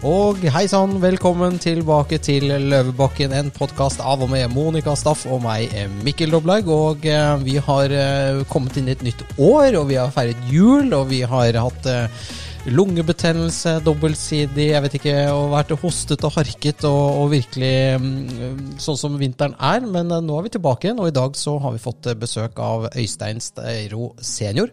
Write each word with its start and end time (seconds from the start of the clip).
Og 0.00 0.38
hei 0.48 0.62
sann, 0.64 0.94
velkommen 0.96 1.58
tilbake 1.60 2.16
til 2.24 2.46
Løvebakken, 2.48 3.34
en 3.36 3.50
podkast 3.52 4.00
av 4.00 4.22
og 4.24 4.30
med 4.32 4.48
Monica 4.48 4.94
Staff 4.96 5.26
og 5.28 5.42
meg, 5.44 5.74
Mikkel 6.06 6.32
Doblaug. 6.32 6.70
Og 6.72 7.04
eh, 7.04 7.32
vi 7.44 7.58
har 7.60 7.92
eh, 7.92 8.38
kommet 8.48 8.78
inn 8.80 8.86
i 8.88 8.94
et 8.94 9.02
nytt 9.04 9.20
år, 9.36 9.76
og 9.76 9.90
vi 9.90 9.98
har 10.00 10.14
feiret 10.14 10.46
jul, 10.48 10.88
og 10.96 11.10
vi 11.10 11.18
har 11.28 11.58
hatt 11.60 11.88
eh, 11.92 12.30
lungebetennelse, 12.72 13.74
dobbeltsidig, 13.84 14.70
jeg 14.70 14.84
vet 14.86 14.96
ikke, 14.96 15.14
og 15.36 15.52
vært 15.52 15.74
hostet 15.82 16.24
og 16.24 16.32
harket 16.38 16.86
og, 16.88 17.02
og 17.20 17.28
virkelig 17.34 17.74
mm, 18.00 18.78
sånn 18.80 18.98
som 19.02 19.18
vinteren 19.20 19.58
er. 19.60 19.84
Men 19.84 20.08
eh, 20.16 20.22
nå 20.24 20.38
er 20.38 20.46
vi 20.46 20.54
tilbake 20.56 20.88
igjen, 20.88 21.02
og 21.04 21.10
i 21.10 21.16
dag 21.18 21.36
så 21.36 21.58
har 21.60 21.74
vi 21.74 21.82
fått 21.82 22.08
eh, 22.08 22.16
besøk 22.16 22.56
av 22.64 22.88
Øystein 22.94 23.44
Steiro 23.44 24.14
senior. 24.16 24.72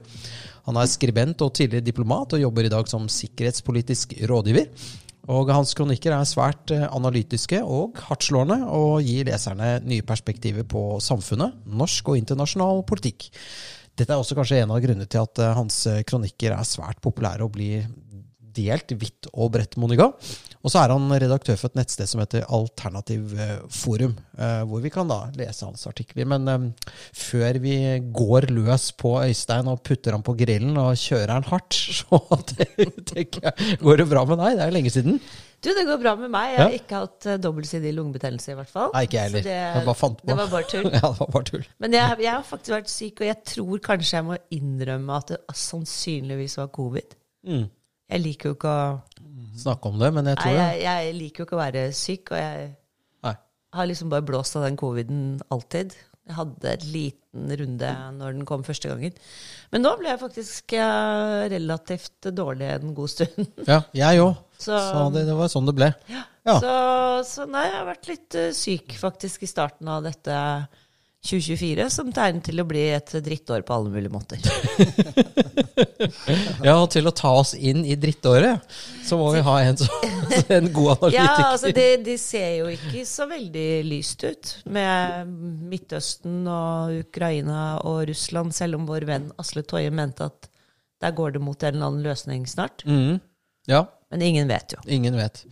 Han 0.72 0.80
er 0.80 0.88
skribent 0.88 1.44
og 1.44 1.52
tidligere 1.60 1.84
diplomat, 1.84 2.32
og 2.32 2.46
jobber 2.46 2.72
i 2.72 2.72
dag 2.72 2.88
som 2.88 3.12
sikkerhetspolitisk 3.12 4.16
rådgiver. 4.32 4.72
Og 5.28 5.50
hans 5.52 5.74
kronikker 5.76 6.14
er 6.16 6.28
svært 6.28 6.72
eh, 6.72 6.86
analytiske 6.88 7.60
og 7.64 8.00
hardtslående, 8.08 8.62
og 8.72 9.02
gir 9.04 9.28
leserne 9.28 9.78
nye 9.84 10.06
perspektiver 10.08 10.68
på 10.68 11.02
samfunnet, 11.04 11.58
norsk 11.68 12.14
og 12.14 12.22
internasjonal 12.22 12.86
politikk. 12.88 13.28
Dette 13.98 14.14
er 14.14 14.22
også 14.22 14.38
kanskje 14.38 14.62
en 14.62 14.72
av 14.72 14.80
grunnene 14.84 15.10
til 15.10 15.26
at 15.26 15.44
eh, 15.44 15.56
hans 15.58 15.82
kronikker 16.08 16.56
er 16.56 16.70
svært 16.70 17.02
populære 17.04 17.44
og 17.44 17.56
blir 17.58 17.90
delt 18.58 18.96
vidt 18.98 19.30
og 19.34 19.52
bredt, 19.54 19.76
Monica. 19.78 20.12
Og 20.66 20.74
så 20.74 20.82
er 20.82 20.94
han 20.94 21.12
redaktør 21.14 21.58
for 21.60 21.72
et 21.72 21.80
nettsted 21.80 22.10
som 22.10 22.22
heter 22.24 22.46
Alternativ 22.54 23.34
Forum, 23.72 24.16
hvor 24.68 24.82
vi 24.84 24.92
kan 24.94 25.10
da 25.10 25.20
lese 25.38 25.68
hans 25.68 25.86
artikler. 25.90 26.28
Men 26.28 26.74
før 27.16 27.60
vi 27.64 27.76
går 28.16 28.50
løs 28.52 28.90
på 28.98 29.14
Øystein 29.22 29.70
og 29.72 29.84
putter 29.88 30.18
han 30.18 30.26
på 30.26 30.36
grillen 30.40 30.78
og 30.82 30.98
kjører 31.00 31.38
han 31.38 31.48
hardt, 31.52 31.78
så 32.00 32.22
tenker 33.08 33.50
jeg 33.50 33.78
Går 33.84 34.02
det 34.02 34.10
bra 34.10 34.26
med 34.28 34.42
deg? 34.42 34.58
Det 34.58 34.66
er 34.66 34.72
jo 34.72 34.78
lenge 34.80 34.94
siden. 34.94 35.22
Du, 35.58 35.72
det 35.74 35.88
går 35.88 35.98
bra 35.98 36.14
med 36.20 36.30
meg. 36.30 36.52
Jeg 36.54 36.60
har 36.60 36.74
ja. 36.74 36.80
ikke 36.82 37.00
hatt 37.02 37.28
dobbeltsidig 37.42 37.94
lungebetennelse, 37.98 38.54
i 38.54 38.58
hvert 38.60 38.70
fall. 38.70 38.92
Nei, 38.94 39.08
ikke 39.08 39.18
jeg 39.18 39.30
heller. 39.32 39.46
Det, 39.48 39.56
jeg 39.58 39.86
bare 39.88 39.98
fant 39.98 40.20
på. 40.20 40.28
Det 40.30 40.38
var 40.38 40.52
bare 40.52 40.70
tull. 40.70 40.90
ja, 40.98 41.02
det 41.02 41.22
var 41.22 41.32
bare 41.34 41.48
tull. 41.50 41.64
Men 41.82 41.98
jeg, 41.98 42.18
jeg, 42.22 42.34
har 42.36 42.46
faktisk 42.46 42.76
vært 42.76 42.94
syk, 42.94 43.24
og 43.24 43.28
jeg 43.28 43.40
tror 43.54 43.82
kanskje 43.88 44.20
jeg 44.20 44.28
må 44.28 44.38
innrømme 44.54 45.18
at 45.18 45.34
det 45.34 45.58
sannsynligvis 45.64 46.60
var 46.62 46.70
covid. 46.78 47.18
Mm. 47.48 47.66
Jeg 48.14 48.24
liker 48.24 48.52
jo 48.52 48.58
ikke 48.60 48.72
å 48.72 48.84
Snakke 49.58 49.92
om 49.92 50.02
det, 50.02 50.12
men 50.16 50.30
jeg 50.32 50.40
tror 50.42 50.54
Nei, 50.54 50.66
jeg, 50.66 50.84
jeg 50.86 51.16
liker 51.18 51.42
jo 51.42 51.48
ikke 51.48 51.58
å 51.58 51.64
være 51.64 51.88
syk, 51.98 52.34
og 52.34 52.42
jeg 52.42 52.68
Nei. 53.26 53.34
har 53.80 53.90
liksom 53.90 54.14
bare 54.14 54.26
blåst 54.28 54.60
av 54.60 54.68
den 54.68 54.78
coviden 54.80 55.24
alltid. 55.54 55.96
Jeg 56.28 56.36
hadde 56.36 56.72
en 56.74 56.88
liten 56.92 57.52
runde 57.62 57.92
når 58.18 58.34
den 58.36 58.48
kom 58.48 58.64
første 58.68 58.90
gangen. 58.92 59.14
Men 59.72 59.86
nå 59.86 59.94
ble 60.00 60.10
jeg 60.12 60.20
faktisk 60.20 60.74
relativt 61.54 62.28
dårlig 62.36 62.68
en 62.74 62.92
god 62.98 63.14
stund. 63.14 63.46
ja, 63.70 63.80
jeg 63.96 64.24
òg. 64.26 64.36
Så, 64.58 64.74
så 64.74 65.04
det, 65.14 65.28
det, 65.28 65.36
var 65.38 65.52
sånn 65.54 65.68
det 65.70 65.76
ble. 65.78 65.92
Ja. 66.10 66.24
ja. 66.50 66.54
Så, 66.58 66.72
så, 67.30 67.44
nei, 67.46 67.68
jeg 67.68 67.76
har 67.76 67.84
vært 67.86 68.08
litt 68.10 68.38
uh, 68.42 68.48
syk 68.58 68.96
faktisk 68.98 69.44
i 69.46 69.50
starten 69.52 69.92
av 69.94 70.02
dette 70.08 70.34
2024 71.28 71.88
som 71.92 72.12
tegner 72.16 72.44
til 72.46 72.62
å 72.62 72.66
bli 72.68 72.84
et 72.96 73.12
drittår 73.24 73.64
på 73.68 73.76
alle 73.76 73.92
mulige 73.92 74.14
måter. 74.14 74.40
ja, 76.68 76.78
og 76.78 76.88
til 76.94 77.10
å 77.10 77.14
ta 77.16 77.34
oss 77.42 77.52
inn 77.56 77.84
i 77.84 77.98
drittåret, 78.00 78.64
så 79.06 79.20
må 79.20 79.30
vi 79.36 79.44
ha 79.44 79.56
en, 79.66 79.80
så, 79.80 79.90
en 80.58 80.70
god 80.72 80.94
analytiker. 80.96 81.18
Ja, 81.18 81.50
altså 81.52 81.74
det, 81.76 81.88
de 82.08 82.18
ser 82.22 82.52
jo 82.62 82.70
ikke 82.72 83.04
så 83.10 83.28
veldig 83.30 83.68
lyst 83.88 84.24
ut 84.24 84.54
med 84.72 85.34
Midtøsten 85.72 86.48
og 86.48 86.96
Ukraina 87.04 87.64
og 87.84 88.06
Russland, 88.12 88.56
selv 88.56 88.80
om 88.80 88.88
vår 88.90 89.08
venn 89.10 89.32
Asle 89.42 89.66
Toje 89.68 89.92
mente 89.92 90.30
at 90.32 90.52
der 91.04 91.14
går 91.14 91.36
det 91.36 91.44
mot 91.44 91.62
en 91.62 91.76
eller 91.76 91.92
annen 91.92 92.06
løsning 92.08 92.48
snart. 92.50 92.86
Mm. 92.88 93.20
Ja. 93.70 93.86
Men 94.10 94.24
ingen 94.24 94.48
vet 94.48 94.72
jo. 94.72 94.80
Ingen 94.88 95.18
vet. 95.20 95.44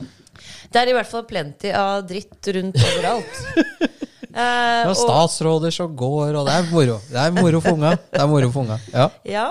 Det 0.71 0.79
er 0.79 0.89
i 0.89 0.95
hvert 0.95 1.09
fall 1.09 1.25
plenty 1.27 1.71
av 1.75 2.05
dritt 2.07 2.47
rundt 2.55 2.79
overalt. 2.79 3.43
Eh, 4.35 4.81
det 4.83 4.91
er 4.91 4.97
statsråder 4.99 5.71
som 5.71 5.93
går, 5.95 6.35
og 6.35 6.47
det 6.47 6.55
er 6.57 6.65
moro. 6.67 6.97
Det 7.07 7.21
er 7.21 7.35
moro 7.35 7.61
for 7.63 7.77
unga. 7.77 7.93
Det 7.95 8.19
er 8.19 8.27
moro 8.27 8.49
for 8.51 8.65
unga. 8.65 8.79
Ja. 8.91 9.05
ja 9.23 9.45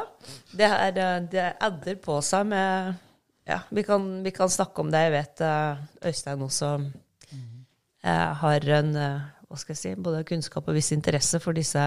det, 0.53 0.69
er, 0.69 1.25
det 1.33 1.47
adder 1.57 1.97
på 2.05 2.21
seg 2.25 2.53
med 2.53 3.01
Ja, 3.45 3.59
vi 3.77 3.83
kan, 3.85 4.05
vi 4.25 4.31
kan, 4.33 4.49
snakke 4.49 4.81
om 4.81 4.89
det. 4.93 5.03
Jeg 5.05 5.13
vet 5.13 5.41
uh, 5.45 5.81
Øystein 6.09 6.45
også 6.47 6.69
uh, 6.81 8.31
har 8.41 8.69
en 8.79 8.95
hva 8.97 9.59
skal 9.61 9.75
jeg 9.75 9.81
si, 9.83 9.91
både 10.01 10.25
kunnskap 10.27 10.69
og 10.69 10.75
viss 10.75 10.89
interesse 10.97 11.39
for 11.43 11.55
disse 11.57 11.83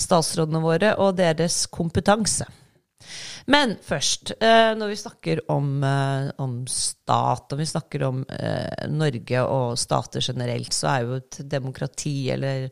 statsrådene 0.00 0.60
våre 0.60 0.90
og 1.00 1.14
deres 1.16 1.62
kompetanse. 1.70 2.44
Men 3.50 3.76
først, 3.82 4.32
eh, 4.42 4.72
når 4.78 4.92
vi 4.92 4.96
snakker 5.00 5.40
om, 5.50 5.84
eh, 5.84 6.30
om 6.38 6.66
stat, 6.66 7.52
og 7.52 7.58
vi 7.58 7.66
snakker 7.66 8.04
om 8.06 8.24
eh, 8.28 8.88
Norge 8.88 9.44
og 9.44 9.78
stater 9.80 10.20
generelt, 10.24 10.72
så 10.76 10.90
er 10.94 11.06
jo 11.06 11.20
et 11.20 11.40
demokrati 11.48 12.30
eller 12.30 12.70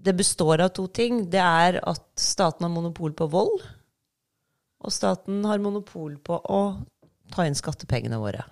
Det 0.00 0.14
består 0.16 0.60
av 0.64 0.70
to 0.74 0.88
ting. 0.88 1.28
Det 1.30 1.38
er 1.38 1.76
at 1.86 2.06
staten 2.18 2.64
har 2.64 2.72
monopol 2.72 3.12
på 3.12 3.28
vold, 3.30 3.60
og 4.80 4.90
staten 4.90 5.44
har 5.44 5.60
monopol 5.60 6.16
på 6.16 6.40
å 6.40 6.62
ta 7.30 7.44
inn 7.46 7.54
skattepengene 7.54 8.18
våre. 8.18 8.42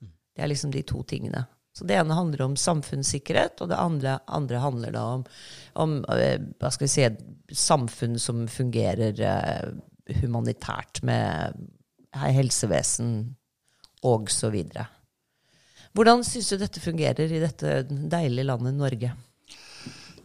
Det 0.00 0.44
er 0.44 0.48
liksom 0.48 0.70
de 0.72 0.80
to 0.86 1.02
tingene. 1.02 1.42
Så 1.72 1.86
Det 1.88 1.96
ene 1.96 2.14
handler 2.14 2.42
om 2.44 2.56
samfunnssikkerhet, 2.56 3.62
og 3.64 3.70
det 3.70 3.80
andre, 3.80 4.18
andre 4.28 4.60
handler 4.60 4.92
da 4.92 5.04
om, 5.16 5.22
om 5.80 5.94
hva 6.04 6.70
skal 6.72 6.84
vi 6.84 6.92
si, 6.92 7.06
samfunn 7.56 8.18
som 8.20 8.44
fungerer 8.48 9.16
uh, 9.24 9.70
humanitært 10.20 11.00
med 11.06 11.56
helsevesen 12.12 13.14
og 14.04 14.28
så 14.32 14.50
videre. 14.52 14.84
Hvordan 15.96 16.24
syns 16.24 16.50
du 16.52 16.58
dette 16.60 16.80
fungerer 16.80 17.32
i 17.32 17.40
dette 17.40 17.82
deilige 17.88 18.48
landet 18.48 18.76
Norge? 18.76 19.12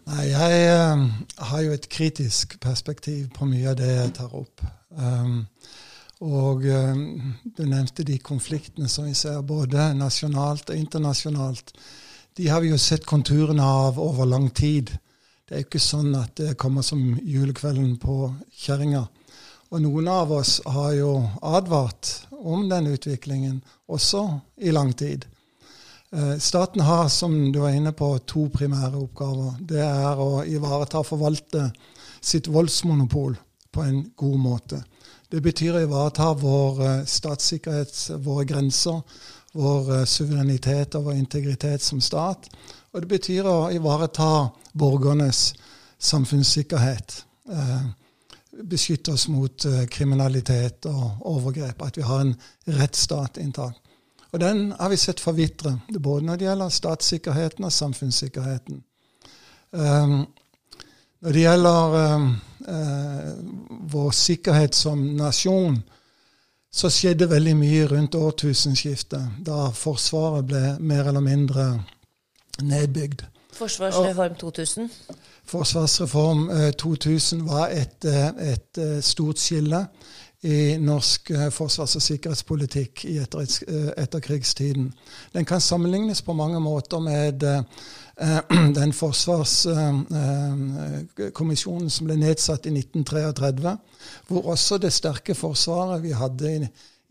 Nei, 0.07 0.25
Jeg 0.31 0.67
uh, 0.71 1.07
har 1.49 1.63
jo 1.63 1.73
et 1.75 1.89
kritisk 1.91 2.59
perspektiv 2.63 3.27
på 3.35 3.47
mye 3.47 3.71
av 3.71 3.79
det 3.79 3.91
jeg 3.91 4.13
tar 4.19 4.35
opp. 4.35 4.63
Um, 4.95 5.45
og 6.25 6.65
uh, 6.65 6.95
du 7.43 7.63
nevnte 7.65 8.05
de 8.07 8.17
konfliktene 8.17 8.89
som 8.89 9.05
vi 9.05 9.13
ser 9.17 9.41
både 9.45 9.91
nasjonalt 9.97 10.71
og 10.73 10.79
internasjonalt. 10.79 11.73
De 12.37 12.47
har 12.49 12.61
vi 12.61 12.71
jo 12.71 12.79
sett 12.81 13.05
konturene 13.05 13.63
av 13.63 13.99
over 14.01 14.25
lang 14.29 14.49
tid. 14.49 14.91
Det 15.47 15.55
er 15.55 15.61
jo 15.63 15.67
ikke 15.69 15.81
sånn 15.81 16.11
at 16.17 16.35
det 16.37 16.57
kommer 16.59 16.85
som 16.85 17.01
julekvelden 17.21 17.95
på 18.01 18.31
kjerringa. 18.65 19.05
Og 19.71 19.81
noen 19.83 20.07
av 20.11 20.31
oss 20.31 20.59
har 20.65 20.93
jo 20.95 21.11
advart 21.41 22.11
om 22.31 22.67
den 22.69 22.91
utviklingen 22.93 23.61
også 23.91 24.23
i 24.63 24.71
lang 24.75 24.93
tid. 24.95 25.25
Eh, 26.11 26.37
staten 26.39 26.81
har, 26.81 27.09
som 27.09 27.51
du 27.51 27.59
var 27.59 27.75
inne 27.75 27.91
på, 27.91 28.13
to 28.25 28.47
primære 28.53 28.95
oppgaver. 28.95 29.57
Det 29.59 29.81
er 29.83 30.21
å 30.23 30.43
ivareta 30.47 31.01
og 31.01 31.09
forvalte 31.09 31.65
sitt 32.21 32.47
voldsmonopol 32.47 33.35
på 33.71 33.83
en 33.83 34.05
god 34.15 34.37
måte. 34.39 34.83
Det 35.27 35.41
betyr 35.43 35.75
å 35.75 35.83
ivareta 35.83 36.29
vår 36.39 36.77
eh, 36.85 36.99
statssikkerhet, 37.03 37.95
våre 38.23 38.45
grenser, 38.47 39.01
vår 39.59 39.89
eh, 39.97 40.03
suverenitet 40.07 40.95
og 40.95 41.09
vår 41.09 41.17
integritet 41.19 41.83
som 41.83 41.99
stat. 42.01 42.47
Og 42.95 43.03
det 43.03 43.09
betyr 43.11 43.49
å 43.51 43.57
ivareta 43.75 44.47
borgernes 44.71 45.49
samfunnssikkerhet. 45.99 47.17
Eh, 47.51 47.89
beskytte 48.71 49.17
oss 49.17 49.27
mot 49.27 49.67
kriminalitet 49.91 50.87
og 50.89 51.27
overgrep. 51.27 51.83
At 51.83 51.99
vi 51.99 52.07
har 52.07 52.23
en 52.23 52.33
rettsstat 52.79 53.37
intakt. 53.43 53.83
Og 54.31 54.39
den 54.39 54.71
har 54.79 54.89
vi 54.89 54.97
sett 54.97 55.19
forvitre, 55.21 55.75
både 55.99 56.25
når 56.25 56.39
det 56.39 56.47
gjelder 56.47 56.73
statssikkerheten 56.73 57.67
og 57.67 57.75
samfunnssikkerheten. 57.75 58.81
Når 61.21 61.33
det 61.33 61.43
gjelder 61.43 61.95
um, 62.15 62.27
uh, 62.67 63.31
vår 63.91 64.11
sikkerhet 64.11 64.75
som 64.75 65.01
nasjon, 65.17 65.79
så 66.77 66.89
skjedde 66.93 67.29
veldig 67.31 67.55
mye 67.57 67.87
rundt 67.89 68.15
årtusenskiftet, 68.15 69.39
da 69.45 69.69
Forsvaret 69.73 70.45
ble 70.45 70.63
mer 70.79 71.09
eller 71.09 71.23
mindre 71.25 71.65
nedbygd. 72.61 73.23
Forsvarsreform 73.57 74.35
2000? 74.35 74.89
Forsvarsreform 75.47 76.49
2000 76.77 77.39
eh, 77.39 77.47
var 77.47 77.67
et, 77.67 78.05
eh, 78.05 78.51
et 78.51 78.77
eh, 78.77 79.01
stort 79.01 79.39
skille 79.39 79.85
i 80.43 80.77
norsk 80.77 81.31
forsvars- 81.49 81.95
og 81.97 82.01
sikkerhetspolitikk 82.01 83.05
i 83.09 83.15
etter, 83.17 83.47
etterkrigstiden. 83.97 84.91
Den 85.33 85.45
kan 85.45 85.61
sammenlignes 85.61 86.21
på 86.21 86.33
mange 86.33 86.59
måter 86.59 86.99
med 86.99 87.41
den 88.79 88.93
forsvarskommisjonen 88.97 91.89
som 91.93 92.07
ble 92.07 92.15
nedsatt 92.17 92.65
i 92.65 92.71
1933, 92.73 93.77
hvor 94.27 94.41
også 94.53 94.77
det 94.81 94.93
sterke 94.95 95.33
forsvaret 95.37 96.03
vi 96.03 96.11
hadde 96.17 96.45
i, 96.49 96.51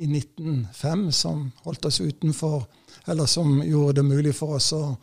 i 0.02 0.06
1905, 0.10 1.12
som 1.12 1.52
holdt 1.64 1.84
oss 1.86 2.00
utenfor, 2.00 2.66
eller 3.06 3.26
som 3.30 3.62
gjorde 3.62 3.94
det 4.00 4.06
mulig 4.08 4.34
for 4.34 4.48
oss 4.58 4.72
å 4.74 4.96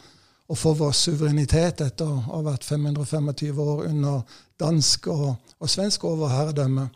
å 0.48 0.56
få 0.56 0.74
vår 0.78 0.92
suverenitet 0.98 1.82
etter 1.82 2.10
å 2.10 2.24
ha 2.28 2.42
vært 2.46 2.66
525 2.68 3.62
år 3.64 3.86
under 3.90 4.42
dansk 4.62 5.08
og, 5.14 5.56
og 5.60 5.72
svensk 5.72 6.06
overherredømme. 6.08 6.90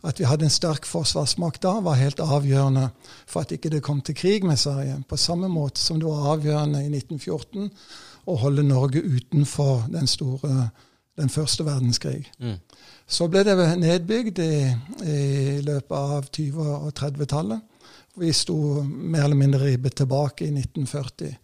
At 0.00 0.20
vi 0.20 0.24
hadde 0.24 0.46
en 0.48 0.52
sterk 0.52 0.86
forsvarsmakt 0.88 1.60
da, 1.66 1.74
var 1.84 1.98
helt 2.00 2.22
avgjørende 2.24 2.86
for 3.28 3.44
at 3.44 3.52
ikke 3.52 3.72
det 3.72 3.82
kom 3.84 4.00
til 4.04 4.16
krig 4.16 4.46
med 4.48 4.58
Sverige. 4.58 5.02
På 5.08 5.18
samme 5.20 5.50
måte 5.52 5.82
som 5.82 6.00
det 6.00 6.08
var 6.08 6.32
avgjørende 6.34 6.80
i 6.86 6.88
1914 6.88 7.68
å 8.26 8.36
holde 8.40 8.62
Norge 8.66 9.00
utenfor 9.00 9.86
den 9.92 10.08
store 10.10 10.70
den 11.20 11.28
første 11.28 11.64
verdenskrig. 11.66 12.32
Mm. 12.40 12.56
Så 13.10 13.26
ble 13.28 13.42
det 13.44 13.56
nedbygd 13.80 14.38
i, 14.38 14.54
i 15.04 15.60
løpet 15.66 15.96
av 15.96 16.28
20- 16.30 16.72
og 16.76 16.92
30-tallet. 16.96 17.60
Vi 18.20 18.32
sto 18.34 18.82
mer 18.84 19.26
eller 19.26 19.38
mindre 19.38 19.64
ribbet 19.64 19.98
tilbake 20.00 20.46
i 20.46 20.52
1940 20.54 21.34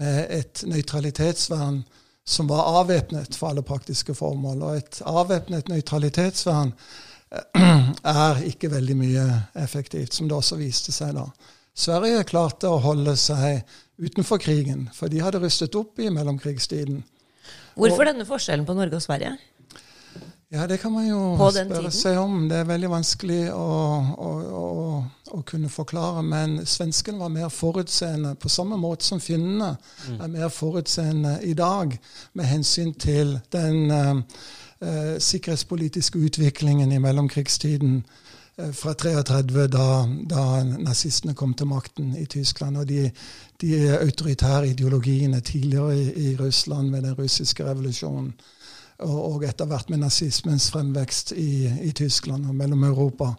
med 0.00 0.20
et 0.34 0.64
nøytralitetsvern 0.66 1.82
som 2.24 2.48
var 2.48 2.80
avvæpnet 2.80 3.36
for 3.36 3.52
alle 3.52 3.62
praktiske 3.66 4.14
formål. 4.16 4.62
Og 4.62 4.78
et 4.80 5.00
avvæpnet 5.06 5.68
nøytralitetsvern 5.70 6.72
eh, 6.74 7.90
er 8.24 8.44
ikke 8.48 8.72
veldig 8.72 8.96
mye 8.98 9.26
effektivt, 9.60 10.14
som 10.14 10.28
det 10.28 10.38
også 10.38 10.58
viste 10.58 10.94
seg 10.94 11.14
da. 11.18 11.28
Sverige 11.74 12.26
klarte 12.30 12.70
å 12.70 12.82
holde 12.82 13.16
seg 13.18 13.62
utenfor 13.98 14.38
krigen, 14.38 14.88
for 14.94 15.08
de 15.08 15.22
hadde 15.22 15.40
rustet 15.42 15.74
opp 15.78 15.98
i 15.98 16.10
mellomkrigstiden. 16.10 17.02
Hvorfor 17.74 18.04
og, 18.04 18.12
denne 18.12 18.26
forskjellen 18.26 18.66
på 18.66 18.74
Norge 18.74 18.96
og 18.98 19.02
Sverige? 19.02 19.36
Ja, 20.54 20.66
det 20.66 20.78
kan 20.78 20.92
man 20.92 21.06
jo 21.08 21.20
spørre 21.36 21.64
tiden? 21.66 21.90
seg 21.90 22.18
om. 22.18 22.48
Det 22.48 22.60
er 22.60 22.66
veldig 22.68 22.90
vanskelig 22.92 23.40
å, 23.50 23.68
å, 24.14 24.28
å, 24.58 24.66
å, 25.34 25.40
kunne 25.46 25.70
forklare. 25.72 26.22
Men 26.22 26.60
svenskene 26.66 27.18
var 27.18 27.32
mer 27.34 27.48
forutseende, 27.50 28.36
på 28.38 28.48
samme 28.52 28.78
måte 28.78 29.06
som 29.08 29.20
finnene 29.20 29.72
mm. 29.74 30.20
er 30.20 30.30
mer 30.30 30.52
forutseende 30.54 31.40
i 31.42 31.56
dag 31.58 31.96
med 32.38 32.46
hensyn 32.46 32.94
til 32.94 33.38
den 33.52 33.90
uh, 33.90 34.20
uh, 34.84 35.16
sikkerhetspolitiske 35.18 36.22
utviklingen 36.22 36.92
i 36.92 37.02
mellomkrigstiden 37.02 38.04
uh, 38.04 38.20
fra 38.54 38.94
33, 38.94 39.66
da, 39.66 39.86
da, 40.30 40.42
nazistene 40.62 41.34
kom 41.34 41.54
til 41.58 41.66
makten 41.66 42.12
i 42.16 42.26
Tyskland, 42.30 42.78
og 42.78 42.88
de, 42.88 43.08
de 43.60 43.72
autoritære 43.98 44.68
ideologiene 44.68 45.40
tidligere 45.40 45.96
i, 45.98 46.30
i 46.30 46.36
Russland 46.38 46.90
med 46.90 47.02
den 47.02 47.16
russiske 47.18 47.66
revolusjonen 47.66 48.34
og 49.02 49.42
etter 49.44 49.66
hvert 49.66 49.90
med 49.90 50.04
nazismens 50.04 50.68
fremvekst 50.70 51.32
i, 51.36 51.66
i 51.82 51.90
Tyskland 51.92 52.46
og 52.46 52.54
mellom 52.54 52.84
Europa 52.84 53.32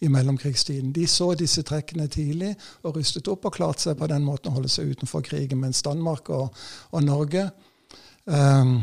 i 0.00 0.08
mellomkrigstiden. 0.08 0.92
De 0.92 1.06
så 1.06 1.32
disse 1.34 1.62
trekkene 1.66 2.06
tidlig 2.08 2.54
og 2.82 2.96
rustet 2.96 3.28
opp 3.28 3.44
og 3.44 3.56
klarte 3.58 3.88
seg 3.88 3.98
på 3.98 4.08
den 4.10 4.24
måten 4.24 4.52
å 4.52 4.54
holde 4.54 4.70
seg 4.72 4.94
utenfor 4.94 5.24
krigen, 5.26 5.60
mens 5.60 5.82
Danmark 5.82 6.30
og, 6.30 6.54
og 6.94 7.04
Norge 7.04 7.48
um, 8.24 8.78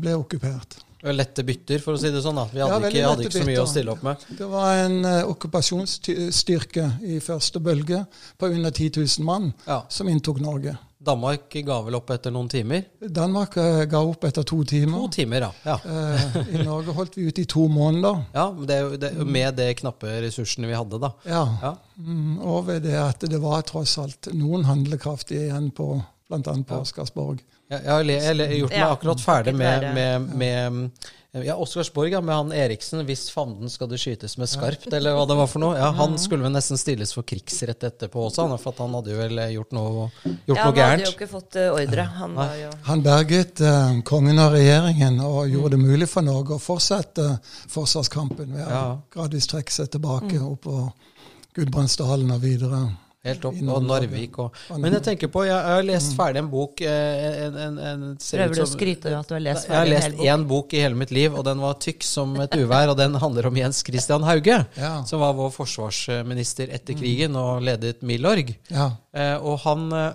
ble 0.00 0.16
okkupert. 0.16 0.85
Lette 1.14 1.44
bytter, 1.46 1.82
for 1.82 1.94
å 1.94 2.00
si 2.00 2.10
det 2.10 2.22
sånn. 2.24 2.38
da. 2.40 2.46
Vi 2.50 2.62
hadde, 2.62 2.80
ja, 2.80 2.90
ikke, 2.90 3.04
hadde 3.10 3.28
ikke, 3.28 3.38
så 3.38 3.46
mye 3.46 3.62
å 3.62 3.68
stille 3.70 3.92
opp 3.92 4.02
med. 4.06 4.26
Det 4.38 4.48
var 4.50 4.82
en 4.86 4.98
uh, 5.04 5.30
okkupasjonsstyrke 5.30 6.88
i 7.06 7.20
første 7.22 7.62
bølge 7.62 8.02
på 8.40 8.50
under 8.50 8.74
10 8.74 8.98
000 8.98 9.26
mann 9.26 9.52
ja. 9.66 9.82
som 9.92 10.10
inntok 10.10 10.42
Norge. 10.42 10.76
Danmark 11.06 11.52
ga 11.62 11.76
vel 11.86 11.94
opp 11.98 12.10
etter 12.10 12.32
noen 12.34 12.48
timer? 12.50 12.82
Danmark 12.98 13.54
uh, 13.60 13.84
ga 13.86 14.00
opp 14.02 14.24
etter 14.26 14.46
to 14.48 14.62
timer. 14.66 15.04
To 15.04 15.10
timer, 15.14 15.46
ja. 15.46 15.52
ja. 15.68 15.76
uh, 15.84 16.40
I 16.50 16.64
Norge 16.64 16.96
holdt 16.96 17.18
vi 17.20 17.28
ut 17.28 17.38
i 17.38 17.46
to 17.46 17.68
måneder. 17.70 18.24
Ja, 18.34 18.48
det, 18.50 18.80
det, 19.04 19.12
Med 19.22 19.54
de 19.60 19.68
knappe 19.78 20.18
ressursene 20.24 20.70
vi 20.70 20.74
hadde, 20.74 20.98
da. 21.02 21.12
Ja. 21.28 21.44
ja. 21.62 21.74
Mm, 22.00 22.40
og 22.40 22.66
ved 22.70 22.82
det 22.88 22.96
at 22.98 23.22
det 23.30 23.38
var 23.42 23.62
tross 23.68 23.98
alt 24.02 24.32
noen 24.34 24.66
handlekraftige 24.66 25.46
igjen 25.46 25.70
på 25.76 25.92
bl.a. 26.26 26.40
på 26.66 26.80
Oscarsborg. 26.80 27.44
Ja, 27.66 27.78
jeg 27.82 28.22
har 28.22 28.56
gjort 28.60 28.74
meg 28.74 28.88
akkurat 28.88 29.22
ferdig 29.22 29.54
med, 29.58 29.86
med, 29.96 30.34
med 30.38 31.44
ja, 31.44 31.56
Oscarsborg 31.56 32.12
ja, 32.12 32.20
med 32.20 32.34
han 32.34 32.52
Eriksen. 32.52 33.02
Hvis 33.04 33.26
fanden 33.30 33.70
skal 33.70 33.90
det 33.90 33.98
skytes 34.00 34.36
med 34.38 34.48
skarpt, 34.48 34.86
eller 34.92 35.16
hva 35.16 35.24
det 35.28 35.36
var 35.36 35.48
for 35.50 35.62
noe. 35.64 35.76
Ja, 35.78 35.90
Han 35.98 36.16
skulle 36.20 36.46
vel 36.46 36.54
nesten 36.54 36.78
stilles 36.80 37.12
for 37.16 37.26
krigsrett 37.28 37.82
etterpå 37.84 38.28
også, 38.28 38.46
for 38.62 38.76
han 38.84 38.94
hadde 38.96 39.12
jo 39.12 39.18
vel 39.18 39.42
gjort 39.56 39.74
noe, 39.76 40.06
gjort 40.22 40.60
ja, 40.60 40.68
noe 40.68 40.76
gærent. 40.76 40.78
Ja, 40.78 40.86
han 40.86 40.94
hadde 40.94 41.08
jo 41.08 41.14
ikke 41.16 41.30
fått 41.32 41.58
uh, 41.58 41.66
ordre. 41.74 42.06
Han, 42.20 42.38
jo... 42.60 42.70
han 42.88 43.04
berget 43.04 43.64
uh, 43.66 43.98
kongen 44.08 44.42
og 44.42 44.54
regjeringen 44.56 45.18
og 45.26 45.40
gjorde 45.52 45.74
det 45.76 45.82
mulig 45.82 46.08
for 46.10 46.26
Norge 46.26 46.56
å 46.56 46.62
fortsette 46.62 47.28
forsvarskampen 47.72 48.54
ved 48.56 48.70
å 48.70 48.86
gradvis 49.12 49.50
trekke 49.52 49.74
seg 49.74 49.90
tilbake 49.96 50.38
oppover 50.40 50.88
opp 50.88 51.12
Gudbrandsdalen 51.56 52.30
og 52.34 52.42
videre. 52.42 52.82
Helt 53.26 53.48
opp. 53.48 53.58
Og 53.76 53.86
Narvik 53.86 54.38
og 54.42 54.60
Men 54.82 54.96
jeg 54.98 55.06
tenker 55.10 55.32
på, 55.32 55.44
jeg, 55.48 55.56
har 55.56 55.86
lest 55.86 56.12
mm. 56.12 56.16
ferdig 56.20 56.42
en 56.44 56.50
bok 56.52 56.84
eh, 56.86 57.26
en, 57.46 57.58
en, 57.66 57.80
en, 57.90 58.04
Prøver 58.22 58.54
du 58.54 58.62
å 58.62 58.68
skryte 58.70 59.12
av 59.12 59.24
at 59.24 59.32
du 59.32 59.36
har 59.36 59.44
lest 59.48 59.70
ferdig 59.70 59.96
en 59.96 60.06
hel 60.06 60.14
bok? 60.14 60.22
Jeg 60.22 60.30
har 60.30 60.36
lest 60.36 60.36
én 60.36 60.48
bok 60.52 60.76
i 60.76 60.84
hele 60.84 61.00
mitt 61.02 61.14
liv, 61.14 61.34
og 61.34 61.46
den 61.48 61.64
var 61.64 61.78
tykk 61.82 62.06
som 62.06 62.36
et 62.44 62.56
uvær. 62.56 62.92
Og 62.94 62.98
den 63.00 63.18
handler 63.22 63.50
om 63.50 63.60
Jens 63.62 63.82
Christian 63.86 64.26
Hauge, 64.26 64.62
ja. 64.78 64.94
som 65.08 65.24
var 65.24 65.36
vår 65.38 65.52
forsvarsminister 65.56 66.70
etter 66.70 66.96
mm. 66.96 67.02
krigen 67.02 67.40
og 67.40 67.66
ledet 67.66 68.00
Milorg. 68.06 68.54
Ja. 68.70 68.92
Eh, 69.16 69.36
og 69.42 69.60
han 69.66 69.90
Eh, 69.96 70.12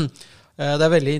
det 0.60 0.84
er 0.84 0.92
veldig, 0.92 1.14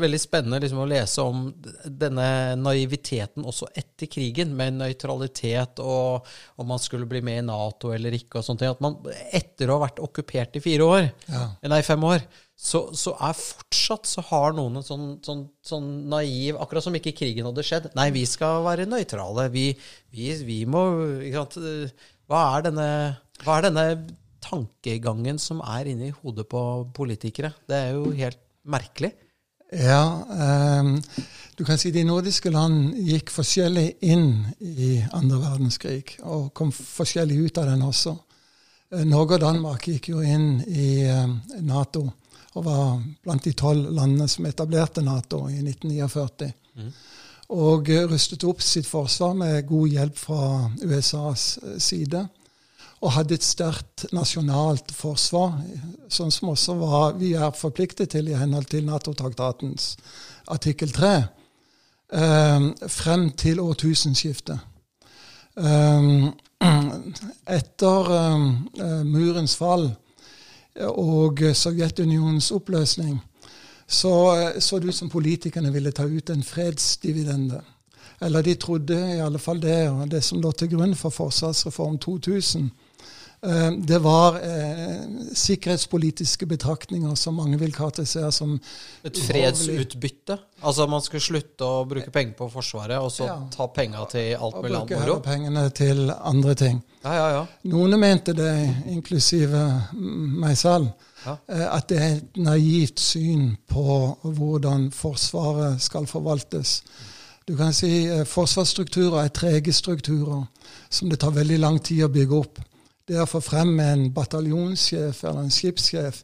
veldig 0.00 0.18
spennende 0.18 0.58
liksom, 0.64 0.80
å 0.82 0.88
lese 0.90 1.22
om 1.22 1.44
denne 1.86 2.26
naiviteten 2.58 3.44
også 3.46 3.68
etter 3.78 4.10
krigen, 4.10 4.56
med 4.58 4.80
nøytralitet 4.80 5.78
og 5.84 6.26
om 6.58 6.66
man 6.72 6.82
skulle 6.82 7.06
bli 7.06 7.20
med 7.22 7.44
i 7.44 7.44
Nato 7.46 7.92
eller 7.94 8.16
ikke. 8.16 8.40
og 8.40 8.46
sånne 8.46 8.64
ting. 8.64 8.72
At 8.74 8.82
man 8.82 8.98
etter 9.30 9.70
å 9.70 9.78
ha 9.78 9.84
vært 9.84 10.02
okkupert 10.02 10.58
i 10.58 10.64
fire 10.64 10.88
år, 10.96 11.06
ja. 11.30 11.44
nei, 11.70 11.80
fem 11.86 12.08
år, 12.10 12.26
så, 12.58 12.84
så, 12.94 13.14
er 13.22 13.38
fortsatt 13.38 14.06
så 14.06 14.22
har 14.28 14.54
noen 14.56 14.80
en 14.80 14.86
sånn, 14.86 15.06
sånn, 15.26 15.46
sånn, 15.66 15.88
naiv 16.10 16.58
Akkurat 16.62 16.84
som 16.84 16.94
ikke 16.98 17.14
krigen 17.18 17.46
hadde 17.48 17.64
skjedd. 17.66 17.90
Nei, 17.98 18.10
vi 18.14 18.26
skal 18.28 18.62
være 18.66 18.86
nøytrale. 18.90 19.48
Vi, 19.54 19.68
vi, 20.14 20.30
vi, 20.46 20.62
må 20.66 20.84
hva 22.30 22.44
er, 22.56 22.66
denne, 22.66 22.88
hva 23.42 23.58
er 23.58 23.68
denne 23.68 23.86
tankegangen 24.42 25.38
som 25.42 25.62
er 25.62 25.90
inni 25.90 26.10
hodet 26.22 26.48
på 26.50 26.62
politikere? 26.96 27.54
Det 27.70 27.78
er 27.78 27.94
jo 27.94 28.10
helt 28.18 28.42
merkelig? 28.64 29.12
Ja, 29.72 30.24
um, 30.80 31.02
du 31.56 31.64
kan 31.64 31.78
si 31.80 31.90
de 31.90 32.04
nordiske 32.04 32.50
land 32.52 32.92
gikk 33.08 33.30
forskjellig 33.32 33.86
inn 34.04 34.44
i 34.60 34.98
andre 35.16 35.38
verdenskrig, 35.40 36.18
og 36.28 36.50
kom 36.56 36.72
forskjellig 36.72 37.38
ut 37.46 37.60
av 37.62 37.70
den 37.70 37.86
også. 37.86 38.12
Uh, 38.92 39.04
Norge 39.08 39.38
og 39.38 39.46
Danmark 39.46 39.88
gikk 39.88 40.10
jo 40.12 40.20
inn 40.20 40.60
i 40.68 41.06
uh, 41.08 41.24
Nato 41.64 42.04
og 42.52 42.66
var 42.66 42.98
blant 43.24 43.46
de 43.48 43.54
tolv 43.56 43.88
landene 43.96 44.28
som 44.28 44.44
etablerte 44.44 45.00
Nato 45.00 45.46
i 45.48 45.62
1949. 45.62 46.50
Mm. 46.76 46.90
Og 47.56 47.88
rustet 48.10 48.44
opp 48.48 48.60
sitt 48.64 48.84
forsvar 48.88 49.32
med 49.36 49.64
god 49.68 49.88
hjelp 49.88 50.18
fra 50.20 50.42
USAs 50.84 51.46
side 51.80 52.26
og 53.02 53.16
hadde 53.16 53.34
et 53.34 53.44
sterkt 53.44 54.04
nasjonalt 54.14 54.92
forsvar, 54.94 55.56
sånn 56.12 56.30
som 56.30 56.52
også 56.52 56.76
var, 56.78 57.16
vi 57.18 57.32
er 57.34 57.54
forpliktet 57.58 58.12
til 58.14 58.28
i 58.30 58.36
henhold 58.38 58.68
til 58.70 58.86
Nato-traktatens 58.86 59.96
artikkel 60.54 60.92
3, 60.94 61.10
eh, 62.14 62.68
frem 62.88 63.24
til 63.34 63.58
årtusenskiftet. 63.60 64.62
Eh, 65.58 66.06
etter 67.58 68.12
eh, 68.18 69.02
murens 69.02 69.56
fall 69.58 69.88
og 70.86 71.42
Sovjetunionens 71.58 72.52
oppløsning 72.54 73.18
så 73.92 74.12
så 74.62 74.78
det 74.78 74.88
ut 74.88 74.96
som 74.96 75.10
politikerne 75.10 75.72
ville 75.72 75.90
ta 75.92 76.06
ut 76.06 76.30
en 76.30 76.42
fredsdividende. 76.42 77.58
Eller 78.22 78.42
de 78.42 78.54
trodde 78.54 78.96
i 79.16 79.20
alle 79.20 79.38
fall 79.38 79.60
det. 79.60 79.90
og 79.90 80.08
Det 80.10 80.22
som 80.24 80.40
lå 80.40 80.52
til 80.52 80.70
grunn 80.70 80.94
for 80.94 81.10
Forsvarsreform 81.10 81.98
2000, 81.98 82.70
Eh, 82.70 82.81
det 83.86 83.98
var 83.98 84.36
eh, 84.38 85.00
sikkerhetspolitiske 85.34 86.46
betraktninger 86.46 87.14
som 87.18 87.34
mange 87.34 87.58
vil 87.58 87.72
karakterisere 87.74 88.30
som 88.32 88.52
Et 89.02 89.18
fredsutbytte? 89.18 90.36
Altså 90.62 90.86
man 90.86 91.02
skulle 91.02 91.24
slutte 91.24 91.66
å 91.66 91.80
bruke 91.90 92.14
penger 92.14 92.36
på 92.38 92.46
Forsvaret, 92.52 93.00
og 93.02 93.10
så 93.10 93.26
ja. 93.26 93.36
ta 93.50 93.66
penger 93.74 94.06
til 94.14 94.36
alt 94.36 94.60
mulig 94.60 94.76
annet 94.78 94.94
moro? 94.94 95.00
Og 95.02 95.08
bruke 95.08 95.26
pengene 95.26 95.66
til 95.74 96.12
andre 96.14 96.54
ting. 96.54 96.78
Ja, 97.02 97.16
ja, 97.18 97.28
ja. 97.34 97.42
Noen 97.72 97.98
mente 97.98 98.36
det, 98.38 98.52
inklusive 98.94 99.64
meg 99.92 100.54
selv, 100.62 100.92
eh, 101.26 101.66
at 101.66 101.90
det 101.90 101.98
er 101.98 102.18
et 102.20 102.42
naivt 102.46 103.02
syn 103.02 103.56
på 103.66 104.00
hvordan 104.22 104.92
Forsvaret 104.94 105.82
skal 105.82 106.06
forvaltes. 106.06 106.82
Du 107.48 107.56
kan 107.58 107.74
si 107.74 108.04
eh, 108.06 108.22
Forsvarsstrukturer 108.22 109.24
er 109.24 109.34
trege 109.34 109.74
strukturer 109.74 110.46
som 110.86 111.10
det 111.10 111.24
tar 111.24 111.34
veldig 111.34 111.58
lang 111.58 111.82
tid 111.82 112.06
å 112.06 112.14
bygge 112.14 112.38
opp. 112.38 112.68
Det 113.08 113.18
å 113.18 113.26
få 113.26 113.40
frem 113.42 113.74
en 113.82 114.08
bataljonssjef 114.14 115.24
eller 115.24 115.46
en 115.46 115.54
skipssjef, 115.54 116.22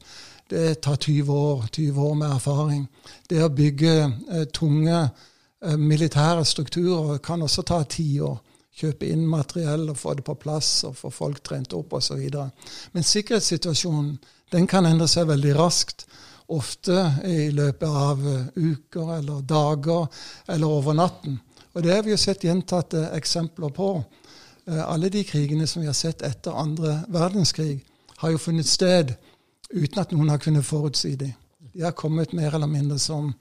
det 0.49 0.81
tar 0.85 0.97
20 0.97 1.33
år, 1.33 1.65
20 1.73 2.03
år 2.03 2.15
med 2.15 2.31
erfaring. 2.31 2.85
Det 3.29 3.43
å 3.45 3.51
bygge 3.53 3.95
eh, 4.05 4.45
tunge 4.55 5.01
eh, 5.03 5.77
militære 5.77 6.45
strukturer 6.49 7.19
kan 7.25 7.43
også 7.45 7.65
ta 7.69 7.83
ti 7.85 8.21
år. 8.25 8.39
Kjøpe 8.79 9.11
inn 9.11 9.27
materiell 9.27 9.89
og 9.91 9.99
få 9.99 10.15
det 10.15 10.25
på 10.25 10.37
plass 10.39 10.71
og 10.87 10.95
få 10.97 11.11
folk 11.11 11.43
trent 11.45 11.75
opp 11.75 11.99
osv. 11.99 12.23
Men 12.95 13.07
sikkerhetssituasjonen 13.11 14.15
den 14.55 14.69
kan 14.71 14.87
endre 14.87 15.09
seg 15.11 15.29
veldig 15.29 15.57
raskt. 15.59 16.07
Ofte 16.49 17.03
i 17.29 17.51
løpet 17.53 17.89
av 17.89 18.23
uh, 18.25 18.47
uker 18.55 19.11
eller 19.19 19.43
dager 19.45 20.07
eller 20.49 20.79
over 20.79 20.97
natten. 20.97 21.37
Og 21.75 21.85
det 21.85 21.93
har 21.93 22.07
vi 22.07 22.15
jo 22.15 22.21
sett 22.21 22.47
gjentatte 22.47 23.11
eksempler 23.19 23.75
på. 23.75 23.91
Eh, 24.69 24.93
alle 24.93 25.09
de 25.09 25.25
krigene 25.25 25.67
som 25.67 25.81
vi 25.81 25.89
har 25.89 25.97
sett 25.97 26.23
etter 26.23 26.53
andre 26.53 27.03
verdenskrig, 27.09 27.85
har 28.17 28.31
jo 28.31 28.39
funnet 28.39 28.67
sted 28.69 29.15
uten 29.71 30.01
at 30.03 30.13
noen 30.13 30.29
har 30.29 30.41
kunnet 30.43 30.67
forutsi 30.67 31.15
dem. 31.17 31.33
De 31.73 31.85
har 31.85 31.95
kommet 31.97 32.33
mer 32.33 32.55
eller 32.55 32.67
mindre 32.67 32.99
som 32.99 33.33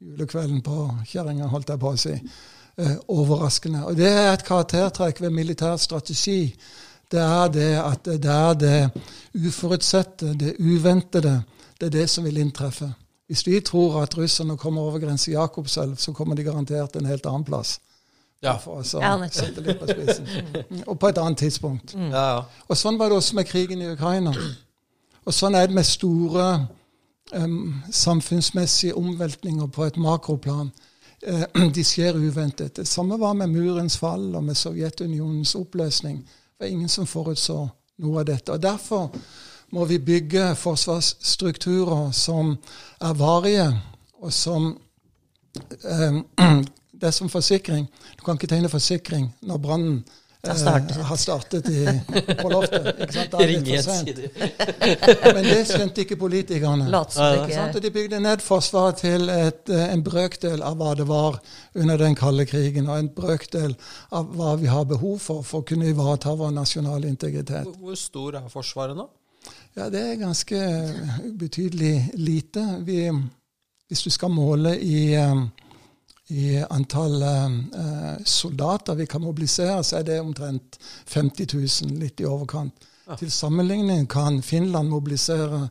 julekvelden 0.00 0.60
på 0.62 0.76
kjerringa, 1.08 1.48
holdt 1.48 1.72
jeg 1.72 1.80
på 1.80 1.90
å 1.90 1.98
si. 1.98 2.14
Eh, 2.76 2.96
overraskende. 3.08 3.84
Og 3.86 3.96
det 3.96 4.08
er 4.08 4.32
et 4.32 4.44
karaktertrekk 4.46 5.20
ved 5.20 5.34
militær 5.34 5.76
strategi. 5.76 6.54
Det 7.10 7.20
er 7.20 7.48
det 7.48 7.70
at 7.80 8.04
det 8.04 8.30
er 8.30 8.54
det 8.54 8.90
uforutsette, 9.34 10.34
det 10.38 10.54
uventede, 10.58 11.42
det 11.80 11.86
er 11.86 11.96
det 11.98 12.10
som 12.10 12.24
vil 12.24 12.38
inntreffe. 12.38 12.92
Hvis 13.26 13.46
vi 13.46 13.60
tror 13.60 14.02
at 14.02 14.16
russerne 14.18 14.56
kommer 14.56 14.82
over 14.82 14.98
grensa 14.98 15.30
Jakobselv, 15.30 15.96
så 15.96 16.12
kommer 16.12 16.34
de 16.34 16.44
garantert 16.44 16.96
en 16.96 17.06
helt 17.06 17.26
annen 17.26 17.44
plass. 17.44 17.78
Ja. 18.40 18.56
For 18.58 18.80
å 18.80 19.00
Ja, 19.02 19.12
sette 19.28 19.60
litt 19.60 19.80
på 19.80 19.88
spissen. 19.90 20.28
Og 20.88 20.98
på 21.00 21.10
et 21.10 21.18
annet 21.20 21.38
tidspunkt. 21.42 21.94
Ja, 21.94 22.24
ja. 22.24 22.44
Og 22.68 22.78
sånn 22.78 22.98
var 23.00 23.12
det 23.12 23.18
også 23.20 23.36
med 23.36 23.48
krigen 23.48 23.82
i 23.84 23.90
Ukraina. 23.92 24.32
Og 25.28 25.36
sånn 25.36 25.54
er 25.58 25.68
det 25.68 25.76
med 25.76 25.84
store 25.86 26.46
um, 27.36 27.82
samfunnsmessige 27.92 28.96
omveltninger 28.96 29.68
på 29.74 29.84
et 29.84 30.00
makroplan. 30.00 30.72
Eh, 31.22 31.44
de 31.76 31.84
skjer 31.84 32.16
uventet. 32.16 32.76
Det 32.80 32.88
samme 32.88 33.18
var 33.20 33.36
med 33.36 33.52
murens 33.52 33.98
fall 34.00 34.30
og 34.34 34.44
med 34.44 34.56
Sovjetunionens 34.56 35.54
oppløsning. 35.54 36.22
Det 36.24 36.64
var 36.64 36.72
ingen 36.72 36.88
som 36.88 37.06
forutså 37.06 37.66
noe 38.00 38.22
av 38.22 38.28
dette. 38.32 38.56
Og 38.56 38.62
Derfor 38.62 39.10
må 39.70 39.84
vi 39.84 40.00
bygge 40.02 40.54
forsvarsstrukturer 40.58 42.10
som 42.16 42.56
er 43.00 43.14
varige, 43.14 43.68
og 44.24 44.32
som 44.32 44.72
eh, 45.84 46.22
Det 47.00 47.06
er 47.08 47.14
som 47.16 47.28
forsikring. 47.32 47.86
Du 48.18 48.24
kan 48.26 48.36
ikke 48.36 48.46
tegne 48.50 48.68
forsikring 48.68 49.30
når 49.48 49.58
brannen 49.64 50.00
startet. 50.40 50.96
eh, 50.96 51.04
har 51.04 51.16
startet 51.20 51.66
i, 51.68 51.82
på 52.40 52.48
loftet. 52.52 52.86
Ikke 53.04 53.12
sant? 53.12 53.30
Da 53.32 53.38
er 53.44 53.50
det 53.50 53.80
for 53.84 53.92
sent. 53.92 54.20
Men 55.36 55.44
det 55.48 55.58
skjønte 55.68 56.00
ikke 56.04 56.16
politikerne. 56.20 56.86
Ikke 56.88 57.52
sant? 57.54 57.76
Og 57.76 57.82
de 57.84 57.90
bygde 57.92 58.20
ned 58.24 58.40
Forsvaret 58.44 58.96
til 59.02 59.28
et, 59.32 59.68
eh, 59.68 59.86
en 59.94 60.04
brøkdel 60.06 60.62
av 60.64 60.76
hva 60.80 60.94
det 60.96 61.06
var 61.08 61.36
under 61.74 61.96
den 62.04 62.16
kalde 62.16 62.46
krigen, 62.48 62.88
og 62.88 62.98
en 63.02 63.08
brøkdel 63.16 63.76
av 64.16 64.32
hva 64.36 64.54
vi 64.60 64.66
har 64.72 64.84
behov 64.88 65.18
for 65.20 65.42
for 65.44 65.60
å 65.60 65.68
kunne 65.72 65.88
ivareta 65.92 66.32
vår 66.36 66.52
nasjonale 66.56 67.08
integritet. 67.08 67.64
Hvor- 67.68 67.76
Hvor 67.90 67.94
stor 67.96 68.36
er 68.40 68.48
Forsvaret 68.48 68.96
nå? 68.96 69.08
Ja, 69.76 69.88
det 69.92 70.00
er 70.00 70.16
ganske 70.24 70.56
betydelig 71.38 72.10
lite. 72.16 72.64
Vi, 72.84 73.10
hvis 73.88 74.02
du 74.04 74.10
skal 74.10 74.28
måle 74.32 74.74
i, 74.80 75.14
eh, 75.14 75.44
i 76.30 76.62
antall 76.70 77.22
eh, 77.22 78.16
soldater 78.24 78.94
vi 78.94 79.06
kan 79.06 79.22
mobilisere, 79.24 79.82
så 79.84 79.98
er 79.98 80.02
det 80.06 80.20
omtrent 80.20 80.78
50 81.06 81.46
000, 81.54 81.98
litt 82.00 82.20
i 82.20 82.24
overkant. 82.30 82.72
Til 83.18 83.30
sammenligning 83.34 84.06
kan 84.08 84.36
Finland 84.42 84.88
mobilisere 84.88 85.68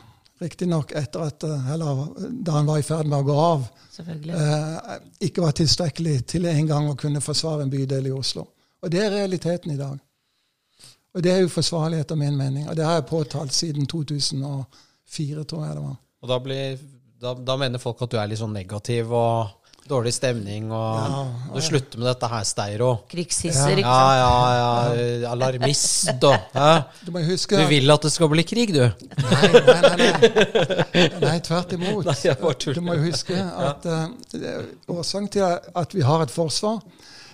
riktignok 0.43 0.93
etter 0.93 1.21
at 1.29 1.43
eh, 1.47 1.73
Eller 1.73 2.07
da 2.31 2.53
han 2.59 2.67
var 2.67 2.79
i 2.79 2.87
ferd 2.87 3.07
med 3.07 3.19
å 3.23 3.29
gå 3.29 3.37
av, 3.41 3.67
eh, 3.99 4.79
ikke 5.29 5.45
var 5.45 5.53
tilstrekkelig 5.57 6.27
til 6.35 6.43
en 6.51 6.67
gang 6.67 6.91
å 6.91 7.01
kunne 7.01 7.21
forsvare 7.25 7.63
en 7.65 7.73
bydel 7.73 8.07
i 8.11 8.15
Oslo. 8.15 8.43
Og 8.83 8.87
det 8.93 9.01
er 9.05 9.15
realiteten 9.15 9.71
i 9.73 9.81
dag. 9.81 9.99
Og 11.15 11.23
det 11.23 11.31
er 11.31 11.45
uforsvarlig 11.47 11.99
etter 12.03 12.17
min 12.19 12.37
mening. 12.37 12.69
Og 12.69 12.77
det 12.77 12.85
har 12.85 12.95
jeg 12.99 13.09
påtalt 13.09 13.53
siden 13.55 13.87
2004, 13.87 15.45
tror 15.45 15.65
jeg 15.65 15.77
det 15.77 15.85
var. 15.85 15.97
Og 16.25 16.29
da, 16.29 16.39
blir, 16.43 16.79
da, 17.23 17.35
da 17.39 17.57
mener 17.61 17.79
folk 17.79 18.03
at 18.03 18.11
du 18.11 18.17
er 18.19 18.29
litt 18.29 18.41
sånn 18.41 18.57
negativ 18.57 19.13
og 19.15 19.64
dårlig 19.89 20.15
stemning, 20.17 20.71
og 20.73 20.97
Ja, 20.99 21.23
du 21.55 21.61
slutter 21.65 22.01
med 22.01 22.09
dette 22.09 22.29
her, 22.31 22.45
Steiro. 22.49 22.91
Krigshisser, 23.11 23.81
ikke 23.81 23.85
sant? 23.85 24.21
ja, 24.21 24.39
ja, 24.59 25.09
ja. 25.23 25.33
alarmist 25.33 26.25
og? 26.25 26.55
Du 27.05 27.13
må 27.15 27.25
huske 27.27 27.61
Du 27.61 27.69
vil 27.69 27.95
at 27.95 28.07
det 28.07 28.13
skal 28.15 28.31
bli 28.33 28.45
krig, 28.49 28.73
du? 28.75 28.85
Nei, 28.85 29.51
nei, 29.53 29.81
nei, 29.85 30.21
nei. 30.95 31.09
nei 31.27 31.35
tvert 31.45 31.75
imot. 31.77 32.09
Nei, 32.09 32.17
jeg 32.25 32.39
bare. 32.41 32.77
Du 32.79 32.81
må 32.85 32.97
jo 32.97 33.09
huske 33.11 33.37
at 33.39 33.89
uh, 33.91 34.97
årsaken 34.97 35.29
til 35.37 35.45
at 35.85 35.97
vi 35.97 36.07
har 36.07 36.25
et 36.25 36.33
forsvar, 36.33 36.81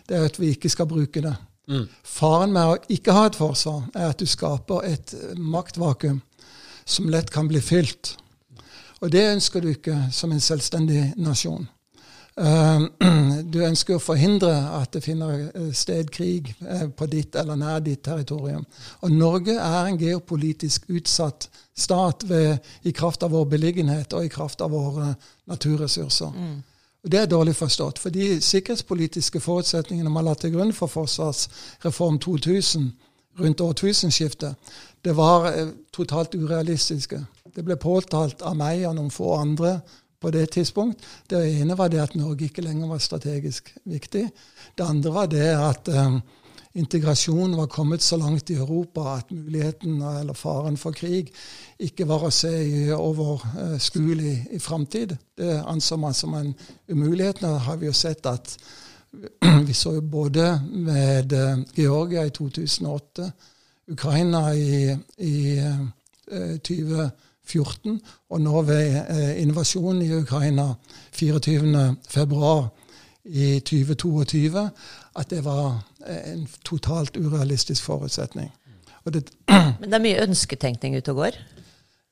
det 0.08 0.18
er 0.18 0.26
at 0.26 0.40
vi 0.42 0.54
ikke 0.56 0.72
skal 0.72 0.90
bruke 0.90 1.22
det. 1.22 1.36
Mm. 1.70 1.86
Faren 2.02 2.54
med 2.54 2.66
å 2.66 2.78
ikke 2.90 3.14
ha 3.14 3.28
et 3.30 3.38
forsvar 3.38 3.84
er 3.94 4.10
at 4.10 4.18
du 4.18 4.26
skaper 4.26 4.88
et 4.90 5.14
maktvakuum 5.38 6.18
som 6.82 7.10
lett 7.12 7.30
kan 7.30 7.46
bli 7.50 7.62
fylt. 7.62 8.16
Og 9.00 9.12
det 9.14 9.22
ønsker 9.30 9.62
du 9.62 9.70
ikke 9.70 9.96
som 10.12 10.32
en 10.34 10.42
selvstendig 10.42 11.12
nasjon. 11.20 11.68
Eh, 12.36 12.80
Du 13.50 13.58
ønsker 13.64 13.96
å 13.96 14.02
forhindre 14.02 14.52
at 14.76 14.92
det 14.94 15.02
finner 15.02 15.48
eh, 15.48 15.70
sted 15.74 16.10
krig 16.14 16.52
eh, 16.60 16.86
på 16.94 17.06
ditt 17.10 17.34
eller 17.36 17.58
nær 17.58 17.80
ditt 17.82 18.02
territorium. 18.06 18.64
Og 19.02 19.12
Norge 19.12 19.56
er 19.56 19.88
en 19.88 19.98
geopolitisk 19.98 20.86
utsatt 20.88 21.48
stat 21.76 22.26
ved, 22.28 22.58
i 22.86 22.92
kraft 22.92 23.24
av 23.26 23.34
vår 23.34 23.48
beliggenhet 23.56 24.12
og 24.14 24.26
i 24.26 24.32
kraft 24.32 24.60
av 24.62 24.70
våre 24.70 25.14
naturressurser. 25.50 26.36
Og 27.02 27.10
Det 27.10 27.20
er 27.20 27.26
dårlig 27.26 27.56
forstått. 27.56 27.98
For 27.98 28.12
de 28.12 28.40
sikkerhetspolitiske 28.44 29.40
forutsetningene 29.40 30.10
man 30.12 30.28
la 30.28 30.34
til 30.34 30.52
grunn 30.52 30.72
for 30.76 30.92
Forsvarsreform 30.92 32.18
2000 32.18 32.90
rundt 33.40 33.60
årtusenskiftet, 33.60 34.54
det 35.04 35.16
var 35.16 35.48
eh, 35.52 35.72
totalt 35.92 36.34
urealistiske. 36.34 37.24
Det 37.56 37.64
ble 37.64 37.76
påtalt 37.76 38.42
av 38.42 38.56
meg 38.56 38.84
og 38.86 38.94
noen 38.98 39.10
få 39.10 39.32
andre 39.38 39.80
på 40.20 40.30
det 40.30 40.50
tidspunkt. 40.50 41.00
Det 41.30 41.40
ene 41.60 41.76
var 41.78 41.88
det 41.88 42.02
at 42.02 42.14
Norge 42.14 42.44
ikke 42.50 42.64
lenger 42.64 42.88
var 42.88 42.98
strategisk 42.98 43.72
viktig. 43.84 44.28
Det 44.78 44.84
andre 44.84 45.12
var 45.14 45.30
det 45.32 45.48
at 45.56 45.88
um, 45.88 46.20
integrasjonen 46.74 47.56
var 47.56 47.66
kommet 47.66 48.02
så 48.02 48.16
langt 48.16 48.50
i 48.50 48.54
Europa 48.54 49.16
at 49.16 49.30
muligheten 49.30 50.02
eller 50.02 50.34
faren 50.34 50.76
for 50.76 50.92
krig 50.92 51.32
ikke 51.78 52.06
var 52.06 52.26
å 52.26 52.34
se 52.34 52.52
overskuelig 52.94 54.34
eh, 54.34 54.44
i, 54.52 54.56
i 54.56 54.60
framtid. 54.60 55.16
Det 55.36 55.56
anså 55.66 55.96
man 55.96 56.14
som 56.14 56.34
en 56.34 56.52
umulighet. 56.88 57.42
Nå 57.42 57.54
har 57.66 57.80
vi 57.80 57.88
jo 57.88 57.96
sett 57.96 58.26
at 58.26 58.54
vi 59.66 59.74
så 59.74 59.96
jo 59.96 60.04
både 60.04 60.52
med 60.70 61.32
eh, 61.32 61.64
Georgia 61.74 62.26
i 62.26 62.30
2008, 62.36 63.32
Ukraina 63.90 64.44
i, 64.54 64.92
i 65.18 65.36
2012 66.30 67.10
14, 67.50 68.00
og 68.30 68.40
nå 68.40 68.62
ved 68.68 68.96
eh, 69.02 69.42
invasjonen 69.42 70.02
i 70.06 70.12
Ukraina 70.20 70.72
24.2 71.16 72.54
i 73.24 73.60
2022, 73.60 74.68
at 75.16 75.30
det 75.30 75.44
var 75.44 75.80
eh, 76.06 76.32
en 76.32 76.48
totalt 76.64 77.16
urealistisk 77.16 77.84
forutsetning. 77.84 78.50
Det 79.10 79.24
Men 79.80 79.88
det 79.88 79.96
er 79.96 80.04
mye 80.04 80.22
ønsketenkning 80.26 80.96
ute 80.96 81.14
og 81.14 81.24
går? 81.24 81.40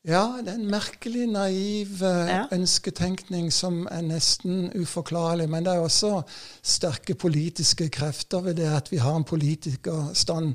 Ja, 0.08 0.38
det 0.40 0.54
er 0.54 0.56
en 0.56 0.70
merkelig 0.70 1.26
naiv 1.28 2.02
eh, 2.06 2.30
ja. 2.30 2.44
ønsketenkning 2.54 3.50
som 3.52 3.82
er 3.90 4.06
nesten 4.06 4.70
uforklarlig. 4.78 5.48
Men 5.50 5.66
det 5.66 5.74
er 5.74 5.84
også 5.84 6.22
sterke 6.62 7.14
politiske 7.14 7.90
krefter 7.92 8.40
ved 8.46 8.56
det 8.60 8.70
at 8.72 8.92
vi 8.92 9.02
har 9.02 9.16
en 9.16 9.26
politikerstand 9.28 10.54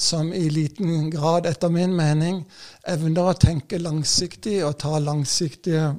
som 0.00 0.32
i 0.32 0.50
liten 0.50 1.10
grad, 1.10 1.46
etter 1.46 1.68
min 1.68 1.92
mening, 1.96 2.44
evner 2.88 3.30
å 3.30 3.36
tenke 3.36 3.78
langsiktig 3.78 4.62
og 4.64 4.78
ta 4.80 4.96
langsiktige 4.98 5.90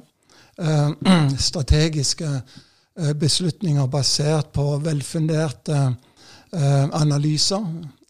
eh, 0.58 0.90
strategiske 1.48 2.30
eh, 2.34 3.12
beslutninger 3.14 3.86
basert 3.86 4.50
på 4.56 4.66
velfunderte 4.82 5.78
eh, 5.86 6.86
analyser. 6.98 7.62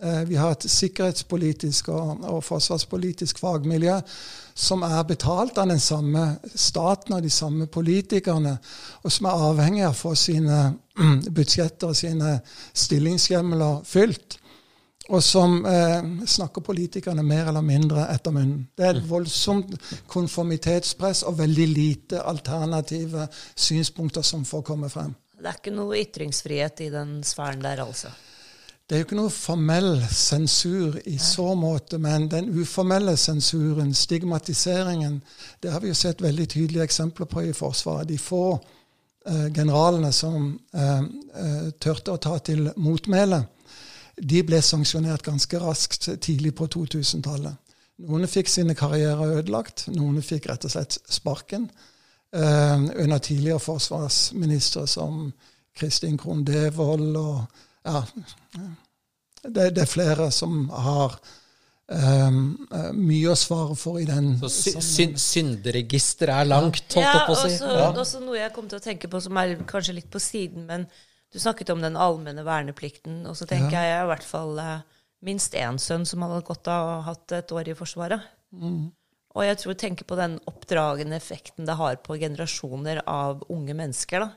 Eh, 0.02 0.22
vi 0.32 0.40
har 0.40 0.56
et 0.56 0.64
sikkerhetspolitisk 0.70 1.92
og, 1.92 2.24
og, 2.24 2.40
forsvarspolitisk 2.44 3.38
fagmiljø 3.38 4.00
som 4.54 4.82
er 4.88 5.04
betalt 5.08 5.60
av 5.60 5.68
den 5.70 5.80
samme 5.80 6.24
staten 6.54 7.18
og 7.18 7.22
de 7.22 7.30
samme 7.30 7.68
politikerne, 7.68 8.56
og 9.02 9.12
som 9.12 9.28
er 9.28 9.48
avhengig 9.50 9.84
av 9.86 9.94
å 9.94 10.00
få 10.00 10.16
sine 10.18 10.62
budsjetter 11.36 11.92
og 11.92 12.00
sine 12.00 12.38
stillingshjemler 12.72 13.84
fylt 13.88 14.38
og 15.12 15.20
som 15.24 15.58
eh, 15.68 16.26
snakker 16.26 16.64
politikerne 16.64 17.22
mer 17.26 17.50
eller 17.50 17.64
mindre 17.64 18.06
etter 18.14 18.32
munnen. 18.32 18.64
Det 18.76 18.86
er 18.86 18.94
et 18.96 19.04
mm. 19.04 19.10
voldsomt 19.10 19.74
konformitetspress 20.08 21.24
og 21.28 21.36
veldig 21.42 21.68
lite 21.68 22.22
alternative 22.24 23.26
synspunkter 23.52 24.24
som 24.24 24.46
får 24.48 24.64
komme 24.72 24.88
frem. 24.92 25.12
Det 25.36 25.50
er 25.50 25.58
ikke 25.58 25.74
noe 25.74 25.98
ytringsfrihet 25.98 26.84
i 26.86 26.92
den 26.94 27.16
sfæren 27.26 27.64
der, 27.64 27.82
altså? 27.84 28.12
Det 28.86 28.96
er 28.96 29.00
jo 29.00 29.06
ikke 29.06 29.16
noe 29.18 29.32
formell 29.32 30.02
sensur 30.12 30.98
i 31.08 31.14
så 31.22 31.52
måte, 31.56 31.98
men 32.02 32.26
den 32.30 32.50
uformelle 32.60 33.14
sensuren, 33.16 33.94
stigmatiseringen, 33.94 35.20
det 35.62 35.72
har 35.72 35.80
vi 35.80 35.92
jo 35.92 35.96
sett 35.96 36.22
veldig 36.22 36.48
tydelige 36.50 36.84
eksempler 36.88 37.28
på 37.30 37.46
i 37.46 37.54
Forsvaret. 37.56 38.10
De 38.10 38.18
få 38.20 38.44
eh, 38.52 39.48
generalene 39.54 40.12
som 40.12 40.50
eh, 40.74 41.00
eh 41.00 41.70
tørte 41.80 42.12
å 42.12 42.20
ta 42.20 42.36
til 42.38 42.68
motmæle, 42.76 43.44
de 44.22 44.42
ble 44.46 44.60
sanksjonert 44.62 45.24
ganske 45.26 45.58
raskt 45.58 46.08
tidlig 46.22 46.54
på 46.58 46.68
2000-tallet. 46.70 47.58
Noen 48.02 48.26
fikk 48.30 48.50
sine 48.50 48.74
karrierer 48.78 49.38
ødelagt, 49.40 49.86
noen 49.94 50.22
fikk 50.24 50.48
rett 50.50 50.66
og 50.66 50.74
slett 50.74 50.98
sparken. 51.10 51.68
Eh, 52.32 52.86
under 53.02 53.18
tidligere 53.18 53.60
forsvarsministre 53.60 54.86
som 54.88 55.26
Kristin 55.76 56.16
Krohn 56.20 56.46
Devold 56.46 57.16
og 57.16 57.44
ja, 57.84 58.02
det, 59.42 59.72
det, 59.74 59.82
er 59.82 59.90
flere 59.90 60.30
som 60.30 60.68
har 60.70 61.16
um, 61.90 62.42
mye 62.94 63.32
å 63.32 63.36
svare 63.36 63.76
for 63.76 63.98
i 63.98 64.06
den 64.06 64.36
Så 64.38 64.52
sy 64.78 65.06
synderegisteret 65.18 66.44
er 66.44 66.48
langt, 66.48 66.84
holdt 66.94 67.08
jeg 67.08 67.24
på 67.26 67.34
å 67.34 67.40
si? 67.42 67.56
Ja, 67.58 67.88
også 67.90 68.22
noe 68.22 68.38
jeg 68.38 68.52
kom 68.54 68.68
til 68.70 68.78
å 68.78 68.84
tenke 68.84 69.10
på 69.10 69.20
som 69.24 69.40
er 69.42 69.56
kanskje 69.68 69.96
litt 69.98 70.10
på 70.12 70.22
siden, 70.22 70.68
men 70.70 70.86
du 71.32 71.40
snakket 71.40 71.70
om 71.72 71.80
den 71.80 71.96
allmenne 71.96 72.44
verneplikten, 72.44 73.22
og 73.26 73.36
så 73.38 73.48
tenker 73.48 73.78
ja. 73.78 73.84
jeg 73.88 74.02
i 74.04 74.10
hvert 74.10 74.26
fall 74.26 74.58
eh, 74.60 74.82
minst 75.24 75.54
én 75.56 75.78
sønn 75.80 76.04
som 76.08 76.24
hadde 76.26 76.42
godt 76.46 76.68
av 76.68 76.82
å 76.84 76.90
ha 76.98 77.06
hatt 77.12 77.32
et 77.38 77.54
år 77.56 77.72
i 77.72 77.76
Forsvaret. 77.78 78.26
Mm. 78.52 78.90
Og 79.32 79.46
jeg 79.46 79.58
tror 79.62 79.78
tenker 79.80 80.08
på 80.08 80.18
den 80.18 80.36
oppdragende 80.50 81.16
effekten 81.16 81.64
det 81.68 81.78
har 81.78 81.96
på 82.04 82.18
generasjoner 82.20 83.00
av 83.08 83.46
unge 83.48 83.76
mennesker. 83.78 84.26
da. 84.26 84.32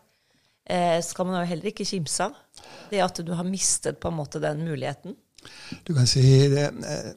Eh, 0.66 1.02
skal 1.04 1.28
man 1.28 1.42
jo 1.42 1.50
heller 1.50 1.70
ikke 1.70 1.86
kimse 1.86 2.30
av. 2.30 2.40
Det 2.90 3.04
at 3.04 3.20
du 3.26 3.34
har 3.36 3.46
mistet 3.46 4.00
på 4.00 4.10
en 4.10 4.18
måte 4.22 4.40
den 4.42 4.64
muligheten. 4.66 5.18
Du 5.84 5.94
kan 5.94 6.08
si 6.08 6.24
det, 6.50 6.72
eh, 6.88 7.14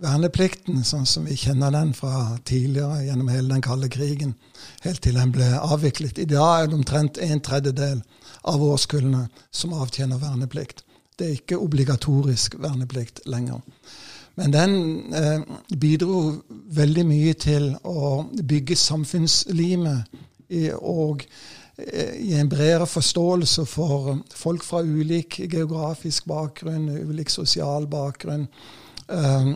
Verneplikten, 0.00 0.80
sånn 0.80 1.04
som 1.04 1.26
vi 1.28 1.34
kjenner 1.36 1.70
den 1.70 1.92
fra 1.92 2.38
tidligere, 2.48 3.02
gjennom 3.04 3.28
hele 3.28 3.52
den 3.52 3.60
kalde 3.60 3.90
krigen, 3.92 4.34
helt 4.80 5.02
til 5.04 5.18
den 5.20 5.30
ble 5.34 5.44
avviklet 5.60 6.18
I 6.18 6.24
dag 6.24 6.62
er 6.62 6.70
det 6.70 6.78
omtrent 6.78 7.18
en 7.20 7.42
tredjedel 7.44 8.00
av 8.42 8.62
årskullene 8.62 9.26
som 9.50 9.74
avtjener 9.76 10.20
verneplikt. 10.20 10.84
Det 11.16 11.26
er 11.26 11.36
ikke 11.36 11.60
obligatorisk 11.60 12.56
verneplikt 12.60 13.20
lenger. 13.28 13.60
Men 14.40 14.52
den 14.54 14.74
eh, 15.14 15.40
bidro 15.76 16.20
veldig 16.72 17.04
mye 17.04 17.34
til 17.36 17.72
å 17.84 18.24
bygge 18.32 18.76
samfunnslimet 18.78 20.20
og 20.80 21.24
eh, 21.76 22.14
gi 22.16 22.38
en 22.40 22.48
bredere 22.48 22.86
forståelse 22.88 23.66
for 23.68 24.14
folk 24.32 24.64
fra 24.64 24.80
ulik 24.80 25.42
geografisk 25.44 26.30
bakgrunn, 26.30 26.88
ulik 27.10 27.30
sosial 27.30 27.88
bakgrunn. 27.90 28.46
Eh, 29.10 29.52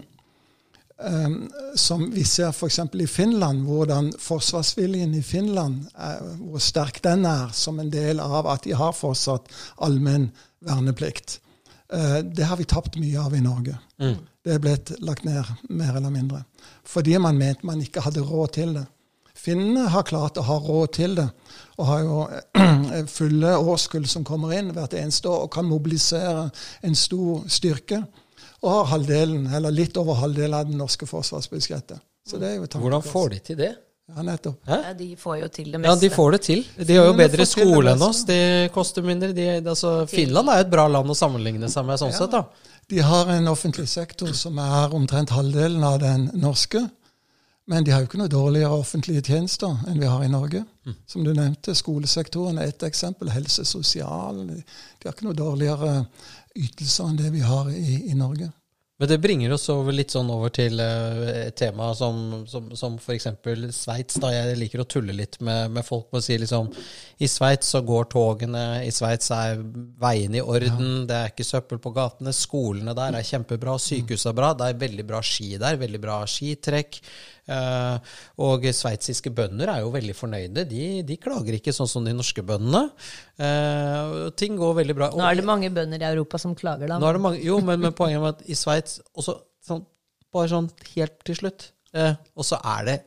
som 1.75 2.05
vi 2.11 2.25
ser 2.25 2.53
f.eks. 2.53 2.79
i 2.79 3.07
Finland, 3.07 3.65
hvordan 3.67 4.13
forsvarsviljen 4.19 5.15
i 5.15 5.23
Finland, 5.23 5.89
er, 5.99 6.21
hvor 6.39 6.63
sterk 6.63 7.03
den 7.03 7.27
er 7.27 7.51
som 7.53 7.81
en 7.83 7.91
del 7.91 8.23
av 8.23 8.47
at 8.47 8.65
de 8.65 8.77
har 8.79 8.95
fortsatt 8.95 9.51
allmenn 9.83 10.31
verneplikt. 10.65 11.41
Uh, 11.93 12.19
det 12.25 12.47
har 12.47 12.57
vi 12.57 12.65
tapt 12.65 12.97
mye 12.97 13.21
av 13.21 13.35
i 13.35 13.43
Norge. 13.45 13.77
Mm. 14.01 14.17
Det 14.45 14.55
er 14.55 14.63
blitt 14.63 14.95
lagt 15.05 15.27
ned, 15.27 15.45
mer 15.69 15.97
eller 15.97 16.15
mindre. 16.15 16.45
Fordi 16.87 17.19
man 17.19 17.39
mente 17.39 17.67
man 17.67 17.83
ikke 17.83 18.05
hadde 18.05 18.25
råd 18.25 18.55
til 18.57 18.75
det. 18.79 18.87
Finnene 19.35 19.89
har 19.91 20.07
klart 20.07 20.39
å 20.39 20.47
ha 20.47 20.57
råd 20.63 20.93
til 20.95 21.17
det, 21.19 21.27
og 21.77 21.89
har 21.91 22.05
jo 22.07 22.19
fulle 23.19 23.57
årskull 23.59 24.07
som 24.09 24.25
kommer 24.25 24.55
inn 24.57 24.71
hvert 24.77 24.95
eneste 24.97 25.29
år 25.29 25.47
og 25.47 25.53
kan 25.57 25.67
mobilisere 25.69 26.47
en 26.87 26.97
stor 26.97 27.43
styrke 27.51 28.05
og 28.65 28.71
har 28.73 28.93
halvdelen, 28.97 29.47
eller 29.55 29.75
litt 29.75 29.97
over 30.01 30.17
halvdelen 30.23 30.57
av 30.59 30.71
det 30.71 30.79
norske 30.79 31.09
forsvarsbudsjettet. 31.09 32.01
Så 32.25 32.41
det 32.41 32.55
er 32.55 32.55
jo 32.57 32.69
Hvordan 32.81 33.05
får 33.05 33.35
de 33.35 33.41
til 33.51 33.59
det? 33.61 33.75
Ja, 34.05 34.21
nettopp. 34.21 34.59
Ja, 34.69 34.93
de 34.97 35.07
får 35.17 35.39
jo 35.41 35.47
til 35.49 35.71
det 35.73 35.79
meste. 35.81 35.93
Ja, 35.93 36.01
de 36.01 36.09
får 36.13 36.35
det 36.35 36.41
til. 36.45 36.65
De 36.77 36.97
har 36.97 37.07
jo 37.09 37.15
bedre 37.17 37.47
skole 37.49 37.95
enn 37.95 38.03
oss. 38.05 38.21
De 38.29 38.37
koster 38.75 39.05
mindre. 39.05 39.31
De, 39.37 39.47
altså, 39.63 39.95
Finland 40.11 40.51
er 40.53 40.65
et 40.65 40.73
bra 40.73 40.85
land 40.93 41.09
å 41.09 41.17
sammenligne 41.17 41.71
seg 41.73 41.87
med 41.89 42.01
sånn 42.01 42.13
ja. 42.13 42.19
sett, 42.19 42.35
da. 42.35 42.75
De 42.93 43.01
har 43.01 43.31
en 43.33 43.49
offentlig 43.49 43.87
sektor 43.89 44.35
som 44.37 44.61
er 44.61 44.93
omtrent 44.97 45.33
halvdelen 45.33 45.85
av 45.89 45.97
den 46.03 46.29
norske. 46.37 46.85
Men 47.67 47.85
de 47.85 47.95
har 47.95 48.03
jo 48.03 48.09
ikke 48.11 48.21
noe 48.21 48.33
dårligere 48.33 48.77
offentlige 48.77 49.23
tjenester 49.25 49.79
enn 49.89 50.01
vi 50.01 50.09
har 50.09 50.25
i 50.25 50.33
Norge. 50.33 50.65
Mm. 50.85 50.97
Som 51.09 51.25
du 51.25 51.33
nevnte, 51.33 51.77
skolesektoren 51.77 52.61
er 52.61 52.73
ett 52.73 52.85
eksempel. 52.85 53.33
Helse, 53.33 53.65
sosial. 53.65 54.43
De 54.45 55.07
har 55.07 55.15
ikke 55.15 55.31
noe 55.31 55.39
dårligere 55.39 56.03
ytelser 56.55 57.09
enn 57.09 57.17
det 57.23 57.33
vi 57.33 57.41
har 57.45 57.71
i, 57.73 58.03
i 58.11 58.19
Norge. 58.19 58.51
Men 58.99 59.09
det 59.11 59.17
bringer 59.19 59.51
oss 59.53 59.65
over 59.73 59.93
litt 59.97 60.13
sånn 60.15 60.29
over 60.31 60.53
til 60.55 60.79
uh, 60.79 61.25
et 61.49 61.57
tema 61.59 61.89
som, 61.99 62.45
som, 62.47 62.69
som 62.79 62.95
f.eks. 63.01 63.27
Sveits. 63.75 64.21
Jeg 64.23 64.59
liker 64.61 64.85
å 64.85 64.87
tulle 64.87 65.17
litt 65.17 65.41
med, 65.43 65.73
med 65.75 65.87
folk 65.87 66.13
på 66.13 66.21
å 66.21 66.23
si 66.23 66.37
liksom 66.39 66.69
I 67.19 67.29
Sveits 67.31 67.73
så 67.75 67.83
går 67.83 68.07
togene, 68.13 68.63
i 68.87 68.93
Sveits 68.95 69.33
er 69.35 69.59
veiene 70.01 70.39
i 70.39 70.45
orden, 70.45 71.01
ja. 71.01 71.07
det 71.11 71.19
er 71.19 71.35
ikke 71.35 71.49
søppel 71.49 71.83
på 71.83 71.91
gatene, 71.97 72.37
skolene 72.37 72.95
der 72.95 73.19
er 73.19 73.27
kjempebra, 73.27 73.75
sykehuset 73.83 74.31
er 74.31 74.39
bra, 74.39 74.53
det 74.55 74.71
er 74.71 74.83
veldig 74.87 75.09
bra 75.11 75.23
ski 75.27 75.57
der, 75.59 75.81
veldig 75.81 76.03
bra 76.05 76.21
skitrekk. 76.31 77.01
Uh, 77.45 78.01
og 78.41 78.63
sveitsiske 78.73 79.29
bønder 79.37 79.69
er 79.69 79.83
jo 79.85 79.91
veldig 79.93 80.15
fornøyde. 80.17 80.65
De, 80.69 80.85
de, 81.05 81.17
klager 81.21 81.59
ikke 81.59 81.75
sånn 81.77 81.91
som 81.91 82.07
de 82.07 82.15
norske 82.17 82.41
bøndene. 82.47 82.87
Uh, 83.37 84.31
ting 84.39 84.57
går 84.61 84.79
veldig 84.81 84.97
bra. 84.97 85.11
Nå 85.13 85.27
er 85.29 85.39
det 85.39 85.47
mange 85.49 85.69
bønder 85.75 86.01
i 86.01 86.09
Europa 86.15 86.41
som 86.41 86.57
klager, 86.57 86.89
da. 86.89 86.99
Nå 87.01 87.11
er 87.11 87.19
det 87.19 87.25
mange, 87.27 87.43
jo, 87.45 87.61
men, 87.65 87.83
men 87.85 87.97
poenget 87.97 88.23
er 88.23 88.33
at 88.33 88.45
i 88.49 88.59
Sveits 88.59 89.01
sånn, 89.21 89.85
Bare 90.35 90.51
sånn 90.51 90.67
helt 90.97 91.21
til 91.23 91.37
slutt. 91.39 91.69
Uh, 91.95 92.17
og 92.35 92.49
så 92.49 92.59
er 92.75 92.89
det 92.89 92.99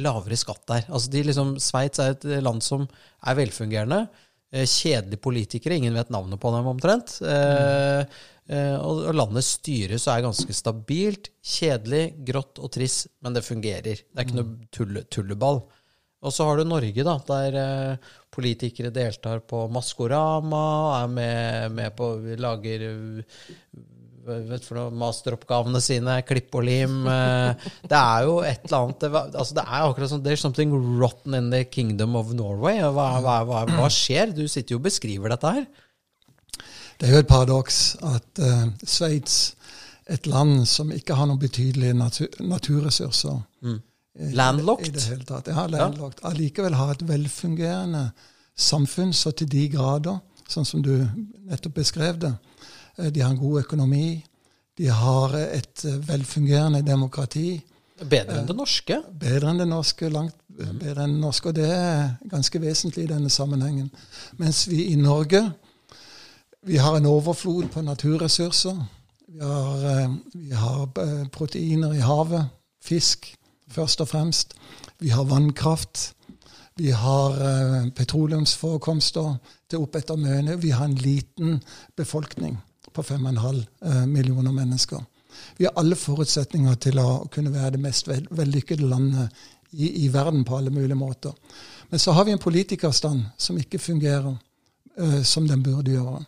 lavere 0.00 0.38
skatt 0.38 0.62
der. 0.70 0.86
Altså 0.88 1.10
de 1.12 1.26
liksom, 1.26 1.56
Sveits 1.60 2.00
er 2.00 2.14
et 2.14 2.28
land 2.40 2.62
som 2.64 2.86
er 3.26 3.36
velfungerende. 3.42 4.04
Kjedelige 4.50 5.20
politikere. 5.22 5.76
Ingen 5.76 5.98
vet 5.98 6.08
navnet 6.14 6.40
på 6.42 6.50
dem, 6.54 6.70
omtrent. 6.70 7.18
Mm. 7.22 8.08
Eh, 8.50 8.76
og, 8.82 9.04
landet 9.14 9.46
styres 9.46 10.08
og 10.08 10.14
er 10.14 10.24
ganske 10.26 10.56
stabilt. 10.56 11.30
Kjedelig, 11.40 12.04
grått 12.26 12.58
og 12.58 12.72
trist, 12.74 13.10
men 13.22 13.36
det 13.36 13.46
fungerer. 13.46 14.02
Det 14.02 14.16
er 14.16 14.26
ikke 14.26 14.40
noe 14.40 14.72
tulle, 14.74 15.04
tulleball. 15.12 15.62
Og 16.20 16.34
så 16.36 16.44
har 16.44 16.58
du 16.58 16.66
Norge, 16.68 17.04
da, 17.06 17.14
der 17.30 17.60
eh, 17.60 18.10
politikere 18.34 18.90
deltar 18.92 19.40
på 19.48 19.64
Maskorama, 19.72 20.64
er 20.98 21.14
med, 21.14 21.78
med 21.78 21.96
på 21.96 22.12
Lager 22.40 22.84
vet 24.30 24.66
for 24.66 24.76
noe, 24.76 24.94
masteroppgavene 25.00 25.80
sine, 25.82 26.18
klipp 26.28 26.54
og 26.58 26.66
lim. 26.68 26.98
Eh, 27.08 27.68
det 27.88 27.98
er 27.98 28.26
jo 28.26 28.40
et 28.46 28.66
eller 28.66 28.80
annet 28.80 29.04
det, 29.06 29.10
altså 29.14 29.56
det 29.56 29.64
er 29.64 29.84
akkurat 29.84 30.12
sånn 30.12 30.24
There's 30.26 30.44
something 30.44 30.74
rotten 31.00 31.36
in 31.38 31.52
the 31.54 31.64
kingdom 31.64 32.18
of 32.18 32.34
Norway. 32.36 32.82
Hva, 32.82 33.08
hva, 33.24 33.38
hva, 33.48 33.64
hva 33.70 33.88
skjer? 33.94 34.34
Du 34.36 34.44
sitter 34.46 34.76
jo 34.76 34.82
og 34.82 34.88
beskriver 34.90 35.32
dette 35.32 35.54
her. 35.56 35.70
Det 37.00 37.08
er 37.08 37.16
jo 37.16 37.22
et 37.24 37.30
paradoks 37.30 37.78
at 38.04 38.42
uh, 38.44 38.66
Sveits, 38.84 39.54
et 40.10 40.26
land 40.26 40.66
som 40.66 40.90
ikke 40.92 41.14
har 41.14 41.28
noen 41.30 41.38
betydelige 41.40 41.94
natur 41.94 42.28
naturressurser 42.42 43.38
mm. 43.62 43.78
Landlocked? 44.36 44.88
I 44.88 44.90
det 44.96 45.04
hele 45.06 45.24
tatt. 45.24 45.48
Ja, 45.48 45.66
landlocked. 45.70 46.24
Allikevel 46.26 46.74
har 46.74 46.92
et 46.92 47.04
velfungerende 47.08 48.10
samfunn 48.58 49.14
så 49.16 49.30
til 49.32 49.48
de 49.48 49.68
grader, 49.72 50.18
sånn 50.50 50.66
som 50.66 50.82
du 50.84 50.92
nettopp 51.46 51.78
beskrev 51.78 52.18
det. 52.20 52.32
Eh, 52.98 53.08
de 53.14 53.22
har 53.22 53.30
en 53.30 53.40
god 53.40 53.62
økonomi. 53.62 54.20
De 54.76 54.90
har 54.92 55.36
et 55.40 55.86
eh, 55.86 56.00
velfungerende 56.10 56.82
demokrati. 56.84 57.54
Bedre 58.00 58.42
enn 58.42 58.50
det 58.50 58.56
norske? 58.58 58.98
Bedre 59.22 59.54
enn 59.54 59.62
det 59.62 59.68
norske, 59.70 60.10
langt 60.12 60.36
bedre 60.48 61.06
enn 61.06 61.16
det 61.16 61.22
norske. 61.22 61.52
Og 61.52 61.56
det 61.56 61.70
er 61.70 62.14
ganske 62.28 62.60
vesentlig 62.60 63.06
i 63.06 63.12
denne 63.14 63.30
sammenhengen. 63.32 63.88
Mens 64.40 64.66
vi 64.68 64.90
i 64.90 64.98
Norge 65.00 65.46
vi 66.66 66.76
har 66.76 66.96
en 66.96 67.06
overflod 67.06 67.68
på 67.72 67.82
naturressurser. 67.82 68.84
Vi 69.28 69.40
har, 69.40 70.00
eh, 70.02 70.14
vi 70.34 70.54
har, 70.54 70.82
eh, 70.82 71.28
proteiner 71.28 71.94
i 71.94 72.00
havet. 72.00 72.48
Fisk, 72.82 73.36
først 73.68 74.00
og 74.00 74.08
fremst. 74.08 74.54
Vi 74.98 75.08
har 75.08 75.24
vannkraft. 75.24 76.14
Vi 76.76 76.90
har 76.90 77.30
uh, 77.30 77.90
petroleumsforekomster 77.90 79.34
til 79.68 79.78
opp 79.78 79.96
etter 79.96 80.16
Møne. 80.16 80.60
Vi 80.60 80.70
har 80.70 80.84
en 80.84 80.94
liten 80.94 81.62
befolkning. 81.96 82.58
på 82.92 83.02
5,5 83.02 83.66
eh, 83.84 84.06
millioner 84.06 84.52
mennesker. 84.52 85.04
Vi 85.56 85.64
har 85.64 85.72
alle 85.76 85.94
forutsetninger 85.96 86.74
til 86.74 86.98
å 86.98 87.28
kunne 87.30 87.52
være 87.52 87.70
det 87.70 87.80
mest 87.80 88.08
vellykkede 88.08 88.88
landet 88.88 89.30
i, 89.70 90.04
i, 90.04 90.08
verden 90.08 90.44
på 90.44 90.56
alle 90.56 90.70
mulige 90.70 90.96
måter. 90.98 91.32
Men 91.90 91.98
så 91.98 92.12
har 92.12 92.24
vi 92.24 92.32
en 92.32 92.38
politikerstand 92.38 93.22
som 93.38 93.58
ikke 93.58 93.78
fungerer 93.78 94.36
som 95.22 95.46
den 95.48 95.62
burde 95.62 95.90
gjøre. 95.90 96.24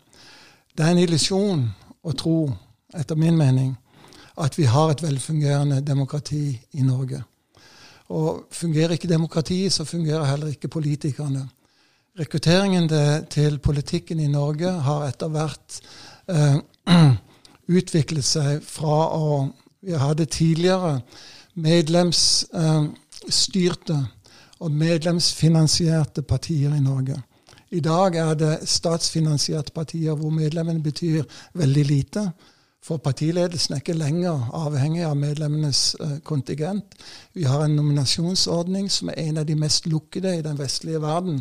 Det 0.72 0.84
er 0.84 0.90
en 0.94 1.02
illusjon 1.02 1.66
å 2.02 2.12
tro, 2.16 2.52
etter 2.96 3.16
min 3.16 3.36
mening, 3.36 3.78
at 4.40 4.56
vi 4.56 4.64
har 4.64 4.90
et 4.90 5.02
velfungerende 5.04 5.80
demokrati 5.84 6.60
i 6.72 6.82
Norge. 6.86 7.22
Og 8.08 8.44
fungerer 8.52 8.90
ikke 8.96 9.08
demokratiet, 9.08 9.72
så 9.72 9.84
fungerer 9.84 10.24
heller 10.24 10.46
ikke 10.52 10.68
politikerne. 10.72 11.48
Rekrutteringen 12.18 12.88
til 13.30 13.58
politikken 13.58 14.20
i 14.20 14.26
Norge 14.32 14.70
har 14.84 15.06
etter 15.08 15.28
hvert 15.32 15.80
eh, 16.28 16.56
utviklet 17.78 18.24
seg 18.24 18.62
fra 18.64 19.08
å 19.16 19.48
Vi 19.82 19.98
hadde 19.98 20.30
tidligere 20.30 21.00
medlemsstyrte 21.58 23.96
eh, 23.96 24.04
og 24.62 24.70
medlemsfinansierte 24.70 26.22
partier 26.22 26.70
i 26.76 26.80
Norge. 26.80 27.16
I 27.72 27.80
dag 27.80 28.16
er 28.20 28.34
det 28.36 28.68
statsfinansierte 28.68 29.72
partier 29.72 30.16
hvor 30.18 30.32
medlemmene 30.34 30.82
betyr 30.84 31.22
veldig 31.56 31.84
lite. 31.88 32.24
For 32.84 33.00
partiledelsen 33.00 33.74
er 33.74 33.80
ikke 33.80 33.96
lenger 33.96 34.50
avhengig 34.58 35.04
av 35.06 35.16
medlemmenes 35.16 35.94
uh, 36.00 36.18
kontingent. 36.26 36.96
Vi 37.32 37.46
har 37.48 37.64
en 37.64 37.76
nominasjonsordning 37.78 38.90
som 38.90 39.08
er 39.08 39.22
en 39.22 39.40
av 39.40 39.46
de 39.48 39.56
mest 39.56 39.86
lukkede 39.86 40.34
i 40.36 40.42
den 40.44 40.58
vestlige 40.58 41.00
verden. 41.00 41.40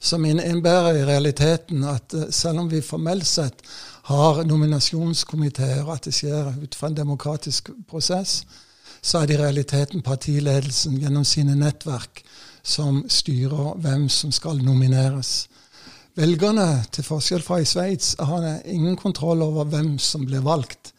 Som 0.00 0.24
innebærer 0.24 0.96
i 0.96 1.06
realiteten 1.06 1.84
at 1.84 2.16
uh, 2.16 2.26
selv 2.34 2.64
om 2.64 2.72
vi 2.72 2.82
formelt 2.82 3.28
sett 3.28 3.62
har 4.10 4.42
nominasjonskomiteer, 4.48 5.84
og 5.84 5.94
at 5.94 6.08
det 6.08 6.16
skjer 6.16 6.54
ut 6.62 6.74
fra 6.74 6.90
en 6.90 6.98
demokratisk 6.98 7.70
prosess, 7.86 8.40
så 9.02 9.20
er 9.20 9.28
det 9.28 9.38
i 9.38 9.42
realiteten 9.44 10.02
partiledelsen 10.02 10.98
gjennom 10.98 11.28
sine 11.28 11.54
nettverk 11.54 12.24
som 12.68 13.00
styrer 13.08 13.78
hvem 13.82 14.08
som 14.12 14.32
skal 14.32 14.60
nomineres. 14.62 15.48
Velgerne, 16.18 16.84
til 16.92 17.06
forskjell 17.06 17.42
fra 17.42 17.60
i 17.62 17.66
Sveits, 17.68 18.16
har 18.18 18.46
ingen 18.66 18.96
kontroll 18.96 19.42
over 19.42 19.68
hvem 19.70 19.96
som 20.02 20.26
blir 20.26 20.42
valgt. 20.44 20.92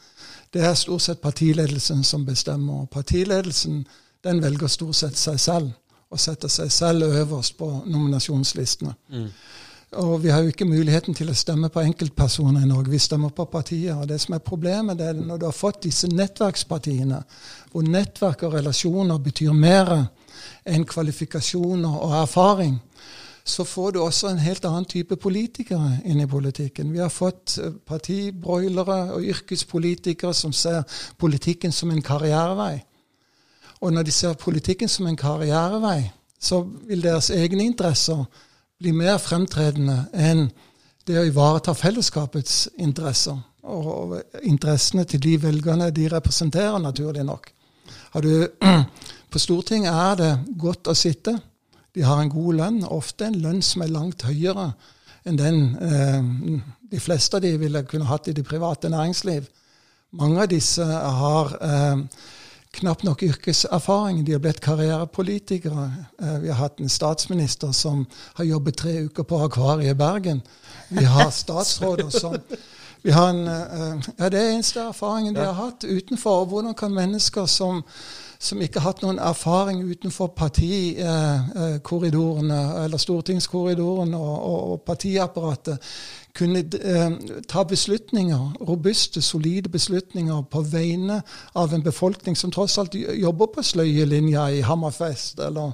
Det 0.54 0.64
er 0.66 0.74
stort 0.80 1.04
sett 1.06 1.22
partiledelsen 1.22 2.04
som 2.04 2.26
bestemmer. 2.26 2.88
Partiledelsen 2.92 3.84
den 4.24 4.42
velger 4.44 4.68
stort 4.68 4.96
sett 4.96 5.18
seg 5.20 5.40
selv, 5.40 5.72
og 6.10 6.20
setter 6.20 6.50
seg 6.50 6.72
selv 6.74 7.06
øverst 7.06 7.58
på 7.58 7.68
nominasjonslistene. 7.86 8.96
Mm. 9.14 9.28
Og 9.91 10.23
vi 10.23 10.30
har 10.30 10.43
jo 10.43 10.52
ikke 10.52 10.67
muligheten 10.69 11.15
til 11.17 11.32
å 11.32 11.38
stemme 11.38 11.71
på 11.73 11.82
enkeltpersoner 11.82 12.62
i 12.62 12.69
Norge. 12.69 12.91
Vi 12.93 12.99
stemmer 13.02 13.32
på 13.34 13.47
partier. 13.49 13.95
Og 13.97 14.06
det 14.10 14.19
som 14.21 14.36
er 14.36 14.43
problemet, 14.45 14.99
det 14.99 15.08
er 15.10 15.17
når 15.17 15.38
du 15.41 15.45
har 15.47 15.56
fått 15.56 15.82
disse 15.88 16.08
nettverkspartiene, 16.12 17.23
hvor 17.71 17.88
nettverk 17.88 18.43
og 18.45 18.54
relasjoner 18.60 19.17
betyr 19.17 19.56
mer 19.58 19.89
enn 20.69 20.86
kvalifikasjoner 20.86 21.95
og 22.06 22.13
erfaring, 22.21 22.75
så 23.43 23.65
får 23.65 23.95
du 23.95 23.99
også 24.04 24.30
en 24.30 24.43
helt 24.43 24.65
annen 24.69 24.86
type 24.86 25.17
politikere 25.17 26.04
inn 26.06 26.21
i 26.21 26.28
politikken. 26.30 26.91
Vi 26.93 27.02
har 27.02 27.10
fått 27.10 27.56
eh, 27.58 27.71
partibroilere 27.86 28.97
og 29.15 29.25
yrkespolitikere 29.25 30.36
som 30.38 30.54
ser 30.54 30.84
politikken 31.17 31.73
som 31.73 31.89
en 31.89 32.04
karrierevei. 32.06 32.75
Og 33.82 33.95
når 33.95 34.06
de 34.06 34.13
ser 34.13 34.38
politikken 34.38 34.91
som 34.91 35.08
en 35.08 35.17
karrierevei, 35.17 36.12
så 36.39 36.62
vil 36.62 37.02
deres 37.02 37.32
egne 37.34 37.65
interesser 37.65 38.21
bli 38.80 38.94
mer 38.96 39.18
fremtredende 39.20 40.06
enn 40.15 40.48
det 41.08 41.18
å 41.20 41.28
ivareta 41.28 41.74
fellesskapets 41.76 42.70
interesser. 42.80 43.38
Og 43.70 44.15
interessene 44.48 45.04
til 45.10 45.22
de 45.24 45.36
velgerne 45.44 45.89
de 45.92 46.08
representerer, 46.12 46.80
naturlig 46.80 47.26
nok. 47.28 47.50
Du, 48.24 48.48
på 49.32 49.42
Stortinget 49.42 49.94
er 49.94 50.20
det 50.20 50.32
godt 50.62 50.88
å 50.88 50.96
sitte. 50.98 51.36
De 51.96 52.06
har 52.06 52.22
en 52.22 52.32
god 52.32 52.60
lønn, 52.62 52.82
ofte 52.88 53.28
en 53.28 53.39
lønn 53.44 53.62
som 53.65 53.84
er 53.84 53.94
langt 53.94 54.24
høyere 54.28 54.72
enn 55.28 55.38
den 55.38 55.58
eh, 55.84 56.60
de 56.89 57.00
fleste 57.04 57.38
av 57.38 57.44
de 57.44 57.52
ville 57.60 57.84
kunne 57.86 58.08
hatt 58.08 58.30
i 58.32 58.34
det 58.34 58.46
private 58.48 58.89
næringsliv. 58.89 59.50
Mange 60.18 60.46
av 60.46 60.50
disse 60.50 60.86
har 60.86 61.52
eh, 61.62 62.06
knapt 62.72 63.04
nok 63.04 63.24
yrkeserfaring. 63.24 64.26
De 64.26 64.32
har 64.32 64.40
blitt 64.40 64.62
karrierepolitikere. 64.62 65.94
Eh, 66.22 66.40
vi 66.40 66.48
har 66.48 66.56
hatt 66.56 66.80
en 66.80 66.90
statsminister 66.90 67.72
som 67.72 68.06
har 68.34 68.46
jobbet 68.46 68.78
tre 68.78 69.00
uker 69.10 69.24
på 69.24 69.44
Akvariet 69.44 69.92
i 69.92 69.98
Bergen. 69.98 70.42
Vi 70.90 71.06
har 71.06 71.32
statsråder 71.44 72.10
som 72.10 72.38
vi 73.02 73.12
har 73.12 73.30
en, 73.30 73.48
eh, 73.48 74.00
ja, 74.18 74.30
Det 74.30 74.40
er 74.40 74.52
eneste 74.54 74.80
erfaringen 74.80 75.36
de 75.36 75.46
har 75.46 75.54
hatt 75.54 75.84
utenfor. 75.84 76.46
Hvordan 76.46 76.74
kan 76.74 76.94
mennesker 76.94 77.46
som, 77.46 77.84
som 78.40 78.62
ikke 78.62 78.80
har 78.80 78.92
hatt 78.92 79.02
noen 79.02 79.20
erfaring 79.20 79.92
utenfor 79.92 80.28
partikorridorene, 80.28 82.62
eh, 82.62 82.84
eller 82.84 82.98
stortingskorridoren 82.98 84.14
og, 84.14 84.44
og, 84.44 84.72
og 84.72 84.82
partiapparatet, 84.82 85.78
kunne 86.36 86.60
eh, 86.60 87.12
ta 87.48 87.63
beslutninger, 87.63 88.54
robuste, 88.68 89.22
solide 89.22 89.70
beslutninger 89.70 90.42
på 90.52 90.62
vegne 90.62 91.22
av 91.56 91.74
en 91.74 91.84
befolkning 91.84 92.38
som 92.38 92.52
tross 92.52 92.78
alt 92.78 92.96
jobber 92.96 93.52
på 93.56 93.63
sløyelinja 93.63 94.50
i 94.50 94.62
Hammerfest, 94.62 95.39
eller, 95.39 95.72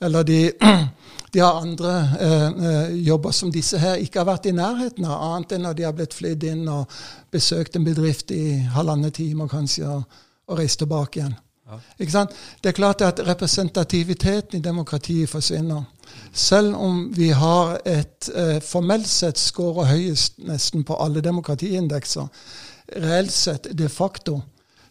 eller 0.00 0.22
de, 0.22 0.40
de, 1.32 1.40
har 1.40 1.62
andre 1.62 1.94
eh, 2.20 2.48
eh, 2.48 2.96
jobber 3.06 3.30
som 3.30 3.52
disse 3.52 3.78
her 3.78 4.02
ikke 4.02 4.22
har 4.22 4.30
vært 4.32 4.50
i 4.50 4.56
nærheten 4.56 5.06
av, 5.06 5.22
annet 5.30 5.56
enn 5.56 5.66
når 5.68 5.78
de 5.78 5.88
har 5.88 5.96
blitt 5.96 6.18
flydd 6.18 6.50
inn 6.50 6.68
og 6.68 6.90
besøkt 7.32 7.76
en 7.76 7.86
bedrift 7.86 8.34
i 8.34 8.58
halvannen 8.74 9.14
time 9.14 9.48
kanskje, 9.48 9.88
og, 9.88 10.22
og 10.48 10.60
reist 10.60 10.82
tilbake 10.82 11.20
igjen. 11.20 11.38
Ja. 11.64 11.78
Det 12.62 12.68
er 12.68 12.76
klart 12.76 13.00
at 13.00 13.20
representativiteten 13.26 14.58
i 14.58 14.62
demokratiet 14.62 15.30
forsvinner. 15.30 15.82
Selv 16.32 16.74
om 16.76 17.10
vi 17.16 17.28
har 17.28 17.78
et 17.86 18.28
eh, 18.34 18.60
formelt 18.62 19.08
sett 19.08 19.40
skårer 19.40 19.88
høyest 19.94 20.38
nesten 20.44 20.84
på 20.84 20.96
alle 21.00 21.22
demokratiindekser, 21.24 22.26
reelt 23.00 23.32
sett 23.32 23.70
de 23.72 23.88
facto 23.88 24.42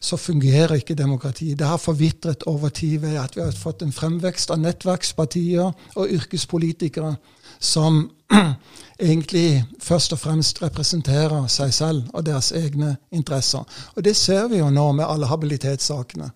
så 0.04 0.18
fungerer 0.18 0.76
ikke 0.76 0.96
demokratiet. 0.96 1.60
Det 1.60 1.68
har 1.68 1.78
forvitret 1.78 2.44
over 2.44 2.70
tid 2.70 2.98
ved 3.00 3.18
at 3.18 3.38
vi 3.38 3.42
har 3.42 3.52
fått 3.52 3.82
en 3.82 3.94
fremvekst 3.94 4.52
av 4.52 4.60
nettverkspartier 4.60 5.70
og 5.96 6.10
yrkespolitikere 6.10 7.16
som 7.60 8.10
egentlig 9.00 9.64
først 9.80 10.14
og 10.14 10.20
fremst 10.20 10.60
representerer 10.62 11.48
seg 11.48 11.72
selv 11.74 12.10
og 12.14 12.26
deres 12.26 12.52
egne 12.52 12.98
interesser. 13.12 13.64
Og 13.96 14.04
det 14.04 14.16
ser 14.20 14.50
vi 14.52 14.60
jo 14.60 14.70
nå 14.74 14.92
med 14.92 15.08
alle 15.08 15.30
habilitetssakene? 15.32 16.32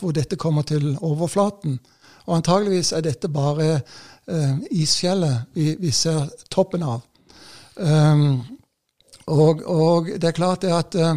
Hvor 0.00 0.12
dette 0.12 0.36
kommer 0.36 0.62
til 0.62 0.96
overflaten. 1.00 1.78
Og 2.26 2.36
antageligvis 2.36 2.92
er 2.92 3.02
dette 3.02 3.28
bare 3.28 3.80
eh, 4.28 4.58
isfjellet 4.70 5.54
vi, 5.54 5.76
vi, 5.80 5.90
ser 5.90 6.28
toppen 6.50 6.82
av. 6.82 7.00
Um, 7.76 8.42
og, 9.26 9.62
og, 9.66 10.06
det 10.20 10.28
er 10.28 10.36
klart 10.36 10.62
det 10.62 10.72
at 10.76 10.94
eh, 10.94 11.16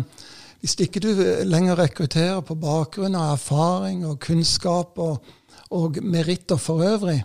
hvis 0.62 0.78
ikke 0.80 1.00
du 1.04 1.10
lenger 1.46 1.78
rekrutterer 1.78 2.42
på 2.42 2.56
bakgrunn 2.56 3.16
av 3.16 3.36
erfaring 3.36 4.06
og 4.08 4.20
kunnskap 4.20 4.98
og, 4.98 5.26
og 5.70 6.00
meritter 6.02 6.58
for 6.58 6.82
øvrig, 6.86 7.20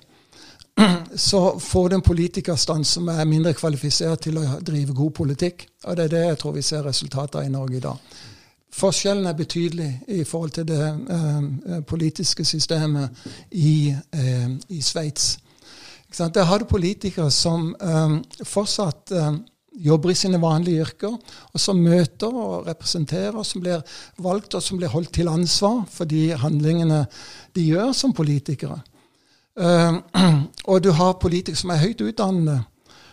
så 1.28 1.59
får 1.59 1.88
du 1.88 1.96
en 1.96 2.04
politikerstand 2.04 2.85
som 2.85 3.09
er 3.09 3.24
mindre 3.28 3.54
kvalifisert 3.56 4.26
til 4.26 4.38
å 4.40 4.61
drive 4.61 4.96
god 4.96 5.14
politikk. 5.16 5.66
Og 5.85 5.96
det 5.96 6.04
er 6.04 6.12
det 6.14 6.26
jeg 6.26 6.38
tror 6.42 6.56
vi 6.56 6.66
ser 6.66 6.85
resultater 6.85 7.40
av 7.40 7.48
i 7.48 7.52
Norge 7.52 7.76
i 7.76 7.85
dag. 7.85 8.20
Forskjellen 8.72 9.26
er 9.26 9.35
betydelig 9.35 9.90
i 10.09 10.24
forhold 10.24 10.50
til 10.54 10.66
det 10.68 10.83
eh, 11.11 11.80
politiske 11.87 12.44
systemet 12.44 13.11
i, 13.50 13.94
eh, 14.14 14.50
i 14.68 14.80
Sveits. 14.80 15.38
Der 16.18 16.42
har 16.42 16.59
du 16.59 16.64
politikere 16.64 17.30
som 17.30 17.74
eh, 17.80 18.44
fortsatt 18.44 19.12
um, 19.14 19.44
jobber 19.72 20.11
i 20.11 20.14
sine 20.14 20.40
vanlige 20.42 20.83
yrker, 20.83 21.14
og 21.52 21.61
som 21.61 21.78
møter 21.78 22.35
og 22.35 22.66
representerer, 22.66 23.42
som 23.42 23.62
blir 23.62 23.83
valgt 24.18 24.54
og 24.54 24.62
som 24.62 24.78
blir 24.78 24.90
holdt 24.90 25.12
til 25.14 25.30
ansvar 25.30 25.85
for 25.90 26.04
de 26.11 26.30
handlingene 26.37 27.04
de 27.54 27.66
gjør 27.68 27.92
som 27.92 28.14
politikere. 28.14 28.80
Uh, 29.61 29.98
og 30.70 30.83
du 30.85 30.90
har 30.94 31.18
politikere 31.22 31.59
som 31.59 31.70
er 31.74 31.83
høyt 31.83 32.02
utdannede 32.02 32.61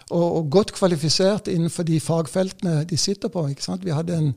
og, 0.09 0.37
og, 0.37 0.49
godt 0.51 0.71
kvalifisert 0.77 1.47
innenfor 1.51 1.83
de 1.83 1.99
fagfeltene 1.99 2.83
de 2.87 2.97
sitter 2.97 3.27
på. 3.27 3.47
Vi 3.83 3.91
hadde 3.91 4.17
en 4.17 4.29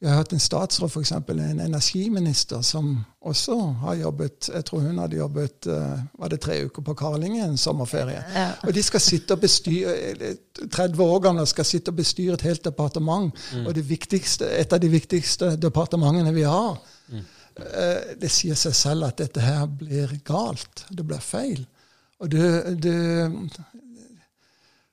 vi 0.00 0.08
har 0.08 0.16
hatt 0.16 0.32
en 0.32 0.40
statsråd, 0.40 0.88
f.eks. 0.88 1.12
en 1.12 1.60
energiminister, 1.60 2.62
som 2.62 3.04
også 3.20 3.56
har 3.82 3.98
jobbet 4.00 4.48
Jeg 4.48 4.64
tror 4.64 4.80
hun 4.80 4.98
hadde 4.98 5.18
jobbet 5.18 5.66
uh, 5.68 5.98
var 6.16 6.32
det 6.32 6.38
tre 6.40 6.56
uker 6.64 6.82
på 6.86 6.94
Karlingen 6.96 7.50
en 7.50 7.60
sommerferie. 7.60 8.22
Ja. 8.34 8.46
Og 8.64 8.72
de 8.74 8.82
skal 8.82 9.02
sitte 9.04 9.36
og 9.36 9.42
bestyre 9.44 9.92
30 10.72 11.04
år 11.04 11.20
gamle 11.26 11.44
skal 11.46 11.68
sitte 11.68 11.92
og 11.92 12.00
bestyre 12.00 12.38
et 12.38 12.46
helt 12.48 12.64
departement. 12.64 13.28
Mm. 13.52 13.66
Og 13.66 13.76
det 13.76 13.84
et 14.48 14.72
av 14.72 14.80
de 14.80 14.88
viktigste 14.88 15.52
departementene 15.60 16.32
vi 16.32 16.48
har. 16.48 16.80
Mm. 17.12 17.28
Uh, 17.60 18.16
det 18.24 18.32
sier 18.32 18.56
seg 18.56 18.74
selv 18.74 19.10
at 19.10 19.20
dette 19.20 19.44
her 19.44 19.68
blir 19.68 20.16
galt. 20.24 20.86
Det 20.88 21.04
blir 21.04 21.20
feil. 21.20 21.66
Og 22.20 22.32
det, 22.32 22.80
det 22.80 23.30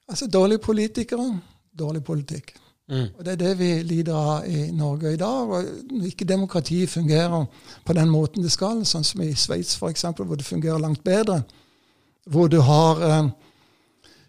Altså, 0.07 0.27
dårlige 0.27 0.63
politikere, 0.63 1.41
dårlig 1.79 2.03
politikk. 2.03 2.53
Mm. 2.89 3.07
Og 3.17 3.25
Det 3.25 3.31
er 3.31 3.35
det 3.35 3.59
vi 3.59 3.71
lider 3.83 4.15
av 4.15 4.45
i 4.47 4.71
Norge 4.71 5.13
i 5.13 5.17
dag. 5.19 5.49
og 5.49 5.63
ikke 6.05 6.25
demokratiet 6.25 6.89
fungerer 6.89 7.45
på 7.85 7.93
den 7.93 8.09
måten 8.09 8.43
det 8.43 8.51
skal, 8.51 8.85
sånn 8.85 9.03
som 9.03 9.21
i 9.21 9.33
Sveits 9.35 9.75
f.eks., 9.75 10.05
hvor 10.15 10.35
det 10.35 10.45
fungerer 10.45 10.79
langt 10.79 11.03
bedre, 11.03 11.43
hvor 12.25 12.47
du 12.47 12.61
har 12.61 13.01
eh, 13.01 13.29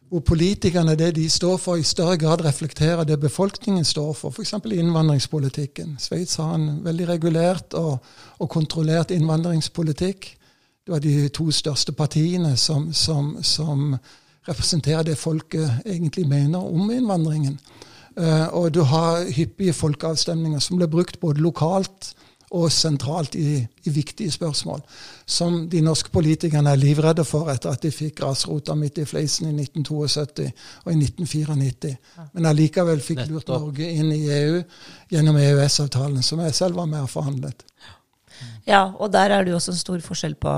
hvor 0.08 0.20
politikerne, 0.20 0.96
det 0.96 1.14
de 1.16 1.30
står 1.30 1.56
for, 1.56 1.76
i 1.76 1.82
større 1.82 2.16
grad 2.16 2.44
reflekterer 2.44 3.04
det 3.04 3.20
befolkningen 3.20 3.84
står 3.84 4.12
for, 4.12 4.30
f.eks. 4.30 4.54
innvandringspolitikken. 4.64 5.96
Sveits 6.00 6.36
har 6.36 6.54
en 6.54 6.84
veldig 6.84 7.08
regulert 7.08 7.74
og, 7.74 7.98
og, 8.38 8.48
kontrollert 8.48 9.10
innvandringspolitikk. 9.10 10.36
Det 10.86 10.92
var 10.92 10.98
de 11.04 11.28
to 11.28 11.50
største 11.50 11.92
partiene 11.92 12.56
som, 12.56 12.92
som, 12.92 13.36
som 13.42 13.98
representerer 14.48 15.02
det 15.02 15.18
folket 15.18 15.84
egentlig 15.84 16.24
mener 16.28 16.58
om 16.58 16.90
innvandringen. 16.90 17.58
Uh, 18.18 18.48
og 18.58 18.72
du 18.74 18.82
har 18.82 19.28
hyppige 19.30 19.76
folkeavstemninger 19.76 20.62
som 20.62 20.80
blir 20.80 20.90
brukt 20.90 21.20
både 21.22 21.42
lokalt 21.44 22.12
og 22.56 22.70
sentralt 22.72 23.34
i, 23.36 23.58
i, 23.60 23.90
viktige 23.92 24.32
spørsmål, 24.32 24.80
som 25.28 25.66
de 25.68 25.82
norske 25.84 26.10
politikerne 26.10 26.72
er 26.72 26.80
livredde 26.80 27.24
for 27.28 27.50
etter 27.52 27.74
at 27.74 27.82
de 27.84 27.90
fikk 27.92 28.22
grasrota 28.22 28.74
midt 28.78 29.02
i 29.02 29.04
fleisen 29.08 29.50
i 29.50 29.66
1972 29.66 30.46
og 30.84 30.92
i 30.92 30.96
1994. 30.96 31.92
Men 32.32 32.48
allikevel 32.48 33.04
fikk 33.04 33.26
lurt 33.28 33.52
Norge 33.52 33.90
inn 33.92 34.12
i 34.16 34.22
EU 34.38 34.62
gjennom 35.12 35.36
EØS-avtalen, 35.42 36.24
som 36.24 36.40
jeg 36.46 36.56
selv 36.56 36.80
var 36.80 36.88
med 36.88 37.04
og 37.04 37.12
forhandlet. 37.12 37.66
Ja, 38.68 38.94
og 38.96 39.12
der 39.12 39.34
er 39.34 39.44
det 39.44 39.52
jo 39.52 39.60
også 39.60 39.74
en 39.74 39.82
stor 39.82 40.00
forskjell 40.04 40.38
på, 40.40 40.54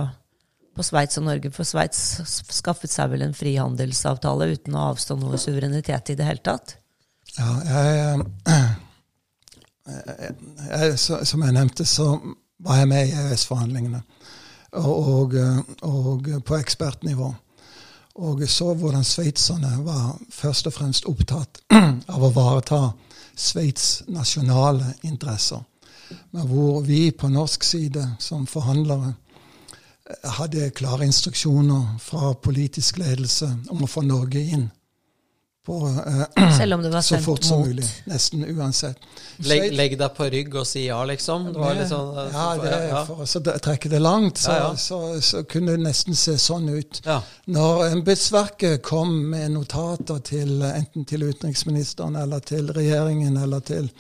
på 0.77 0.87
Sveits 0.87 1.19
og 1.19 1.27
Norge. 1.27 1.51
For 1.55 1.67
Sveits 1.67 2.23
skaffet 2.55 2.93
seg 2.93 3.11
vel 3.15 3.27
en 3.27 3.35
frihandelsavtale 3.35 4.53
uten 4.55 4.79
å 4.79 4.93
avstå 4.93 5.19
noe 5.19 5.43
suverenitet 5.43 6.15
i 6.15 6.19
det 6.19 6.29
hele 6.29 6.45
tatt? 6.53 6.80
Ja, 7.41 7.51
jeg 7.65 8.25
jeg, 9.87 10.35
jeg, 10.71 10.99
som 11.27 11.43
jeg 11.43 11.53
nevnte, 11.53 11.85
så 11.85 12.19
var 12.61 12.77
jeg 12.77 12.89
med 12.89 13.09
i 13.09 13.15
EØS-forhandlingene. 13.17 14.03
Og, 14.73 15.07
og, 15.09 15.35
og, 15.83 16.29
på 16.47 16.57
ekspertnivå. 16.57 17.33
Og 18.15 18.43
så 18.49 18.75
hvordan 18.75 19.05
sveitserne 19.05 19.79
var 19.85 20.19
først 20.31 20.67
og 20.67 20.73
fremst 20.73 21.09
opptatt 21.09 21.63
av 22.15 22.23
å 22.23 22.33
vareta 22.35 22.91
Sveits' 23.37 24.03
nasjonale 24.13 24.95
interesser. 25.03 25.63
Men 26.31 26.47
hvor 26.51 26.83
vi 26.85 27.11
på 27.11 27.31
norsk 27.31 27.65
side 27.65 28.05
som 28.19 28.47
forhandlere 28.47 29.15
hadde 30.37 30.73
klare 30.75 31.07
instruksjoner 31.07 31.97
fra 32.03 32.35
politisk 32.35 32.99
ledelse 32.99 33.49
om 33.71 33.85
å 33.87 33.91
få 33.91 34.03
Norge 34.05 34.43
inn 34.43 34.67
på, 35.67 35.77
uh, 36.37 36.59
Selv 36.59 36.75
om 36.75 36.83
det 36.83 36.91
var 36.91 37.01
så 37.01 37.19
fort 37.19 37.45
som 37.45 37.61
mulig. 37.61 37.85
Nesten 38.05 38.45
uansett. 38.45 38.97
Legg, 39.37 39.73
legg, 39.73 39.99
deg 39.99 40.15
på 40.17 40.29
rygg 40.33 40.55
og 40.57 40.67
si 40.67 40.87
ja, 40.87 40.99
liksom? 41.05 41.51
Det 41.53 41.75
det, 41.77 41.85
sånn, 41.91 42.15
uh, 42.17 42.31
ja, 42.33 42.47
det, 42.63 42.73
ja. 42.89 43.03
for 43.09 43.25
å 43.25 43.59
trekke 43.67 43.93
det 43.93 44.01
langt, 44.01 44.41
så, 44.41 44.57
ja, 44.57 44.71
så, 44.77 45.01
så, 45.21 45.45
kunne 45.45 45.77
det 45.77 45.85
nesten 45.85 46.17
se 46.17 46.39
sånn 46.41 46.69
ut. 46.73 47.03
Når 47.53 47.85
embetsverket 47.91 48.81
kom 48.87 49.13
med 49.35 49.53
notater 49.59 50.25
til 50.25 50.65
enten 50.65 51.05
til 51.05 51.29
utenriksministeren 51.29 52.17
eller 52.17 52.41
til 52.41 52.73
regjeringen 52.73 53.37
eller 53.37 53.61
til, 53.61 53.93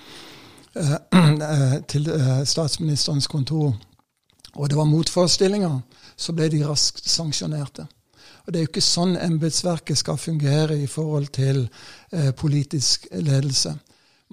uh, 0.81 0.97
til 1.93 2.11
statsministerens 2.49 3.29
kontor, 3.29 3.75
og 4.57 4.69
det 4.69 4.81
var 4.81 4.89
motforestillinger, 4.89 5.81
så 6.17 6.33
ble 6.37 6.49
de 6.53 6.65
raskt 6.65 7.07
sanksjonerte. 7.09 7.85
Og 8.51 8.55
Det 8.55 8.59
er 8.59 8.65
jo 8.65 8.69
ikke 8.73 8.83
sånn 8.83 9.13
embetsverket 9.15 9.99
skal 10.01 10.17
fungere 10.19 10.75
i 10.75 10.89
forhold 10.91 11.29
til 11.37 11.61
eh, 12.11 12.33
politisk 12.35 13.05
ledelse. 13.15 13.77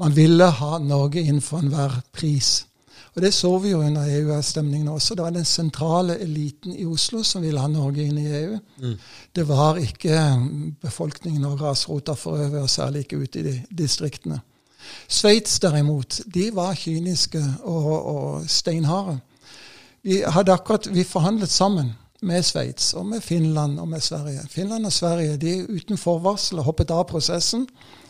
Man 0.01 0.15
ville 0.17 0.47
ha 0.58 0.80
Norge 0.82 1.21
inn 1.21 1.38
for 1.38 1.62
enhver 1.62 1.99
pris. 2.17 2.63
Og 3.13 3.21
Det 3.21 3.30
så 3.34 3.51
vi 3.62 3.75
jo 3.75 3.84
under 3.86 4.10
EU-stemningen 4.10 4.88
også. 4.89 5.13
Det 5.13 5.23
var 5.27 5.36
den 5.36 5.45
sentrale 5.45 6.15
eliten 6.17 6.73
i 6.73 6.88
Oslo 6.89 7.21
som 7.21 7.45
ville 7.45 7.62
ha 7.62 7.69
Norge 7.69 8.08
inn 8.08 8.17
i 8.17 8.25
EU. 8.39 8.58
Mm. 8.82 8.97
Det 9.36 9.45
var 9.51 9.77
ikke 9.77 10.17
befolkningen 10.82 11.45
og 11.45 11.60
grasrota 11.62 12.17
for 12.17 12.41
øvrig, 12.41 12.65
og 12.65 12.73
særlig 12.73 13.06
ikke 13.06 13.21
ute 13.21 13.39
i 13.39 13.45
de 13.51 13.56
distriktene. 13.84 14.41
Sveits 15.08 15.60
derimot, 15.60 16.23
de 16.25 16.49
var 16.56 16.73
kyniske 16.73 17.45
og, 17.62 17.93
og 18.15 18.49
steinharde. 18.49 19.19
Vi, 20.01 20.23
hadde 20.25 20.58
akkurat, 20.58 20.89
vi 20.89 21.03
forhandlet 21.03 21.53
sammen 21.53 21.93
med 22.28 22.44
Sveits 22.46 22.94
og 22.98 23.06
med 23.08 23.24
Finland 23.24 23.80
og 23.80 23.88
med 23.88 24.04
Sverige. 24.04 24.44
Finland 24.50 24.86
og 24.86 24.94
Sverige 24.94 25.38
de 25.38 25.54
uten 25.70 25.98
forvarsel 25.98 26.62
hoppet 26.66 26.92
av 26.92 27.06
prosessen 27.10 27.68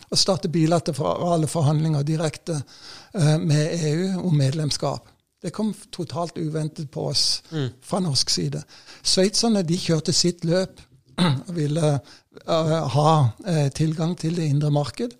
og 0.08 0.18
startet 0.18 0.52
bilaterale 0.52 1.48
forhandlinger 1.50 2.02
direkte 2.06 2.56
uh, 2.58 3.36
med 3.38 3.78
EU 3.90 4.26
om 4.26 4.36
medlemskap. 4.36 5.08
Det 5.42 5.52
kom 5.54 5.70
totalt 5.94 6.38
uventet 6.38 6.90
på 6.90 7.06
oss 7.12 7.42
mm. 7.50 7.68
fra 7.84 8.00
norsk 8.02 8.30
side. 8.30 8.62
Sveitserne 9.02 9.62
de 9.62 9.78
kjørte 9.78 10.12
sitt 10.16 10.44
løp 10.48 10.80
og 11.46 11.52
ville 11.54 11.94
uh, 11.94 12.78
ha 12.96 13.12
uh, 13.28 13.68
tilgang 13.74 14.16
til 14.18 14.38
det 14.40 14.48
indre 14.48 14.72
marked. 14.74 15.14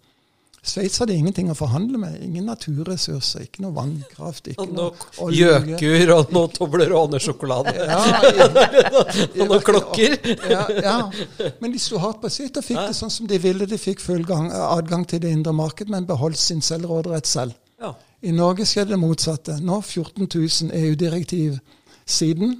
Sveits 0.63 0.99
hadde 1.01 1.15
ingenting 1.15 1.49
å 1.53 1.55
forhandle 1.57 2.01
med. 2.03 2.17
Ingen 2.25 2.49
naturressurser, 2.51 3.45
ikke 3.47 3.63
noe 3.63 3.73
vannkraft. 3.77 4.51
ikke 4.53 4.67
noe 4.67 4.91
olje. 5.23 5.47
Gjøkur 5.71 6.13
og 6.17 6.33
noe 6.35 6.51
Toblerone-sjokolade. 6.57 7.75
Ja, 7.79 8.01
ja, 8.41 9.05
og 9.39 9.53
noen 9.53 9.65
klokker. 9.65 10.19
Ja, 10.51 10.65
ja, 10.75 10.97
Men 11.63 11.73
de 11.73 11.81
sto 11.83 12.03
hardt 12.03 12.21
på 12.25 12.33
sitt 12.33 12.59
og 12.59 12.67
fikk 12.67 12.81
det 12.83 12.99
sånn 12.99 13.13
som 13.15 13.31
de 13.31 13.39
ville. 13.43 13.71
De 13.71 13.79
fikk 13.81 14.03
full 14.03 14.27
gang, 14.29 14.51
adgang 14.51 15.07
til 15.09 15.23
det 15.23 15.33
indre 15.33 15.55
marked, 15.57 15.91
men 15.93 16.09
beholdt 16.09 16.41
sin 16.43 16.65
selvråderett 16.65 17.31
selv. 17.31 17.57
I 18.27 18.33
Norge 18.35 18.67
skjedde 18.67 18.97
det 18.97 19.01
motsatte. 19.01 19.61
Nå 19.63 19.79
14 19.81 20.27
000 20.27 20.75
EU-direktiv 20.75 21.61
siden. 22.03 22.59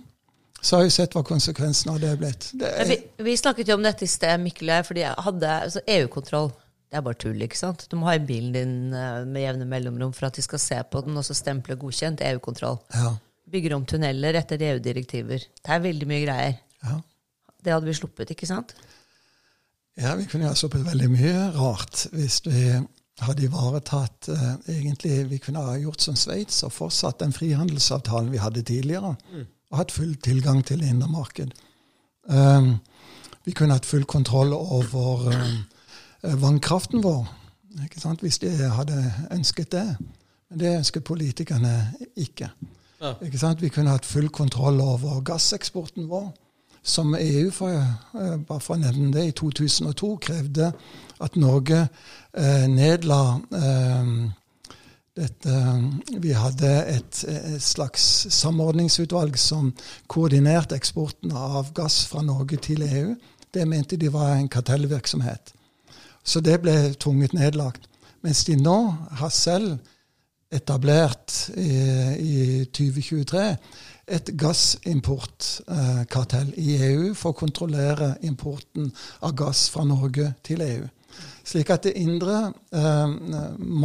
Så 0.61 0.77
har 0.77 0.87
vi 0.87 0.91
sett 0.91 1.15
hva 1.15 1.23
konsekvensen 1.27 1.93
av 1.93 2.01
det 2.03 2.13
er 2.13 2.19
blitt. 2.19 2.49
Det 2.59 2.71
er, 2.71 2.89
vi, 2.89 2.99
vi, 3.27 3.37
snakket 3.39 3.69
jo 3.71 3.77
om 3.79 3.85
dette 3.85 4.07
i 4.07 4.11
sted, 4.11 4.41
Mikkel, 4.43 4.73
fordi 4.87 5.05
jeg 5.05 5.27
hadde 5.27 5.53
altså 5.67 5.83
EU-kontroll. 5.99 6.51
Det 6.89 6.97
er 6.97 7.05
bare 7.05 7.19
tull. 7.21 7.41
ikke 7.45 7.59
sant? 7.59 7.85
Du 7.91 7.99
må 8.01 8.09
ha 8.09 8.17
i 8.17 8.25
bilen 8.25 8.53
din 8.55 8.77
uh, 8.97 9.25
med 9.29 9.45
jevne 9.45 9.67
mellomrom 9.69 10.15
for 10.17 10.29
at 10.31 10.39
de 10.39 10.45
skal 10.45 10.61
se 10.63 10.79
på 10.89 11.03
den 11.05 11.21
og 11.21 11.27
så 11.27 11.37
stemple 11.37 11.77
godkjent 11.81 12.25
EU-kontroll. 12.25 12.79
Ja. 12.95 13.13
Bygger 13.53 13.77
om 13.77 13.85
tunneler 13.89 14.39
etter 14.41 14.63
EU-direktiver. 14.71 15.45
Det 15.45 15.75
er 15.75 15.85
veldig 15.85 16.09
mye 16.09 16.23
greier. 16.25 16.57
Ja. 16.85 16.97
Det 17.65 17.75
hadde 17.75 17.91
vi 17.91 17.97
sluppet, 17.99 18.33
ikke 18.33 18.49
sant? 18.49 18.73
Ja, 19.99 20.15
vi 20.17 20.29
kunne 20.31 20.49
ha 20.49 20.57
sluppet 20.57 20.87
veldig 20.87 21.11
mye 21.13 21.37
rart 21.59 22.07
hvis 22.15 22.41
vi 22.47 22.65
hadde 23.19 23.49
ivaretatt 23.49 24.29
uh, 24.33 24.51
egentlig, 24.71 25.27
Vi 25.29 25.45
kunne 25.45 25.69
ha 25.69 25.77
gjort 25.77 26.01
som 26.01 26.17
Sveits 26.17 26.63
og 26.65 26.73
fortsatt 26.73 27.21
den 27.21 27.37
frihandelsavtalen 27.37 28.33
vi 28.33 28.41
hadde 28.41 28.65
tidligere. 28.65 29.17
Mm. 29.35 29.49
Og 29.69 29.83
hatt 29.83 29.93
full 29.93 30.15
tilgang 30.25 30.65
til 30.65 30.81
det 30.81 30.89
indre 30.89 31.11
marked. 31.13 31.53
Um, 32.25 32.79
vi 33.45 33.53
kunne 33.53 33.77
hatt 33.77 33.89
full 33.89 34.07
kontroll 34.09 34.55
over 34.57 35.29
um, 35.29 35.35
Eh, 35.35 35.78
vannkraften 36.23 37.03
vår, 37.03 37.27
hvis 38.21 38.39
de 38.39 38.51
hadde 38.51 39.13
ønsket 39.31 39.73
det. 39.73 39.97
Men 40.51 40.61
det 40.61 40.77
ønsket 40.79 41.05
politikerne 41.05 41.95
ikke. 42.17 42.51
Ja. 43.01 43.15
ikke 43.23 43.57
Vi 43.61 43.69
kunne 43.69 43.91
hatt 43.91 44.07
full 44.07 44.29
kontroll 44.29 44.81
over 44.81 45.21
gasseksporten 45.21 46.09
vår. 46.09 46.33
Som 46.83 47.15
EU, 47.15 47.51
for, 47.51 47.69
uh, 48.15 48.37
bare 48.49 48.61
for 48.61 48.75
å 48.75 48.81
nevne 48.81 49.13
det, 49.13 49.27
i 49.29 49.35
2002 49.37 50.17
krevde 50.17 50.73
at 51.21 51.37
Norge 51.37 51.89
eh, 52.33 52.67
nedla 52.71 53.41
eh, 53.53 54.13
dette, 55.19 55.55
Vi 56.23 56.33
hadde 56.33 56.71
et, 56.87 57.25
et, 57.29 57.63
slags 57.63 58.03
samordningsutvalg 58.31 59.37
som 59.37 59.73
koordinerte 60.07 60.79
eksporten 60.79 61.35
av 61.35 61.73
gass 61.75 62.05
fra 62.07 62.23
Norge 62.23 62.57
til 62.57 62.87
EU. 62.87 63.17
Det 63.55 63.67
mente 63.69 63.97
de 63.97 64.13
var 64.13 64.37
en 64.37 64.49
kartellvirksomhet. 64.49 65.53
Så 66.29 66.41
det 66.45 66.59
ble 66.61 66.93
tvunget 67.01 67.33
nedlagt. 67.33 67.89
Mens 68.25 68.45
de 68.45 68.57
nå 68.61 68.79
har 69.21 69.33
selv 69.33 69.79
etablert 70.53 71.51
i, 71.57 71.71
i 72.19 72.65
2023 72.65 73.57
et 74.09 74.31
gassimportkartell 74.41 76.55
i 76.57 76.77
EU 76.89 77.15
for 77.17 77.31
å 77.33 77.37
kontrollere 77.37 78.15
importen 78.25 78.93
av 79.25 79.33
gass 79.37 79.71
fra 79.73 79.85
Norge 79.89 80.35
til 80.45 80.61
EU. 80.65 80.89
Slik 81.49 81.71
at 81.73 81.85
det 81.89 82.01
indre 82.01 82.53
eh, 82.77 83.09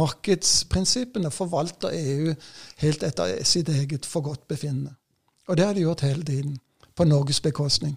markedsprinsippene 0.00 1.30
forvalter 1.32 1.88
EU 1.96 2.34
helt 2.82 3.02
etter 3.08 3.44
sitt 3.48 3.68
eget 3.72 4.04
forgodtbefinnende. 4.08 4.92
Og 5.48 5.56
det 5.56 5.66
har 5.66 5.74
de 5.76 5.80
gjort 5.84 6.04
hele 6.04 6.24
tiden, 6.24 6.58
på 6.96 7.04
Norges 7.08 7.40
bekostning. 7.44 7.96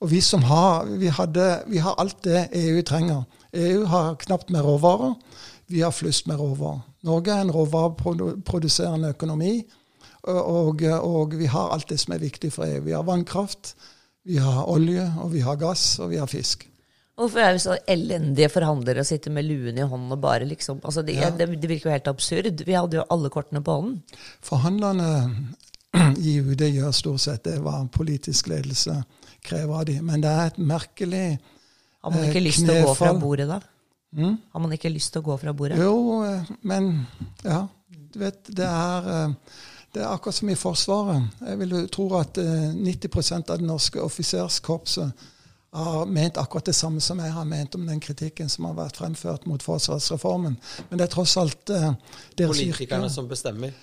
Og 0.00 0.10
vi 0.10 0.20
som 0.20 0.42
har, 0.44 0.84
vi 1.00 1.08
hadde, 1.08 1.62
vi 1.66 1.78
har 1.82 1.94
alt 1.98 2.24
det 2.24 2.48
EU 2.52 2.82
trenger 2.86 3.22
EU 3.56 3.84
har 3.90 4.14
knapt 4.22 4.52
med 4.54 4.64
råvarer. 4.64 5.14
Vi 5.66 5.82
har 5.82 5.94
flust 5.94 6.28
med 6.30 6.38
råvarer. 6.40 6.84
Norge 7.06 7.32
er 7.34 7.42
en 7.44 7.52
råvareproduserende 7.54 9.12
økonomi, 9.14 9.60
og, 10.26 10.80
og, 10.82 11.34
vi 11.38 11.46
har 11.46 11.72
alt 11.74 11.88
det 11.88 12.00
som 12.02 12.16
er 12.16 12.22
viktig 12.22 12.50
for 12.54 12.66
EU. 12.66 12.80
Vi 12.82 12.94
har 12.96 13.04
vannkraft, 13.06 13.76
vi 14.26 14.40
har 14.42 14.66
olje, 14.70 15.04
og 15.22 15.30
vi 15.34 15.42
har 15.46 15.58
gass, 15.60 15.98
og 16.02 16.10
vi 16.10 16.18
har 16.18 16.26
fisk. 16.30 16.66
Hvorfor 17.16 17.40
er 17.40 17.54
vi 17.56 17.60
så 17.62 17.76
elendige 17.88 18.50
forhandlere 18.52 19.00
og 19.00 19.08
sitter 19.08 19.32
med 19.32 19.46
luen 19.46 19.78
i 19.78 19.84
hånden 19.86 20.12
og 20.12 20.20
bare 20.20 20.44
liksom 20.44 20.82
altså 20.84 21.02
det, 21.02 21.14
Ja. 21.16 21.30
det, 21.30 21.46
det 21.62 21.70
virker 21.70 21.88
jo 21.88 21.94
helt 21.94 22.10
absurd. 22.10 22.64
Vi 22.66 22.76
hadde 22.76 22.98
jo 22.98 23.06
alle 23.10 23.30
kortene 23.32 23.62
på 23.64 23.72
hånden. 23.72 24.02
Forhandlerne 24.44 25.46
i 26.28 26.36
UD 26.42 26.66
gjør 26.68 26.92
stort 26.92 27.24
sett 27.24 27.44
det 27.48 27.56
hva 27.64 27.86
politisk 27.88 28.50
ledelse 28.52 28.98
krever 29.46 29.78
av 29.78 29.86
dem. 29.88 30.04
Men 30.10 30.20
det 30.20 30.28
er 30.34 30.50
et 30.50 30.58
merkelig 30.60 31.38
Har 32.06 32.14
man 32.14 32.22
Eh, 32.22 32.30
ikke 32.30 32.44
lyst 32.46 32.62
til 32.62 32.70
å 32.70 32.86
gå 32.86 32.94
fra 33.00 33.12
bordet 33.18 33.48
da? 33.50 33.60
mm? 34.16 34.34
Har 34.54 34.62
man 34.62 34.72
ikke 34.76 34.92
lyst 34.94 35.12
til 35.12 35.22
å 35.24 35.26
gå 35.26 35.36
fra 35.42 35.52
bordet? 35.58 35.78
Jo, 35.82 35.96
eh, 36.24 36.52
men 36.62 36.92
ja. 37.44 37.64
Du 38.14 38.20
vet, 38.22 38.38
det 38.56 38.64
er, 38.64 39.08
eh, 39.12 39.32
det 39.92 40.02
er 40.04 40.12
akkurat 40.14 40.34
som 40.38 40.48
i 40.48 40.54
Forsvaret. 40.56 41.26
Jeg 41.50 41.58
vil 41.64 41.74
tro 41.92 42.06
at 42.20 42.38
eh, 42.38 42.68
90% 42.78 43.50
av 43.52 43.58
det 43.60 43.66
norske 43.66 44.00
offiserskorpset 44.00 45.26
har 45.76 46.06
ment 46.08 46.38
akkurat 46.40 46.64
det 46.70 46.74
samme 46.78 47.02
som 47.04 47.18
jeg 47.20 47.32
har 47.34 47.44
ment 47.44 47.74
om 47.76 47.82
den 47.86 48.00
kritikken 48.00 48.48
som 48.48 48.64
har 48.70 48.78
vært 48.78 48.96
fremført 48.96 49.44
mot 49.50 49.60
forsvarsreformen. 49.62 50.54
Men 50.88 50.98
det 51.02 51.04
er 51.08 51.12
tross 51.12 51.34
alt 51.36 51.68
eh, 51.74 51.90
deres 52.38 52.56
Politikerne 52.56 53.10
yrke. 53.10 53.12
som 53.18 53.28
bestemmer. 53.28 53.74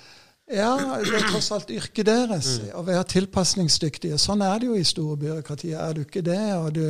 Ja, 0.51 0.73
det 0.99 1.13
er 1.15 1.23
tross 1.31 1.47
alt 1.55 1.69
yrket 1.71 2.07
deres 2.09 2.47
å 2.75 2.81
være 2.83 3.05
tilpasningsdyktige. 3.13 4.17
Sånn 4.19 4.43
er 4.43 4.59
det 4.59 4.67
jo 4.67 4.75
i 4.75 4.83
store 4.85 5.15
byråkratier. 5.21 5.77
Er 5.79 5.95
du 5.95 6.01
ikke 6.03 6.23
det, 6.25 6.39
du, 6.75 6.83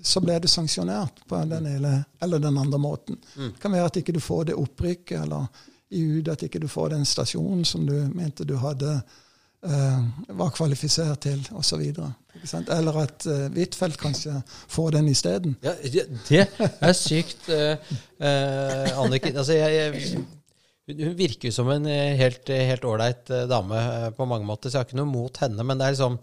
så 0.00 0.22
blir 0.24 0.40
du 0.40 0.48
sanksjonert 0.48 1.20
på 1.28 1.40
den 1.50 1.68
ene 1.74 1.92
eller 2.24 2.40
den 2.40 2.56
andre 2.56 2.80
måten. 2.80 3.20
Det 3.34 3.60
kan 3.60 3.76
være 3.76 3.90
at 3.92 4.00
ikke 4.00 4.16
du 4.16 4.22
får 4.24 4.48
det 4.48 4.56
opprykket, 4.56 5.20
eller 5.26 5.44
i 5.92 6.02
UD 6.16 6.32
at 6.32 6.46
ikke 6.48 6.62
du 6.64 6.68
får 6.72 6.94
den 6.96 7.04
stasjonen 7.06 7.64
som 7.68 7.84
du 7.86 7.94
mente 8.16 8.48
du 8.48 8.56
hadde 8.58 8.96
eh, 8.96 10.00
var 10.40 10.54
kvalifisert 10.56 11.20
til, 11.28 11.44
osv. 11.52 11.84
Eller 12.72 12.98
at 13.02 13.28
uh, 13.28 13.46
Huitfeldt 13.54 14.00
kanskje 14.00 14.34
får 14.48 14.96
den 14.96 15.08
isteden. 15.12 15.56
Ja, 15.64 15.76
det 15.82 16.08
det 16.28 16.42
er 16.80 16.92
sykt. 16.96 17.48
Uh, 17.48 17.94
uh, 18.20 19.04
Anniken 19.04 19.36
altså 19.36 19.56
jeg, 19.56 19.72
jeg, 19.76 20.24
hun 20.86 21.16
virker 21.18 21.48
jo 21.50 21.54
som 21.56 21.70
en 21.74 21.86
eh, 21.90 22.14
helt 22.20 22.46
helt 22.48 22.84
ålreit 22.86 23.30
eh, 23.34 23.46
dame 23.50 23.78
eh, 23.80 24.10
på 24.14 24.26
mange 24.30 24.46
måter, 24.46 24.70
så 24.70 24.78
jeg 24.78 24.84
har 24.84 24.90
ikke 24.90 25.00
noe 25.02 25.10
mot 25.10 25.40
henne. 25.42 25.64
Men 25.66 25.80
det 25.80 25.88
er 25.88 25.96
liksom 25.98 26.20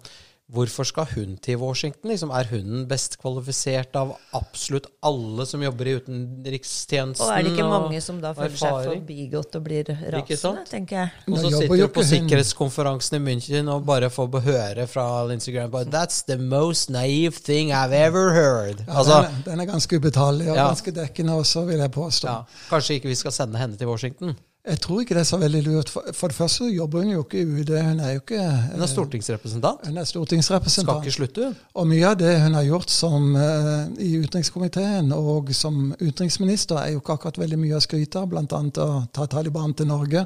Hvorfor 0.53 0.83
skal 0.85 1.07
hun 1.15 1.37
til 1.41 1.55
Washington? 1.57 2.11
Liksom, 2.11 2.29
er 2.35 2.49
hun 2.51 2.65
den 2.67 2.81
best 2.85 3.15
kvalifisert 3.17 3.95
av 3.95 4.11
absolutt 4.35 4.89
alle 5.01 5.45
som 5.49 5.63
jobber 5.63 5.87
i 5.87 5.93
utenrikstjenesten? 5.97 7.23
Og 7.23 7.31
er 7.31 7.45
det 7.47 7.53
ikke 7.55 7.69
mange 7.71 8.01
som 8.03 8.19
da 8.21 8.33
føler 8.35 8.51
seg 8.59 8.67
erfaring? 8.67 8.99
forbigått 8.99 9.57
og 9.57 9.63
blir 9.65 9.89
rasende, 10.13 10.65
tenker 10.69 10.99
jeg. 10.99 11.23
Og 11.31 11.39
så 11.39 11.53
sitter 11.55 11.81
du 11.85 11.87
på 11.95 12.05
sikkerhetskonferansen 12.11 13.17
i 13.17 13.23
München 13.23 13.71
og 13.71 13.87
bare 13.87 14.11
får 14.13 14.39
høre 14.45 14.85
fra 14.91 15.07
Lindsey 15.31 15.55
Graham 15.55 15.89
That's 15.95 16.21
the 16.27 16.37
most 16.37 16.91
naive 16.91 17.39
thing 17.39 17.71
I've 17.71 17.95
ever 17.95 18.35
heard. 18.35 18.83
Ja, 18.85 18.99
altså, 18.99 19.21
den, 19.23 19.39
er, 19.39 19.43
den 19.49 19.63
er 19.63 19.73
ganske 19.73 19.97
ubetalelig 19.97 20.51
og 20.51 20.57
Ja. 20.59 20.67
ganske 20.67 20.91
dekkende 20.91 21.39
også, 21.39 21.65
vil 21.71 21.79
jeg 21.79 21.91
påstå. 21.91 22.27
ja, 22.27 22.41
kanskje 22.69 22.99
ikke 22.99 23.15
vi 23.15 23.15
skal 23.15 23.31
sende 23.31 23.57
henne 23.57 23.79
til 23.79 23.87
Washington? 23.87 24.35
Jeg 24.63 24.79
tror 24.79 25.01
ikke 25.03 25.15
det 25.17 25.19
er 25.19 25.27
så 25.27 25.37
veldig 25.41 25.61
lurt. 25.65 25.89
For, 25.91 26.05
for 26.15 26.31
det 26.31 26.35
første 26.37 26.69
jobber 26.71 27.01
hun 27.03 27.09
jo 27.11 27.23
ikke 27.25 27.41
i 27.41 27.43
UD. 27.43 27.71
Hun 27.83 27.99
er 27.99 28.13
jo 28.13 28.21
ikke 28.21 28.43
Hun 28.71 28.85
er 28.85 28.87
stortingsrepresentant. 28.87 29.87
hun 29.87 29.97
er 29.97 30.07
stortingsrepresentant. 30.07 31.01
Skal 31.01 31.09
ikke 31.09 31.15
slutte. 31.17 31.49
Og 31.73 31.87
mye 31.87 32.05
av 32.07 32.15
det 32.21 32.31
hun 32.45 32.55
har 32.55 32.63
gjort 32.63 32.93
som, 32.93 33.35
uh, 33.35 33.91
i 33.99 34.13
utenrikskomiteen 34.23 35.11
og 35.11 35.51
som 35.51 35.91
utenriksminister, 35.99 36.79
er 36.79 36.93
jo 36.93 37.03
ikke 37.03 37.17
akkurat 37.17 37.41
veldig 37.43 37.59
mye 37.59 37.75
å 37.75 37.83
skryte 37.83 38.23
av. 38.23 38.37
Annet 38.39 38.79
å 38.79 38.87
ta 39.11 39.27
Taliban 39.27 39.75
til 39.75 39.91
Norge. 39.91 40.23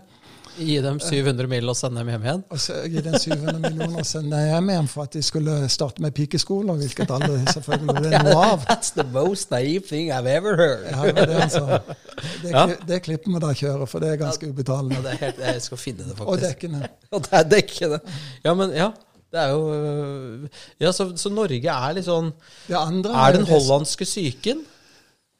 Gi 0.57 0.77
dem 0.81 0.97
700 0.99 1.47
mill. 1.51 1.69
og 1.69 1.75
sende 1.77 1.99
dem 2.01 2.09
hjem 2.09 2.23
igjen. 2.25 2.43
Og 2.49 2.59
så 2.59 2.73
gi 2.89 3.01
dem 3.05 3.13
700 3.19 3.59
millioner 3.61 3.99
og 4.01 4.05
sende 4.09 4.31
dem 4.37 4.47
hjem 4.51 4.69
igjen 4.73 4.87
for 4.91 5.03
at 5.07 5.13
de 5.13 5.21
skulle 5.23 5.55
starte 5.69 6.01
med 6.01 6.11
pikeskoler, 6.17 6.73
hvilket 6.81 7.11
alle 7.13 7.39
selvfølgelig 7.53 7.95
ble 7.99 8.21
noe 8.25 8.45
av. 8.51 8.65
That's 8.69 8.93
the 8.97 9.05
most 9.13 9.51
naive 9.53 9.85
thing 9.89 10.09
I've 10.11 10.29
ever 10.31 10.55
heard. 10.57 10.85
Ja, 10.89 11.03
det, 11.11 11.15
var 11.15 11.25
det, 11.27 11.97
det, 12.43 12.51
Ja. 12.55 12.63
det 12.89 13.01
klipper 13.05 13.33
vi 13.35 13.43
da 13.45 13.51
kjøre, 13.53 13.87
for 13.87 13.99
det 14.03 14.13
er 14.15 14.21
ganske 14.23 14.45
Ja, 14.49 14.51
ubetalende. 14.55 15.01
det 15.05 15.13
er 15.13 15.21
helt, 15.25 15.43
jeg 15.45 15.61
skal 15.67 15.77
finne 15.83 16.07
det, 16.07 16.15
faktisk. 16.17 16.31
Og 16.33 16.41
dekkene. 16.47 16.89
Og 17.13 17.21
det 17.27 17.33
er 17.41 17.51
dekkene. 17.57 17.99
Ja, 18.45 18.53
men 18.57 18.73
ja. 18.77 18.89
Det 19.27 19.39
er 19.43 19.49
jo 19.51 19.73
øh, 19.75 20.47
Ja, 20.79 20.91
så, 20.95 21.09
så 21.19 21.27
Norge 21.29 21.59
er 21.67 21.93
litt 21.97 22.05
sånn 22.07 22.29
Det 22.69 22.77
andre 22.79 23.11
Er 23.11 23.33
den 23.35 23.43
hollandske 23.49 24.05
syken? 24.07 24.61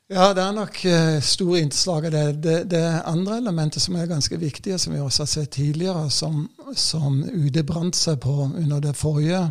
Ja, 0.08 0.30
det 0.32 0.40
er 0.40 0.54
nok 0.56 0.78
uh, 0.88 1.18
store 1.20 1.60
innslag 1.66 2.06
av 2.08 2.12
det. 2.12 2.44
det. 2.44 2.58
Det 2.72 2.84
andre 3.06 3.42
elementet 3.42 3.84
som 3.84 3.96
er 4.00 4.08
ganske 4.08 4.38
viktig, 4.40 4.74
og 4.74 4.80
som 4.80 4.94
vi 4.94 5.02
også 5.04 5.26
har 5.26 5.32
sett 5.32 5.50
tidligere, 5.58 6.10
som, 6.10 6.46
som 6.76 7.18
UD 7.28 7.60
brant 7.68 7.96
seg 7.96 8.22
på 8.24 8.36
under 8.48 8.80
det 8.80 8.96
forrige 8.96 9.42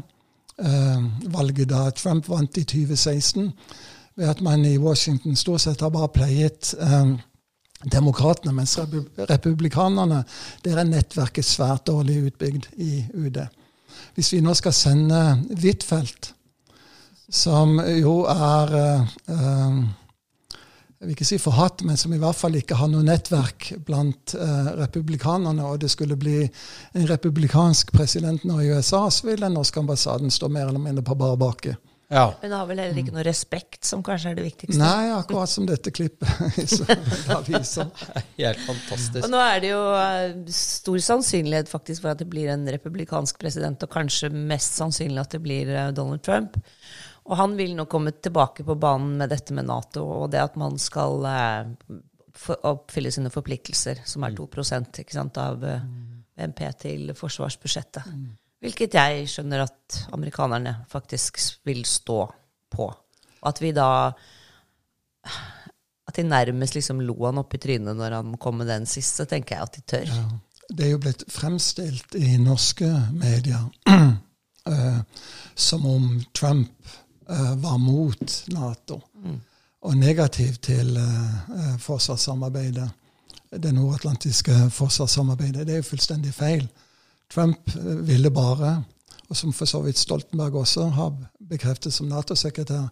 eh, 0.57 1.03
valget, 1.29 1.69
da 1.69 1.91
Trump 1.91 2.29
vant 2.29 2.57
i 2.57 2.65
2016, 2.65 3.53
ved 4.17 4.29
at 4.29 4.41
man 4.41 4.65
i 4.65 4.79
Washington 4.79 5.37
stort 5.37 5.61
sett 5.61 5.85
har 5.85 5.93
bare 5.93 6.09
pleiet 6.15 6.73
eh, 6.81 7.13
demokratene, 7.93 8.55
mens 8.57 8.79
republikanerne 9.29 10.23
der 10.65 10.81
er 10.81 10.89
nettverket 10.89 11.45
svært 11.45 11.85
dårlig 11.87 12.31
utbygd 12.31 12.71
i 12.81 13.05
UD. 13.15 13.43
Hvis 14.17 14.33
vi 14.33 14.41
nå 14.41 14.57
skal 14.57 14.73
sende 14.73 15.21
Huitfeldt, 15.53 16.33
som 17.29 17.77
jo 18.01 18.23
er 18.31 18.77
eh, 18.81 19.15
eh, 19.37 19.79
jeg 21.07 21.13
vil 21.13 21.21
ikke 21.21 21.29
si 21.29 21.37
forhatt, 21.39 21.83
men 21.87 21.99
som 22.01 22.11
i 22.17 22.19
hvert 22.19 22.35
fall 22.35 22.57
ikke 22.59 22.75
har 22.81 22.89
noe 22.91 23.07
nettverk 23.07 23.69
blant 23.87 24.33
eh, 24.35 24.71
republikanerne, 24.81 25.63
og 25.63 25.79
det 25.85 25.93
skulle 25.93 26.17
bli 26.19 26.41
en 26.43 27.07
republikansk 27.07 27.93
president 27.95 28.43
nå 28.43 28.57
i 28.65 28.73
USA, 28.75 29.05
så 29.07 29.29
vil 29.29 29.45
den 29.45 29.55
norske 29.55 29.79
ambassaden 29.79 30.35
stå 30.35 30.51
mer 30.51 30.67
eller 30.67 30.83
mindre 30.83 31.07
på 31.07 31.15
bar 31.15 31.39
bakke. 31.39 31.77
Ja. 32.11 32.25
Hun 32.43 32.57
har 32.57 32.67
vel 32.67 32.83
heller 32.83 32.99
ikke 32.99 33.15
noe 33.15 33.23
respekt, 33.27 33.85
som 33.87 34.03
kanskje 34.03 34.33
er 34.33 34.41
det 34.41 34.49
viktigste. 34.49 34.81
Nei, 34.83 35.13
akkurat 35.15 35.51
som 35.51 35.71
dette 35.71 35.95
klippet 35.95 36.27
i 36.65 36.67
avisa. 37.37 37.87
Helt 38.43 38.67
fantastisk. 38.67 39.23
Og 39.23 39.31
nå 39.31 39.47
er 39.47 39.63
det 39.63 39.71
jo 39.77 39.81
eh, 40.01 40.37
stor 40.59 41.01
sannsynlighet 41.13 41.71
faktisk 41.71 42.03
for 42.03 42.17
at 42.17 42.23
det 42.23 42.27
blir 42.35 42.51
en 42.51 42.67
republikansk 42.67 43.39
president, 43.39 43.87
og 43.87 43.95
kanskje 43.95 44.35
mest 44.35 44.75
sannsynlig 44.83 45.23
at 45.23 45.39
det 45.39 45.45
blir 45.47 45.71
eh, 45.71 45.93
Donald 45.95 46.27
Trump. 46.27 46.59
Og 47.27 47.35
han 47.41 47.57
vil 47.59 47.75
nå 47.75 47.89
komme 47.91 48.13
tilbake 48.23 48.65
på 48.67 48.77
banen 48.79 49.17
med 49.19 49.33
dette 49.33 49.55
med 49.55 49.67
Nato, 49.67 50.05
og 50.23 50.31
det 50.31 50.43
at 50.45 50.57
man 50.61 50.79
skal 50.79 51.27
eh, 51.27 51.73
oppfylle 52.55 53.11
sine 53.13 53.33
forpliktelser, 53.35 54.05
som 54.07 54.27
er 54.27 54.37
2 54.37 54.47
ikke 54.47 55.15
sant, 55.15 55.39
av 55.43 55.65
eh, 55.67 55.87
BNP 56.37 56.61
til 56.83 57.15
forsvarsbudsjettet. 57.19 58.07
Hvilket 58.63 58.95
jeg 58.97 59.27
skjønner 59.31 59.65
at 59.67 59.99
amerikanerne 60.17 60.79
faktisk 60.91 61.41
vil 61.67 61.85
stå 61.87 62.21
på. 62.73 62.87
Og 62.87 63.51
at 63.51 63.61
vi 63.63 63.73
da 63.77 63.89
At 66.07 66.15
de 66.15 66.23
nærmest 66.23 66.75
liksom 66.75 67.01
lo 67.03 67.17
han 67.25 67.39
opp 67.41 67.55
i 67.55 67.59
trynet 67.59 67.97
når 67.99 68.15
han 68.15 68.37
kom 68.39 68.61
med 68.61 68.69
den 68.71 68.87
siste, 68.87 69.27
tenker 69.27 69.57
jeg 69.57 69.63
at 69.63 69.75
de 69.75 69.83
tør. 69.83 70.13
Ja. 70.13 70.27
Det 70.69 70.85
er 70.87 70.93
jo 70.93 71.01
blitt 71.03 71.25
fremstilt 71.31 72.15
i 72.19 72.37
norske 72.43 72.89
medier 73.15 73.67
eh, 74.71 75.01
som 75.55 75.87
om 75.87 76.07
Trump 76.35 76.95
var 77.27 77.79
mot 77.83 78.33
Nato 78.55 79.01
og 79.87 79.97
negativ 79.97 80.59
til 80.63 80.97
eh, 80.97 81.37
eh, 81.59 81.79
forsvarssamarbeidet. 81.83 82.89
Det 83.63 83.73
nordatlantiske 83.75 84.71
forsvarssamarbeidet. 84.75 85.67
Det 85.67 85.77
er 85.77 85.83
jo 85.83 85.91
fullstendig 85.93 86.35
feil. 86.35 86.67
Trump 87.33 87.71
eh, 87.77 88.07
ville 88.09 88.31
bare, 88.31 88.83
og 89.29 89.37
som 89.37 89.53
for 89.53 89.71
så 89.71 89.83
vidt 89.85 89.99
Stoltenberg 89.99 90.55
også 90.63 90.89
har 90.97 91.13
bekreftet 91.51 91.95
som 91.95 92.09
Nato-sekretær, 92.11 92.89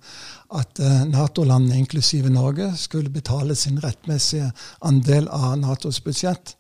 at 0.55 0.81
eh, 0.81 1.01
Nato-landene, 1.11 1.79
inklusive 1.83 2.31
Norge, 2.31 2.73
skulle 2.77 3.11
betale 3.11 3.55
sin 3.59 3.81
rettmessige 3.83 4.53
andel 4.83 5.29
av 5.29 5.59
Natos 5.59 6.01
budsjett. 6.05 6.57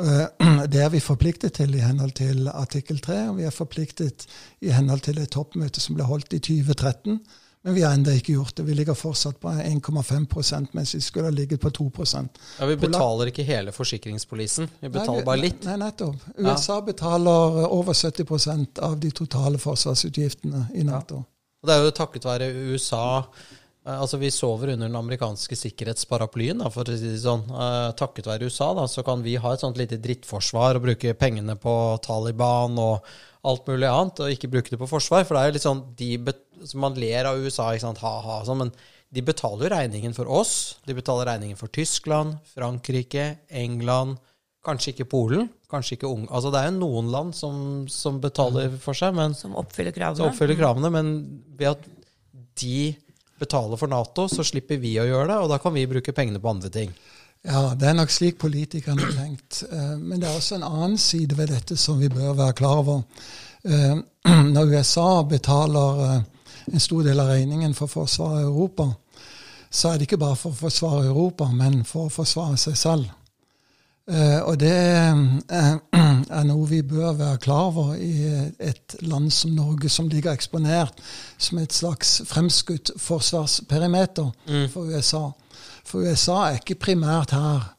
Eh, 0.00 0.66
Det 0.72 0.80
er 0.82 0.88
vi 0.92 1.00
forpliktet 1.00 1.58
til 1.60 1.74
i 1.74 1.84
henhold 1.84 2.16
til 2.18 2.48
artikkel 2.48 3.00
3, 3.00 3.20
og 3.30 3.38
vi 3.40 3.46
er 3.48 3.54
forpliktet 3.54 4.26
i 4.60 4.72
henhold 4.74 5.04
til 5.06 5.20
et 5.20 5.30
toppmøte 5.30 5.80
som 5.80 5.96
ble 5.98 6.08
holdt 6.08 6.34
i 6.36 6.42
2013. 6.42 7.20
Men 7.62 7.74
vi 7.76 7.82
har 7.84 7.92
ennå 7.92 8.14
ikke 8.16 8.32
gjort 8.32 8.54
det. 8.56 8.64
Vi 8.64 8.74
ligger 8.74 8.96
fortsatt 8.96 9.36
på 9.40 9.50
1,5% 9.52 10.70
mens 10.72 10.94
vi 10.94 11.00
skulle 11.04 11.28
ha 11.28 11.34
ligget 11.34 11.60
på 11.60 11.68
2% 11.68 12.38
Ja, 12.58 12.66
vi 12.66 12.76
betaler 12.80 13.28
ikke 13.28 13.44
hele 13.44 13.72
forsikringspolisen. 13.76 14.70
Vi 14.80 14.88
betaler 14.88 15.20
Nei, 15.20 15.26
bare 15.26 15.42
litt. 15.42 15.66
Nei, 15.68 15.76
nettopp. 15.82 16.22
Ja. 16.38 16.54
USA 16.54 16.78
betaler 16.80 17.60
eh, 17.60 17.74
over 17.76 17.92
70% 17.92 18.80
av 18.80 18.96
de 19.02 19.10
totale 19.12 19.60
forsvarsutgiftene 19.60 20.70
i 20.74 20.86
Nato. 20.88 21.20
Og 21.60 21.68
det 21.68 21.76
er 21.76 21.84
jo 21.84 21.92
takket 21.92 22.24
være 22.24 22.48
USA 22.72 23.02
Altså 23.88 24.18
Vi 24.20 24.28
sover 24.28 24.74
under 24.74 24.90
den 24.90 24.98
amerikanske 24.98 25.56
sikkerhetsparaplyen, 25.56 26.60
da, 26.60 26.68
for 26.72 26.84
å 26.84 26.96
si 26.98 27.14
det 27.14 27.22
sånn. 27.22 27.46
Eh, 27.48 27.88
takket 27.96 28.28
være 28.28 28.50
USA 28.50 28.74
da, 28.76 28.84
så 28.90 29.04
kan 29.06 29.24
vi 29.24 29.38
ha 29.40 29.54
et 29.54 29.64
sånt 29.64 29.80
lite 29.80 29.96
drittforsvar 30.04 30.76
og 30.76 30.84
bruke 30.84 31.14
pengene 31.16 31.56
på 31.56 31.74
Taliban 32.04 32.76
og 32.80 33.08
alt 33.48 33.70
mulig 33.70 33.88
annet, 33.88 34.20
og 34.20 34.34
ikke 34.34 34.50
bruke 34.52 34.74
det 34.74 34.80
på 34.82 34.90
forsvar. 34.90 35.24
For 35.24 35.36
det 35.36 35.42
er 35.42 35.48
jo 35.48 35.56
litt 35.56 35.68
sånn 35.68 35.84
de 35.96 36.10
så 36.60 36.76
Man 36.76 36.98
ler 37.00 37.24
av 37.24 37.40
USA, 37.40 37.70
ikke 37.72 37.86
sant, 37.86 38.02
ha-ha, 38.04 38.42
sånn, 38.44 38.66
men 38.66 38.72
de 39.10 39.22
betaler 39.24 39.64
jo 39.64 39.72
regningen 39.72 40.12
for 40.14 40.28
oss. 40.28 40.76
De 40.84 40.92
betaler 40.94 41.30
regningen 41.32 41.56
for 41.56 41.72
Tyskland, 41.72 42.36
Frankrike, 42.52 43.40
England, 43.48 44.20
kanskje 44.66 44.92
ikke 44.92 45.08
Polen, 45.08 45.48
kanskje 45.72 45.96
ikke 45.96 46.10
Ung... 46.10 46.26
Altså 46.28 46.52
det 46.52 46.60
er 46.60 46.68
jo 46.68 46.82
noen 46.82 47.08
land 47.08 47.32
som, 47.34 47.86
som 47.88 48.20
betaler 48.20 48.76
for 48.82 48.92
seg, 48.92 49.16
men 49.16 49.32
Som 49.34 49.56
oppfyller 49.56 49.96
som 50.12 50.28
oppfyller 50.28 50.58
kravene, 50.58 50.92
men 50.92 51.14
ved 51.56 51.72
at 51.72 51.88
de 52.60 52.92
betaler 53.40 53.80
for 53.80 53.90
Nato, 53.90 54.28
så 54.28 54.44
slipper 54.46 54.80
vi 54.82 54.94
å 55.00 55.08
gjøre 55.08 55.32
det, 55.32 55.38
og 55.40 55.50
da 55.52 55.58
kan 55.62 55.74
vi 55.74 55.88
bruke 55.90 56.14
pengene 56.16 56.42
på 56.42 56.52
andre 56.52 56.70
ting. 56.72 56.92
Ja, 57.42 57.70
det 57.74 57.88
er 57.88 57.96
nok 57.96 58.12
slik 58.12 58.36
politikerne 58.40 59.06
har 59.06 59.14
tenkt. 59.16 59.62
Eh, 59.72 59.94
men 59.96 60.20
det 60.20 60.28
er 60.28 60.36
også 60.36 60.58
en 60.58 60.66
annen 60.66 60.98
side 61.00 61.38
ved 61.38 61.48
dette 61.54 61.76
som 61.80 62.00
vi 62.00 62.10
bør 62.12 62.34
være 62.36 62.56
klar 62.58 62.82
over. 62.82 63.00
Eh, 63.64 63.96
når 64.54 64.74
USA 64.74 65.22
betaler 65.28 66.02
eh, 66.06 66.18
en 66.72 66.84
stor 66.84 67.06
del 67.06 67.22
av 67.22 67.32
regningen 67.32 67.72
for 67.74 67.88
forsvaret 67.88 68.44
av 68.44 68.50
Europa, 68.50 68.90
så 69.70 69.88
er 69.88 69.98
det 69.98 70.08
ikke 70.08 70.20
bare 70.20 70.36
for 70.36 70.52
å 70.52 70.60
forsvare 70.66 71.08
Europa, 71.08 71.48
men 71.54 71.80
for 71.88 72.10
å 72.10 72.12
forsvare 72.12 72.58
seg 72.60 72.76
selv. 72.76 73.08
Og 74.10 74.56
det 74.58 74.72
er 76.38 76.46
noe 76.48 76.64
vi 76.66 76.80
bør 76.82 77.12
være 77.18 77.40
klar 77.44 77.68
over 77.68 77.92
i 77.94 78.26
et 78.58 78.96
land 79.06 79.30
som 79.34 79.52
Norge, 79.54 79.90
som 79.92 80.08
ligger 80.10 80.32
eksponert 80.32 80.98
som 81.38 81.60
et 81.62 81.74
slags 81.74 82.16
fremskutt 82.26 82.90
forsvarsperimeter 82.98 84.32
mm. 84.48 84.66
for 84.72 84.90
USA. 84.90 85.28
For 85.86 86.02
USA 86.02 86.40
er 86.48 86.58
ikke 86.58 86.80
primært 86.88 87.36
her 87.36 87.70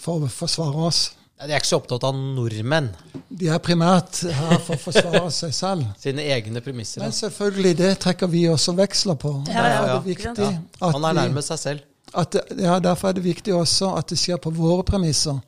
for 0.00 0.26
å 0.26 0.30
forsvare 0.32 0.86
oss. 0.90 1.00
De 1.40 1.48
er 1.48 1.56
ikke 1.56 1.70
så 1.70 1.78
opptatt 1.80 2.04
av 2.04 2.16
nordmenn. 2.16 2.90
De 3.32 3.48
er 3.48 3.60
primært 3.64 4.18
her 4.28 4.58
for 4.60 4.76
å 4.76 4.80
forsvare 4.82 5.30
seg 5.32 5.54
selv. 5.56 5.86
Sine 6.02 6.26
egne 6.34 6.60
premisser. 6.64 7.00
Men 7.00 7.14
selvfølgelig, 7.16 7.76
det 7.78 7.94
trekker 8.04 8.28
vi 8.28 8.44
også 8.52 8.74
veksler 8.76 9.16
på. 9.20 9.32
Ja, 9.48 9.64
ja, 9.64 9.78
ja. 9.94 10.00
Er 10.02 10.42
ja. 10.44 10.90
Han 10.92 11.06
er 11.08 11.16
nærmest 11.22 11.54
seg 11.54 11.62
selv. 11.62 11.86
At, 12.14 12.36
ja, 12.58 12.78
Derfor 12.78 13.08
er 13.08 13.12
det 13.12 13.24
viktig 13.24 13.54
også 13.54 13.92
at 13.98 14.10
det 14.10 14.18
skjer 14.18 14.40
på 14.42 14.50
våre 14.50 14.82
premisser, 14.86 15.38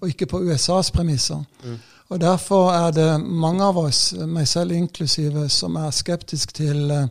og 0.00 0.08
ikke 0.08 0.26
på 0.26 0.42
USAs 0.44 0.90
premisser. 0.90 1.40
Mm. 1.64 1.78
Og 2.12 2.20
Derfor 2.20 2.72
er 2.72 2.90
det 2.92 3.20
mange 3.24 3.64
av 3.64 3.78
oss, 3.80 4.12
meg 4.28 4.48
selv 4.48 4.74
inklusive, 4.76 5.46
som 5.48 5.78
er 5.80 5.94
skeptisk 5.96 6.52
til 6.52 6.90
eh, 6.92 7.06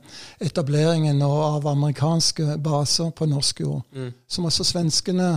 etableringen 0.46 1.24
av 1.26 1.66
amerikanske 1.66 2.60
baser 2.62 3.10
på 3.10 3.26
norsk 3.26 3.64
jord. 3.64 3.82
Mm. 3.98 4.12
Som 4.30 4.46
også 4.46 4.68
svenskene 4.68 5.30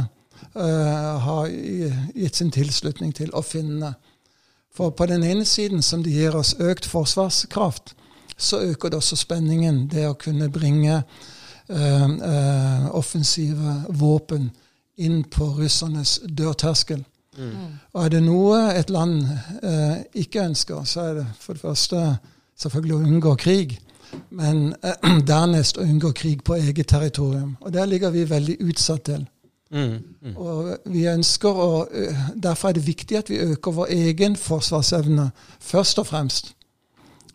uh, 0.52 1.14
har 1.24 1.48
gitt 1.48 2.36
sin 2.36 2.52
tilslutning 2.52 3.14
til 3.16 3.32
å 3.32 3.40
finne. 3.40 3.94
For 4.74 4.92
på 4.92 5.06
den 5.08 5.24
ene 5.24 5.48
siden, 5.48 5.80
som 5.82 6.04
det 6.04 6.12
gir 6.12 6.36
oss 6.36 6.56
økt 6.60 6.84
forsvarskraft, 6.84 7.94
så 8.36 8.60
øker 8.60 8.92
det 8.92 9.00
også 9.00 9.16
spenningen. 9.16 9.86
Det 9.88 10.04
å 10.10 10.18
kunne 10.18 10.50
bringe 10.52 11.04
uh, 11.70 12.08
uh, 12.10 12.86
offensive 12.96 13.80
våpen 13.88 14.50
inn 14.96 15.24
på 15.30 15.44
russernes 15.58 16.20
dørterskel. 16.28 17.04
Mm. 17.38 17.78
Og 17.92 18.04
er 18.04 18.12
det 18.14 18.22
noe 18.22 18.60
et 18.78 18.90
land 18.94 19.24
eh, 19.62 20.04
ikke 20.22 20.44
ønsker, 20.44 20.84
så 20.86 21.08
er 21.08 21.14
det 21.18 21.26
for 21.40 21.56
det 21.56 21.64
første 21.64 22.02
selvfølgelig 22.60 22.96
å 22.96 23.02
unngå 23.08 23.34
krig. 23.40 23.76
Men 24.30 24.68
eh, 24.82 25.14
dernest 25.30 25.78
å 25.78 25.86
unngå 25.86 26.12
krig 26.16 26.44
på 26.46 26.58
eget 26.60 26.92
territorium. 26.92 27.56
Og 27.60 27.74
der 27.74 27.90
ligger 27.90 28.14
vi 28.14 28.28
veldig 28.30 28.58
utsatt 28.68 29.06
til. 29.10 29.26
Mm. 29.74 29.96
Mm. 30.22 30.34
Og 30.36 30.90
vi 30.92 31.08
ønsker 31.10 31.62
å, 31.64 31.86
eh, 31.90 32.26
Derfor 32.36 32.70
er 32.70 32.78
det 32.78 32.86
viktig 32.86 33.18
at 33.18 33.30
vi 33.32 33.42
øker 33.42 33.74
vår 33.80 33.90
egen 33.90 34.36
forsvarsevne, 34.36 35.30
først 35.60 35.98
og 35.98 36.06
fremst. 36.06 36.54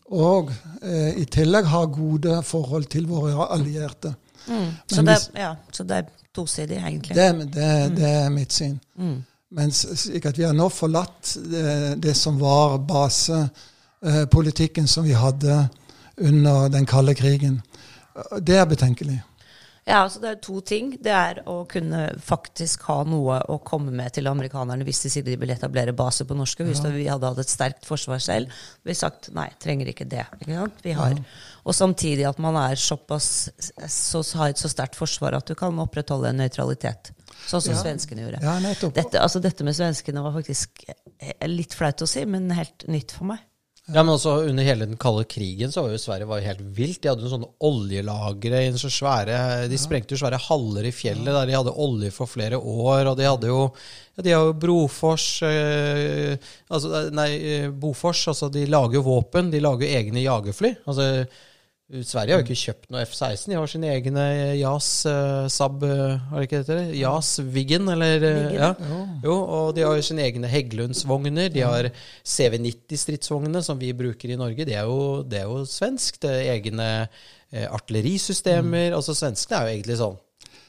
Og 0.10 0.52
eh, 0.82 1.22
i 1.22 1.26
tillegg 1.30 1.70
ha 1.70 1.84
gode 1.86 2.40
forhold 2.44 2.90
til 2.90 3.08
våre 3.10 3.48
allierte. 3.54 4.14
Mm. 4.48 4.72
Så, 4.88 5.02
det, 5.06 5.18
ja, 5.38 5.56
så, 5.72 5.84
det, 5.84 5.98
er 5.98 6.06
tosidig, 6.34 6.78
egentlig? 6.78 7.16
Det, 7.16 7.48
det, 7.54 7.98
det 7.98 8.10
er 8.24 8.30
mitt 8.34 8.54
syn. 8.54 8.80
Mm. 8.98 9.20
At 9.60 10.38
vi 10.38 10.46
har 10.46 10.54
nå 10.54 10.70
forlatt 10.74 11.38
det, 11.50 11.96
det 12.02 12.16
som 12.18 12.40
var 12.42 12.78
basepolitikken 12.90 14.88
som 14.88 15.06
vi 15.06 15.14
hadde 15.18 15.68
under 16.18 16.70
den 16.70 16.86
kalde 16.86 17.16
krigen. 17.16 17.62
Det 18.42 18.58
er 18.58 18.66
betenkelig. 18.70 19.22
Ja, 19.90 20.04
altså 20.04 20.22
Det 20.22 20.30
er 20.30 20.40
to 20.46 20.60
ting. 20.66 20.92
Det 21.02 21.14
er 21.14 21.42
å 21.50 21.64
kunne 21.70 22.04
faktisk 22.22 22.86
ha 22.90 23.00
noe 23.10 23.40
å 23.50 23.58
komme 23.66 23.94
med 23.96 24.14
til 24.14 24.30
amerikanerne 24.30 24.86
hvis 24.88 25.02
de 25.06 25.12
sier 25.14 25.26
de 25.26 25.38
vil 25.42 25.54
etablere 25.54 25.96
base 25.98 26.28
på 26.30 26.38
norske 26.38 26.68
hus. 26.68 26.84
Ja. 26.84 26.94
Vi 26.94 27.08
hadde 27.10 27.32
hatt 27.32 27.42
et 27.42 27.52
sterkt 27.52 27.88
forsvar 27.90 28.22
selv. 28.24 28.54
Vi 28.86 28.94
har 28.94 29.00
sagt 29.02 29.32
nei, 29.36 29.48
trenger 29.62 29.90
ikke 29.90 30.08
det. 30.10 30.28
Ikke 30.40 30.70
vi 30.86 30.96
har. 30.98 31.18
Ja. 31.18 31.26
Og 31.66 31.76
samtidig 31.76 32.28
at 32.30 32.40
man 32.42 32.58
er 32.60 32.78
såpass, 32.80 33.50
så, 33.90 34.24
har 34.40 34.54
et 34.54 34.62
så 34.62 34.70
sterkt 34.72 34.98
forsvar 35.00 35.38
at 35.38 35.50
du 35.50 35.58
kan 35.58 35.82
opprettholde 35.82 36.32
en 36.32 36.42
nøytralitet. 36.44 37.12
Sånn 37.48 37.64
som 37.64 37.74
ja. 37.74 37.82
svenskene 37.82 38.26
gjorde. 38.26 38.42
Ja, 38.46 38.56
dette, 38.94 39.22
altså, 39.22 39.42
dette 39.42 39.66
med 39.66 39.78
svenskene 39.78 40.22
var 40.22 40.36
faktisk 40.36 40.84
eh, 40.86 41.48
litt 41.50 41.74
flaut 41.78 42.02
å 42.04 42.10
si, 42.10 42.26
men 42.30 42.50
helt 42.54 42.86
nytt 42.92 43.16
for 43.16 43.32
meg. 43.32 43.42
Ja, 43.90 44.04
men 44.04 44.14
også 44.14 44.36
Under 44.46 44.66
hele 44.66 44.86
den 44.86 45.00
kalde 45.02 45.24
krigen 45.30 45.72
så 45.74 45.84
var 45.84 45.94
jo 45.94 46.02
Sverige 46.02 46.30
var 46.30 46.44
helt 46.46 46.62
vilt. 46.78 47.02
De 47.02 47.10
hadde 47.10 47.26
jo 47.26 47.32
sånne 47.32 47.50
oljelagre 47.66 48.62
i 48.68 48.72
så 48.78 48.92
svære 48.94 49.68
De 49.72 49.80
sprengte 49.82 50.14
jo 50.14 50.22
svære 50.22 50.42
haller 50.46 50.86
i 50.86 50.94
fjellet 50.94 51.34
der 51.34 51.50
de 51.50 51.58
hadde 51.58 51.74
olje 51.74 52.12
for 52.14 52.30
flere 52.30 52.60
år. 52.60 53.10
Og 53.10 53.18
de 53.18 53.28
hadde 53.28 53.50
jo 53.50 53.62
ja, 54.20 54.24
de 54.26 54.34
har 54.36 54.48
jo 54.50 54.56
Brofors 54.62 55.28
eh, 55.48 56.36
altså, 56.68 57.06
Nei, 57.16 57.30
eh, 57.40 57.70
Bofors. 57.72 58.28
Altså, 58.32 58.52
de 58.54 58.68
lager 58.70 59.00
jo 59.00 59.06
våpen. 59.08 59.52
De 59.54 59.62
lager 59.64 59.88
jo 59.88 60.02
egne 60.02 60.26
jagerfly. 60.26 60.76
Altså 60.86 61.10
Sverige 61.90 62.36
har 62.36 62.44
jo 62.44 62.46
ikke 62.46 62.60
kjøpt 62.60 62.92
noe 62.94 63.02
F-16. 63.02 63.48
De 63.50 63.56
har 63.58 63.70
sine 63.72 63.90
egne 63.90 64.26
JAS 64.60 64.90
uh, 65.10 65.48
Saab 65.50 65.82
uh, 65.82 66.20
har 66.30 66.44
det 66.44 66.46
ikke 66.46 66.62
det 66.68 67.00
JAS 67.00 67.32
Viggen, 67.50 67.90
eller 67.90 68.26
uh, 68.28 68.54
ja. 68.54 68.70
Jo, 69.24 69.34
og 69.34 69.74
de 69.74 69.88
har 69.88 69.98
jo 69.98 70.06
sine 70.06 70.28
egne 70.28 70.52
Heggelundsvogner. 70.52 71.50
De 71.50 71.66
har 71.66 71.90
CV90-stridsvognene 72.22 73.64
som 73.66 73.82
vi 73.82 73.90
bruker 73.98 74.30
i 74.30 74.38
Norge. 74.38 74.70
Det 74.70 74.78
er 74.78 74.86
jo, 74.86 75.24
det 75.26 75.42
er 75.42 75.50
jo 75.50 75.64
svensk. 75.66 76.22
Det 76.22 76.36
er 76.38 76.54
egne 76.60 76.90
artillerisystemer. 77.50 78.92
Mm. 78.92 78.98
Altså 79.00 79.18
Svenskene 79.18 79.58
er 79.58 79.66
jo 79.66 79.78
egentlig 79.80 80.02
sånn 80.04 80.20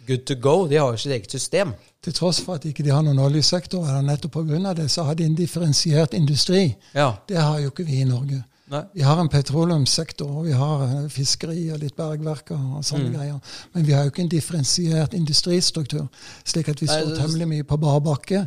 good 0.09 0.25
to 0.25 0.35
go. 0.41 0.69
De 0.69 0.77
har 0.81 0.91
jo 0.91 1.01
sitt 1.01 1.13
eget 1.13 1.33
system. 1.33 1.75
Til 2.01 2.15
tross 2.17 2.41
for 2.41 2.57
at 2.57 2.65
ikke 2.65 2.85
de 2.87 2.93
har 2.95 3.05
noen 3.05 3.21
oljesektor, 3.21 3.85
eller 3.85 4.07
nettopp 4.07 4.41
pga. 4.41 4.73
det, 4.75 4.89
så 4.91 5.05
har 5.05 5.15
de 5.15 5.25
en 5.29 5.37
differensiert 5.37 6.15
industri. 6.15 6.75
Ja. 6.95 7.13
Det 7.29 7.37
har 7.37 7.61
jo 7.61 7.75
ikke 7.75 7.85
vi 7.85 8.01
i 8.01 8.09
Norge. 8.09 8.41
Nei. 8.71 8.85
Vi 8.95 9.03
har 9.03 9.19
en 9.19 9.29
petroleumssektor, 9.31 10.29
og 10.31 10.45
vi 10.47 10.53
har 10.55 10.85
eh, 10.87 11.07
fiskeri 11.11 11.65
og 11.75 11.81
litt 11.83 11.97
bergverk 11.99 12.53
og 12.55 12.85
sånne 12.87 13.09
mm. 13.09 13.17
greier. 13.17 13.57
Men 13.75 13.87
vi 13.89 13.97
har 13.97 14.07
jo 14.07 14.13
ikke 14.13 14.23
en 14.23 14.31
differensiert 14.31 15.17
industristruktur, 15.19 16.07
slik 16.47 16.71
at 16.71 16.83
vi 16.83 16.87
står 16.91 17.17
temmelig 17.19 17.49
mye 17.51 17.67
på 17.67 17.81
bar 17.83 17.99
bakke. 18.07 18.45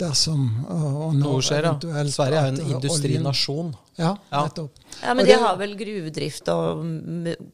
Dersom 0.00 0.46
og 0.72 1.14
når 1.14 1.42
skjer, 1.44 1.66
ja. 1.68 2.02
Sverige 2.08 2.40
er 2.40 2.46
jo 2.48 2.52
en 2.54 2.74
industrinasjon. 2.78 3.72
Ja, 4.00 4.14
nettopp. 4.32 4.78
Ja, 5.02 5.12
Men 5.14 5.28
de 5.28 5.36
har 5.42 5.58
vel 5.60 5.74
gruvedrift 5.76 6.48
og 6.48 6.86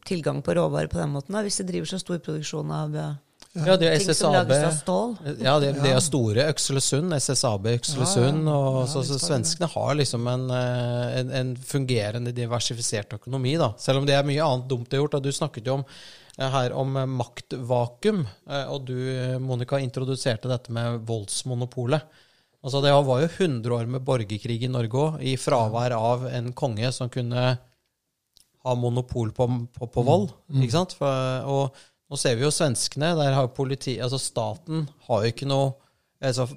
tilgang 0.07 0.39
på 0.41 0.55
råvarer 0.55 0.87
på 0.87 1.01
den 1.01 1.11
måten, 1.11 1.35
da, 1.35 1.43
hvis 1.43 1.59
de 1.59 1.67
driver 1.67 1.91
så 1.91 1.99
stor 1.99 2.21
produksjon 2.23 2.71
av 2.71 2.95
eh, 2.95 3.15
ja, 3.65 3.75
det 3.79 3.87
er 3.89 3.97
Ting 3.97 4.11
SSAB. 4.11 4.17
som 4.19 4.35
lages 4.35 4.63
av 4.67 4.75
stål. 4.77 5.15
Ja, 5.41 5.55
det, 5.63 5.71
det 5.81 5.93
er 5.95 6.03
store. 6.03 6.45
Økselesund, 6.51 7.15
SSAB 7.17 7.69
Økselesund. 7.73 8.43
Ja, 8.45 8.53
ja. 8.53 8.69
og 8.83 8.91
så, 8.91 9.03
så 9.07 9.17
Svenskene 9.21 9.69
har 9.71 9.97
liksom 9.97 10.29
en, 10.31 10.45
eh, 10.53 11.17
en, 11.21 11.33
en, 11.39 11.55
fungerende 11.57 12.33
diversifisert 12.35 13.17
økonomi, 13.17 13.55
da. 13.59 13.71
Selv 13.81 14.01
om 14.01 14.07
det 14.07 14.17
er 14.17 14.27
mye 14.27 14.45
annet 14.45 14.69
dumt 14.69 14.89
det 14.91 14.99
er 14.99 15.03
gjort. 15.03 15.17
Da. 15.17 15.23
du 15.23 15.33
snakket 15.33 15.69
jo 15.69 15.79
om 15.79 15.85
eh, 15.87 16.47
her 16.53 16.75
om 16.77 16.95
eh, 17.01 17.09
maktvakuum, 17.17 18.23
og 18.67 18.79
du, 18.89 18.95
Monica, 19.43 19.81
introduserte 19.81 20.51
dette 20.51 20.73
med 20.75 21.01
voldsmonopolet. 21.07 22.23
Altså, 22.65 22.81
det 22.83 22.91
var 22.91 23.21
jo 23.23 23.29
100 23.29 23.73
år 23.73 23.89
med 23.89 24.03
borgerkrig 24.05 24.59
i 24.65 24.71
Norge 24.71 25.01
òg, 25.01 25.21
i 25.23 25.37
fravær 25.39 25.93
av 25.97 26.27
en 26.31 26.51
konge 26.57 26.89
som 26.95 27.09
kunne 27.13 27.51
ha 28.67 28.75
monopol 28.75 29.31
på, 29.31 29.47
på, 29.73 29.87
på 29.87 30.03
vold. 30.03 30.31
Mm. 30.51 30.63
ikke 30.65 30.75
sant? 30.75 30.95
For, 30.97 31.45
og 31.47 31.85
nå 32.07 32.19
ser 32.19 32.37
vi 32.37 32.45
jo 32.45 32.53
svenskene. 32.53 33.13
Der 33.19 33.35
har 33.35 33.51
politi, 33.55 33.97
altså 34.03 34.19
Staten 34.21 34.87
har 35.09 35.23
jo 35.23 35.33
ikke 35.33 35.49
noe 35.49 35.75
altså 36.23 36.47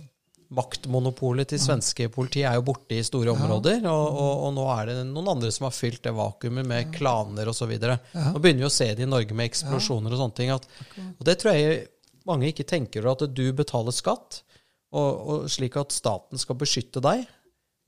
Maktmonopolet 0.51 1.47
til 1.53 1.61
svenske 1.63 2.09
politi 2.11 2.41
er 2.43 2.57
jo 2.59 2.65
borte 2.67 2.97
i 2.97 3.05
store 3.07 3.31
områder. 3.31 3.85
Og, 3.87 4.07
og, 4.09 4.33
og, 4.49 4.49
nå 4.57 4.65
er 4.73 4.89
det 4.89 4.97
noen 5.07 5.29
andre 5.37 5.51
som 5.55 5.69
har 5.69 5.77
fylt 5.77 6.03
det 6.03 6.11
vakuumet 6.17 6.67
med 6.67 6.91
klaner 6.97 7.47
osv. 7.53 7.71
Nå 7.79 8.41
begynner 8.43 8.65
vi 8.65 8.67
å 8.67 8.73
se 8.75 8.89
det 8.99 9.07
i 9.07 9.11
Norge 9.11 9.37
med 9.37 9.47
eksplosjoner 9.47 10.11
og 10.11 10.19
sånne 10.19 10.39
ting. 10.41 10.51
At, 10.51 10.67
og 11.13 11.23
det 11.29 11.37
tror 11.39 11.55
jeg 11.55 11.85
mange 12.27 12.51
ikke 12.51 12.67
tenker 12.67 13.07
over, 13.07 13.29
at 13.29 13.37
du 13.39 13.45
betaler 13.55 13.95
skatt, 13.95 14.43
og, 14.91 15.11
og 15.23 15.47
slik 15.55 15.79
at 15.79 15.95
staten 15.95 16.43
skal 16.43 16.59
beskytte 16.59 17.03
deg 17.05 17.23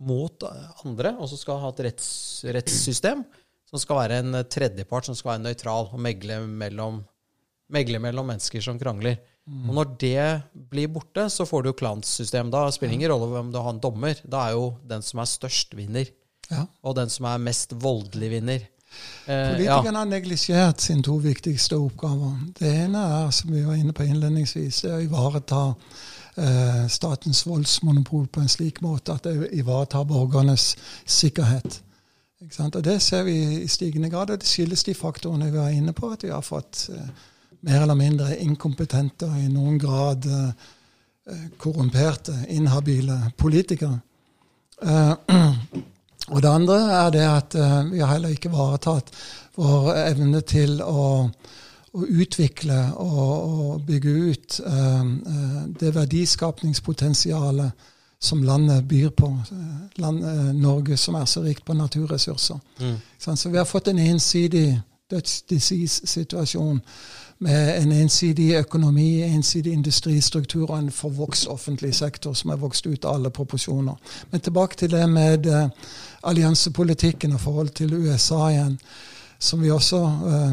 mot 0.06 0.46
andre, 0.86 1.16
og 1.18 1.32
så 1.32 1.38
skal 1.40 1.58
ha 1.64 1.74
et 1.74 1.82
retts, 1.88 2.12
rettssystem 2.46 3.26
som 3.72 3.82
skal 3.82 4.04
være 4.04 4.22
en 4.22 4.38
tredjepart 4.46 5.08
som 5.08 5.18
skal 5.18 5.34
være 5.34 5.48
nøytral 5.48 5.90
og 5.90 6.02
megle 6.02 6.38
mellom 6.46 7.02
megler 7.72 8.02
mellom 8.02 8.28
mennesker 8.30 8.64
som 8.64 8.78
krangler. 8.80 9.18
Mm. 9.48 9.68
Og 9.68 9.76
når 9.80 9.94
det 9.98 10.26
blir 10.70 10.90
borte, 10.92 11.26
så 11.30 11.46
får 11.48 11.62
du 11.62 11.72
jo 11.72 11.78
klansystem. 11.78 12.50
Da 12.52 12.66
spiller 12.74 12.94
ingen 12.94 13.10
rolle 13.10 13.30
hvem 13.32 13.50
du 13.52 13.58
har 13.58 13.72
en 13.74 13.82
dommer. 13.82 14.20
Da 14.22 14.46
er 14.46 14.58
jo 14.58 14.68
den 14.88 15.02
som 15.02 15.22
er 15.22 15.30
størst, 15.30 15.74
vinner. 15.78 16.06
Ja. 16.50 16.66
Og 16.84 16.96
den 16.98 17.10
som 17.10 17.26
er 17.30 17.42
mest 17.42 17.74
voldelig, 17.82 18.30
vinner. 18.36 18.68
Eh, 19.26 19.50
Politikerne 19.50 19.96
ja. 19.96 19.98
har 19.98 20.10
neglisjert 20.10 20.80
sine 20.84 21.02
to 21.02 21.16
viktigste 21.22 21.78
oppgaver. 21.80 22.34
Det 22.58 22.70
ene 22.84 23.04
er, 23.18 23.30
som 23.34 23.52
vi 23.54 23.64
var 23.66 23.78
inne 23.78 23.94
på 23.96 24.06
innledningsvis, 24.06 24.82
å 24.90 25.00
ivareta 25.02 25.62
eh, 26.36 26.84
statens 26.92 27.44
voldsmonopol 27.48 28.28
på 28.28 28.44
en 28.44 28.52
slik 28.52 28.82
måte 28.84 29.16
at 29.16 29.26
det 29.26 29.50
ivaretar 29.58 30.06
borgernes 30.08 30.74
sikkerhet. 31.06 31.80
Og 32.42 32.82
Det 32.82 32.98
ser 33.02 33.22
vi 33.22 33.36
i 33.62 33.68
stigende 33.68 34.10
grad. 34.10 34.30
og 34.30 34.38
Det 34.38 34.48
skyldes 34.48 34.84
de 34.84 34.94
faktorene 34.94 35.50
vi 35.50 35.58
var 35.58 35.70
inne 35.70 35.92
på, 35.92 36.10
at 36.10 36.24
vi 36.24 36.30
har 36.30 36.42
fått 36.42 36.88
eh, 36.92 37.28
mer 37.62 37.82
eller 37.82 37.98
mindre 37.98 38.36
inkompetente 38.42 39.28
og 39.28 39.38
i 39.38 39.48
noen 39.48 39.78
grad 39.78 40.26
korrumperte, 41.58 42.34
inhabile 42.50 43.18
politikere. 43.38 44.00
Og 46.32 46.38
det 46.42 46.48
andre 46.48 46.76
er 46.96 47.10
det 47.14 47.22
at 47.26 47.54
vi 47.90 48.00
har 48.00 48.12
heller 48.12 48.32
ikke 48.34 48.48
ivaretatt 48.50 49.10
vår 49.58 49.88
evne 50.08 50.40
til 50.46 50.80
å 50.82 51.30
å 51.92 52.06
utvikle 52.08 52.78
og, 52.96 53.32
og 53.52 53.82
bygge 53.86 54.12
ut 54.32 54.60
det 55.80 55.90
verdiskapningspotensialet 55.94 57.88
som 58.22 58.44
landet 58.46 58.86
byr 58.88 59.10
på. 59.16 59.28
Land, 60.00 60.22
Norge 60.56 60.96
som 60.96 61.18
er 61.18 61.26
så 61.28 61.42
rikt 61.44 61.64
på 61.66 61.76
naturressurser. 61.76 62.60
Mm. 62.80 62.96
Så 63.18 63.50
vi 63.50 63.58
har 63.58 63.68
fått 63.68 63.88
en 63.92 63.98
ensidig 63.98 64.80
dødsdisease-situasjon 65.10 66.80
med 67.43 67.82
en 67.82 67.93
ensidig 67.93 68.55
økonomi, 68.55 69.22
ensidig 69.22 69.72
industristruktur 69.72 70.70
og 70.70 70.78
en 70.78 70.90
forvokst 70.90 71.49
offentlig 71.51 71.95
sektor 71.95 72.32
som 72.38 72.51
er 72.51 72.61
vokst 72.62 72.86
ut 72.86 73.05
av 73.05 73.14
alle 73.18 73.30
proporsjoner. 73.30 73.95
Men 74.30 74.40
tilbake 74.40 74.76
til 74.76 74.90
det 74.90 75.09
med 75.11 75.47
uh, 75.47 75.68
alliansepolitikken 76.22 77.32
og 77.32 77.40
forhold 77.40 77.74
til 77.78 77.95
USA 77.95 78.49
igjen 78.51 78.78
som 79.43 79.62
vi 79.62 79.70
også 79.74 79.99
uh, 79.99 80.53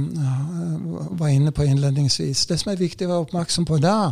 var 1.20 1.28
inne 1.28 1.52
på 1.52 1.64
innledningsvis. 1.64 2.46
Det 2.46 2.58
som 2.60 2.72
er 2.72 2.82
viktig 2.82 3.06
å 3.06 3.12
være 3.12 3.26
oppmerksom 3.28 3.68
på 3.70 3.78
der, 3.78 4.12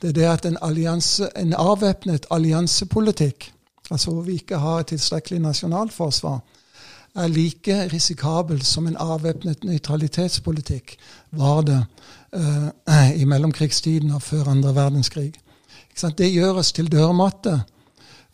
det 0.00 0.08
er 0.08 0.16
det 0.16 0.28
at 0.30 0.48
en, 0.48 0.56
allianse, 0.62 1.28
en 1.36 1.52
avvæpnet 1.52 2.26
alliansepolitikk, 2.30 3.50
altså 3.90 4.10
hvor 4.14 4.24
vi 4.24 4.38
ikke 4.40 4.62
har 4.62 4.80
et 4.80 4.94
tilstrekkelig 4.94 5.42
nasjonalforsvar, 5.44 6.40
er 7.14 7.30
like 7.30 7.76
risikabel 7.92 8.62
som 8.66 8.86
en 8.86 8.96
avvæpnet 8.98 9.64
nøytralitetspolitikk 9.64 10.96
var 11.38 11.62
det 11.62 11.80
uh, 12.34 13.10
i 13.14 13.24
mellomkrigstiden 13.24 14.10
og 14.10 14.22
før 14.22 14.50
andre 14.50 14.74
verdenskrig. 14.74 15.32
Det 16.18 16.32
gjør 16.32 16.58
oss 16.62 16.72
til 16.72 16.90
dørmatte 16.90 17.54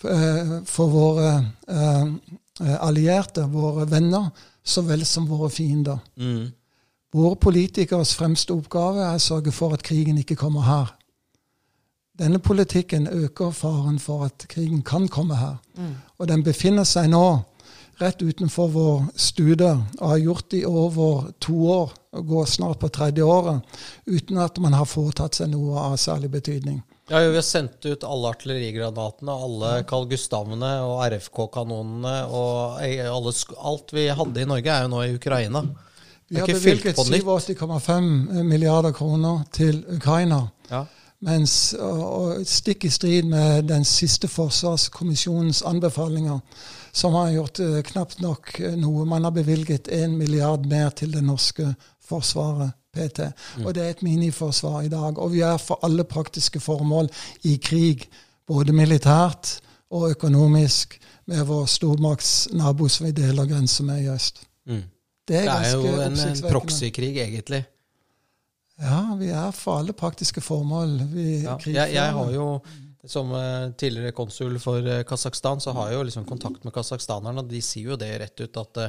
uh, 0.04 0.54
for 0.64 0.86
våre 0.88 1.32
allierte, 2.60 3.46
våre 3.48 3.86
venner, 3.88 4.30
så 4.64 4.82
vel 4.84 5.04
som 5.06 5.28
våre 5.28 5.50
fiender. 5.50 5.98
Mm. 6.16 6.50
Våre 7.12 7.36
politikers 7.36 8.14
fremste 8.14 8.54
oppgave 8.54 9.02
er 9.02 9.16
å 9.16 9.22
sørge 9.22 9.52
for 9.52 9.74
at 9.74 9.82
krigen 9.82 10.18
ikke 10.20 10.36
kommer 10.38 10.66
her. 10.66 10.90
Denne 12.20 12.38
politikken 12.38 13.08
øker 13.08 13.50
faren 13.50 13.98
for 13.98 14.26
at 14.26 14.44
krigen 14.48 14.82
kan 14.82 15.08
komme 15.08 15.38
her. 15.40 15.56
Mm. 15.74 15.94
Og 16.18 16.28
den 16.28 16.44
befinner 16.44 16.84
seg 16.84 17.08
nå 17.10 17.40
rett 18.00 18.22
utenfor 18.22 18.68
vår 18.72 19.02
stude 19.14 19.70
og 20.00 20.06
har 20.08 20.22
gjort 20.22 20.50
det 20.50 20.62
i 20.62 20.68
over 20.68 21.32
to 21.38 21.56
år, 21.70 21.92
og 22.16 22.26
går 22.26 22.46
snart 22.50 22.80
på 22.80 22.88
tredje 22.88 23.22
året, 23.22 23.60
uten 24.06 24.40
at 24.42 24.58
man 24.58 24.74
har 24.74 24.88
foretatt 24.88 25.36
seg 25.38 25.52
noe 25.52 25.78
av 25.78 25.98
særlig 26.00 26.30
betydning. 26.32 26.80
Ja, 27.10 27.18
Vi 27.18 27.34
har 27.34 27.42
sendt 27.42 27.84
ut 27.86 28.04
alle 28.06 28.30
artillerigranatene, 28.30 29.34
alle 29.34 29.70
Carl 29.84 30.06
Gustavene 30.10 30.76
og 30.86 31.00
RFK-kanonene. 31.10 32.16
og 32.30 32.80
alle, 32.80 33.32
Alt 33.58 33.92
vi 33.92 34.06
hadde 34.08 34.40
i 34.40 34.46
Norge, 34.46 34.70
er 34.70 34.82
jo 34.82 34.92
nå 34.92 35.02
i 35.02 35.14
Ukraina. 35.14 35.64
Vi 36.30 36.38
har 36.38 36.46
bevilget 36.46 36.96
87,5 36.96 38.42
milliarder 38.46 38.92
kroner 38.92 39.42
til 39.52 39.84
Ukraina. 39.90 40.48
Ja. 40.70 40.84
Mens, 41.20 41.74
og 41.74 42.46
Stikk 42.46 42.84
i 42.84 42.90
strid 42.90 43.26
med 43.28 43.66
den 43.68 43.84
siste 43.84 44.28
forsvarskommisjonens 44.28 45.62
anbefalinger, 45.66 46.38
som 46.92 47.14
har 47.18 47.30
gjort 47.34 47.60
uh, 47.60 47.80
knapt 47.86 48.20
nok 48.20 48.52
noe. 48.80 49.06
Man 49.08 49.24
har 49.24 49.34
bevilget 49.34 49.88
1 49.88 50.10
milliard 50.10 50.66
mer 50.66 50.90
til 50.90 51.12
det 51.14 51.22
norske 51.24 51.72
forsvaret 52.10 52.76
PT. 52.92 53.30
Mm. 53.58 53.66
Og 53.66 53.74
det 53.74 53.84
er 53.84 53.94
et 53.94 54.02
miniforsvar 54.02 54.82
i 54.82 54.92
dag. 54.92 55.18
Og 55.18 55.32
vi 55.32 55.44
er 55.46 55.58
for 55.62 55.82
alle 55.86 56.04
praktiske 56.04 56.60
formål 56.60 57.10
i 57.46 57.56
krig, 57.62 58.08
både 58.46 58.74
militært 58.74 59.60
og 59.90 60.10
økonomisk, 60.10 60.98
med 61.30 61.44
vår 61.46 61.66
stormaktsnabo 61.70 62.88
som 62.90 63.06
vi 63.06 63.12
deler 63.14 63.46
grenser 63.46 63.84
med 63.86 64.02
i 64.02 64.08
øst. 64.10 64.40
Mm. 64.66 64.82
Det 65.28 65.36
er, 65.36 65.44
det 65.46 65.68
er 65.68 65.76
jo 65.76 66.00
en, 66.02 66.16
en 66.18 66.40
proxykrig, 66.50 67.12
egentlig. 67.22 67.60
Ja, 68.80 69.14
vi 69.18 69.28
er 69.28 69.50
for 69.54 69.78
alle 69.78 69.92
praktiske 69.92 70.40
formål. 70.40 70.96
Ja, 71.14 71.56
jeg, 71.66 71.94
jeg, 71.94 72.12
har 72.16 72.32
jo, 72.34 72.46
som 73.08 73.32
uh, 73.32 73.70
tidligere 73.80 74.12
konsul 74.16 74.58
for 74.60 74.84
uh, 74.84 75.02
Kasakhstan, 75.08 75.62
så 75.62 75.72
har 75.76 75.90
jeg 75.90 76.00
jo 76.00 76.06
liksom 76.10 76.28
kontakt 76.28 76.64
med 76.66 76.74
kasakhstanerne, 76.76 77.44
og 77.44 77.48
de 77.48 77.62
sier 77.64 77.94
jo 77.94 78.00
det 78.00 78.12
rett 78.20 78.44
ut 78.44 78.60
at 78.60 78.80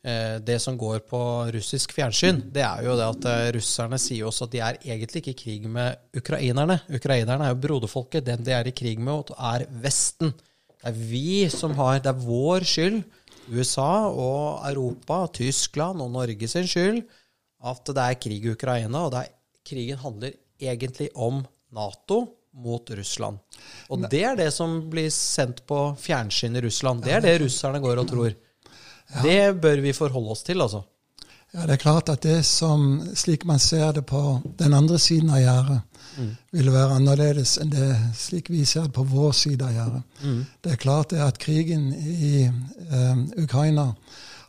Eh, 0.00 0.38
det 0.40 0.56
som 0.58 0.78
går 0.80 1.02
på 1.04 1.18
russisk 1.52 1.92
fjernsyn, 1.92 2.38
det 2.54 2.62
er 2.64 2.86
jo 2.86 2.94
det 2.96 3.04
at 3.04 3.26
eh, 3.28 3.48
russerne 3.52 3.98
sier 4.00 4.24
også 4.24 4.46
at 4.46 4.54
de 4.54 4.62
er 4.64 4.78
egentlig 4.80 5.20
ikke 5.20 5.34
i 5.34 5.40
krig 5.42 5.66
med 5.68 6.16
ukrainerne. 6.16 6.78
Ukrainerne 6.88 7.44
er 7.44 7.52
jo 7.52 7.60
broderfolket. 7.66 8.24
Den 8.24 8.46
de 8.46 8.54
er 8.56 8.70
i 8.70 8.72
krig 8.72 8.96
med, 8.96 9.34
er 9.36 9.66
Vesten. 9.82 10.32
Det 10.80 10.88
er 10.88 10.96
vi 10.96 11.44
som 11.52 11.76
har 11.76 12.00
Det 12.00 12.14
er 12.14 12.24
vår 12.24 12.64
skyld, 12.64 13.02
USA 13.52 14.08
og 14.08 14.64
Europa, 14.70 15.26
Tyskland 15.36 16.00
og 16.00 16.10
Norge 16.16 16.48
sin 16.48 16.68
skyld, 16.70 17.02
at 17.60 17.84
det 17.84 18.04
er 18.06 18.20
krig 18.24 18.44
i 18.44 18.54
Ukraina. 18.56 19.04
Og 19.04 19.18
er, 19.20 19.28
krigen 19.68 20.00
handler 20.00 20.32
egentlig 20.56 21.10
om 21.14 21.44
Nato 21.76 22.22
mot 22.54 22.90
Russland. 22.90 23.38
Og 23.88 24.06
det 24.10 24.22
er 24.26 24.38
det 24.38 24.50
som 24.54 24.78
blir 24.90 25.10
sendt 25.14 25.62
på 25.66 25.80
fjernsyn 26.00 26.56
i 26.56 26.64
Russland. 26.66 27.04
Det 27.04 27.14
er 27.18 27.24
det 27.24 27.36
russerne 27.44 27.80
går 27.82 28.02
og 28.02 28.08
tror. 28.10 28.32
Ja. 29.10 29.22
Det 29.22 29.60
bør 29.62 29.82
vi 29.84 29.92
forholde 29.92 30.34
oss 30.34 30.42
til, 30.46 30.62
altså. 30.62 30.84
Ja, 31.50 31.64
det 31.66 31.74
er 31.74 31.82
klart 31.82 32.08
at 32.08 32.22
det 32.22 32.44
som, 32.46 33.00
slik 33.18 33.44
man 33.44 33.58
ser 33.58 33.92
det 33.92 34.04
på 34.06 34.40
den 34.58 34.74
andre 34.74 34.98
siden 35.02 35.32
av 35.34 35.40
gjerdet, 35.42 35.80
mm. 36.16 36.28
vil 36.54 36.70
være 36.70 36.98
annerledes 37.00 37.56
enn 37.58 37.72
det 37.72 37.88
slik 38.18 38.52
vi 38.54 38.62
ser 38.64 38.86
det 38.86 38.94
på 38.94 39.02
vår 39.10 39.32
side 39.34 39.66
av 39.66 39.74
gjerdet. 39.74 40.02
Mm. 40.22 40.40
Det 40.62 40.72
er 40.72 40.82
klart 40.84 41.10
det 41.10 41.22
at 41.24 41.40
krigen 41.42 41.88
i 41.94 42.44
eh, 42.46 43.24
Ukraina 43.42 43.88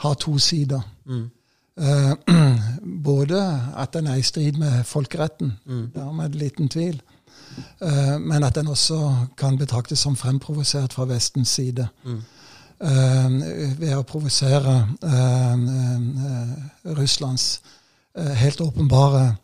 har 0.06 0.20
to 0.22 0.38
sider. 0.38 0.84
Mm. 1.10 1.26
Eh, 1.82 2.14
både 3.10 3.42
at 3.82 3.98
den 3.98 4.08
er 4.08 4.22
i 4.22 4.26
strid 4.26 4.62
med 4.62 4.86
folkeretten, 4.86 5.56
mm. 5.66 5.86
dermed 5.96 6.38
liten 6.38 6.70
tvil, 6.70 7.02
men 8.20 8.44
at 8.44 8.56
den 8.56 8.68
også 8.68 8.98
kan 9.38 9.58
betraktes 9.58 10.00
som 10.00 10.16
fremprovosert 10.16 10.94
fra 10.94 11.06
Vestens 11.10 11.50
side. 11.50 11.88
Mm. 12.06 12.22
Eh, 12.82 13.30
ved 13.78 13.94
å 13.94 14.06
provosere 14.10 14.74
eh, 15.06 15.54
eh, 15.54 16.96
Russlands 16.98 17.62
helt 18.12 18.60
åpenbare 18.60 19.38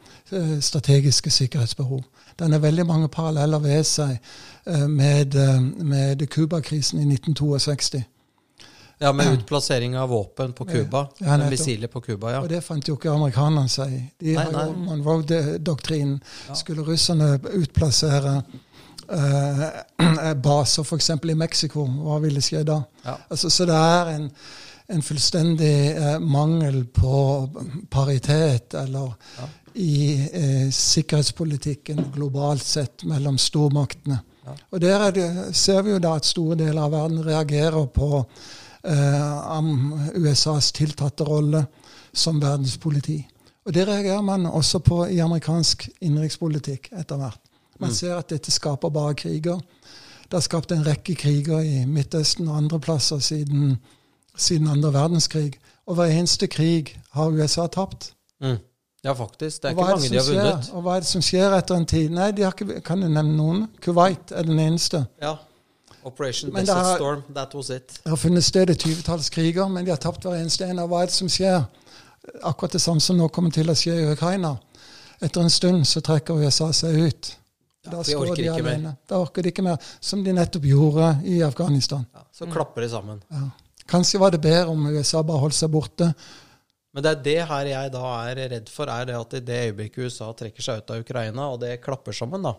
strategiske 0.59 1.31
sikkerhetsbehov. 1.31 2.01
Den 2.35 2.51
har 2.51 2.59
veldig 2.59 2.83
mange 2.85 3.07
paralleller 3.07 3.61
ved 3.63 3.85
seg 3.87 4.17
med, 4.91 5.37
med 5.79 6.25
Cuba-krisen 6.27 6.99
i 6.99 7.05
1962. 7.13 8.01
Ja, 8.99 9.13
med 9.13 9.33
utplassering 9.33 9.97
av 9.97 10.09
våpen 10.09 10.53
på 10.53 10.65
Cuba. 10.65 11.07
Ja, 11.17 11.37
missiler 11.49 11.87
på 11.87 12.01
Cuba, 12.01 12.31
ja. 12.31 12.39
Og 12.41 12.49
det 12.49 12.63
fant 12.65 12.87
jo 12.87 12.95
ikke 12.97 13.11
amerikanerne 13.13 13.69
seg 13.69 13.93
i. 13.93 13.99
De 14.25 14.33
nei, 14.39 14.45
jo 14.49 14.71
Monroe-doktrinen. 14.87 16.15
Ja. 16.47 16.57
Skulle 16.57 16.85
russerne 16.87 17.35
utplassere 17.59 18.39
eh, 19.13 20.33
baser 20.47 20.81
f.eks. 20.81 21.11
i 21.13 21.37
Mexico. 21.37 21.85
Hva 21.85 22.17
ville 22.25 22.41
skje 22.41 22.63
da? 22.65 22.79
Ja. 23.05 23.15
Altså, 23.29 23.53
så 23.53 23.69
det 23.69 23.77
er 23.77 24.11
en, 24.15 24.27
en 24.97 25.05
fullstendig 25.05 25.77
eh, 25.93 26.17
mangel 26.17 26.81
på 26.89 27.21
paritet 27.93 28.73
eller 28.81 29.13
ja. 29.37 29.49
i 29.77 29.97
eh, 30.25 30.69
sikkerhetspolitikken 30.73 32.07
globalt 32.17 32.65
sett 32.65 33.05
mellom 33.05 33.37
stormaktene. 33.37 34.23
Ja. 34.47 34.61
Og 34.73 34.81
der 34.81 35.11
det, 35.13 35.31
ser 35.53 35.83
vi 35.85 35.93
jo 35.93 36.01
da 36.01 36.17
at 36.17 36.25
store 36.25 36.57
deler 36.57 36.87
av 36.87 36.97
verden 36.97 37.21
reagerer 37.21 37.91
på 37.93 38.25
USAs 38.87 40.71
tiltatte 40.71 41.25
rolle 41.27 41.65
som 42.13 42.41
verdenspoliti. 42.41 43.19
Og 43.67 43.73
det 43.75 43.87
reagerer 43.87 44.21
man 44.23 44.45
også 44.45 44.79
på 44.79 45.01
i 45.11 45.19
amerikansk 45.19 45.89
innenrikspolitikk 45.99 46.91
etter 46.95 47.19
hvert. 47.19 47.41
Man 47.79 47.91
mm. 47.91 47.95
ser 47.95 48.15
at 48.15 48.29
dette 48.31 48.51
skaper 48.51 48.89
bare 48.89 49.15
kriger. 49.19 49.59
Det 50.27 50.33
har 50.33 50.45
skapt 50.45 50.71
en 50.71 50.85
rekke 50.87 51.15
kriger 51.15 51.59
i 51.63 51.85
Midtøsten 51.85 52.47
og 52.47 52.57
andre 52.57 52.79
plasser 52.79 53.19
siden, 53.19 53.75
siden 54.35 54.67
andre 54.71 54.93
verdenskrig. 54.93 55.59
Og 55.87 55.95
hver 55.95 56.15
eneste 56.15 56.47
krig 56.47 56.95
har 57.11 57.29
USA 57.31 57.67
tapt. 57.67 58.13
Mm. 58.41 58.57
Ja, 59.03 59.13
faktisk. 59.13 59.61
Det 59.61 59.69
er 59.69 59.69
ikke 59.69 59.83
mange 59.83 60.09
de 60.09 60.17
har 60.17 60.29
vunnet. 60.29 60.65
Skjer? 60.65 60.75
Og 60.75 60.81
hva 60.83 60.95
er 60.95 61.03
det 61.03 61.09
som 61.11 61.23
skjer 61.23 61.53
etter 61.57 61.77
en 61.77 61.85
tid? 61.87 62.09
Nei, 62.11 62.31
de 62.35 62.43
har 62.43 62.55
ikke, 62.55 62.81
kan 62.83 63.03
du 63.03 63.07
nevne 63.07 63.35
noen? 63.37 63.67
Kuwait 63.83 64.33
er 64.35 64.47
den 64.47 64.59
eneste. 64.59 65.05
Ja. 65.21 65.35
Operation 66.07 66.53
men 66.53 66.65
Desert 66.65 66.85
har, 66.85 67.01
Storm, 67.01 67.23
that 67.35 67.55
was 67.55 67.69
it. 67.73 67.99
Det 68.03 68.09
har 68.13 68.19
funnet 68.21 68.45
sted 68.45 68.71
et 68.73 68.79
tyvetalls 68.79 69.29
kriger, 69.33 69.67
men 69.71 69.85
de 69.85 69.93
har 69.93 69.99
tapt 70.01 70.25
hver 70.25 70.39
eneste 70.39 70.67
en. 70.67 70.79
av 70.79 70.89
hva 70.91 71.03
er 71.03 71.11
det 71.11 71.17
som 71.17 71.31
skjer? 71.31 71.65
Akkurat 72.43 72.75
det 72.75 72.81
samme 72.83 73.03
som 73.03 73.19
nå 73.19 73.29
kommer 73.33 73.53
til 73.55 73.69
å 73.71 73.75
skje 73.77 73.95
i 74.01 74.07
Ukraina. 74.11 74.55
Etter 75.21 75.41
en 75.41 75.53
stund 75.53 75.87
så 75.89 76.03
trekker 76.05 76.39
USA 76.43 76.71
seg 76.75 76.97
ut. 77.07 77.31
Da 77.87 78.01
de 78.03 78.17
orker 78.17 78.41
de 78.41 78.49
ikke 78.49 78.63
alene. 78.65 78.95
Da 79.07 79.21
orker 79.21 79.45
de 79.45 79.53
ikke 79.53 79.65
mer, 79.65 79.79
som 80.03 80.23
de 80.23 80.33
nettopp 80.35 80.65
gjorde 80.67 81.13
i 81.29 81.39
Afghanistan. 81.45 82.03
Ja, 82.13 82.25
så 82.35 82.49
klapper 82.51 82.83
de 82.83 82.89
sammen. 82.91 83.21
Ja. 83.31 83.47
Kanskje 83.87 84.19
var 84.19 84.35
det 84.35 84.41
bedre 84.43 84.67
om 84.73 84.89
USA 84.91 85.23
bare 85.23 85.39
holdt 85.39 85.55
seg 85.55 85.71
borte 85.71 86.09
Men 86.91 87.05
det 87.05 87.11
er 87.13 87.21
det 87.23 87.37
her 87.47 87.69
jeg 87.69 87.91
da 87.93 88.09
er 88.27 88.41
redd 88.51 88.71
for, 88.73 88.91
er 88.91 89.07
det 89.07 89.15
at 89.15 89.35
i 89.37 89.43
det 89.47 89.59
øyeblikket 89.69 90.09
USA 90.09 90.31
trekker 90.35 90.65
seg 90.65 90.81
ut 90.81 90.91
av 90.91 91.03
Ukraina, 91.05 91.45
og 91.53 91.61
det 91.61 91.77
klapper 91.83 92.15
sammen, 92.15 92.43
da, 92.43 92.55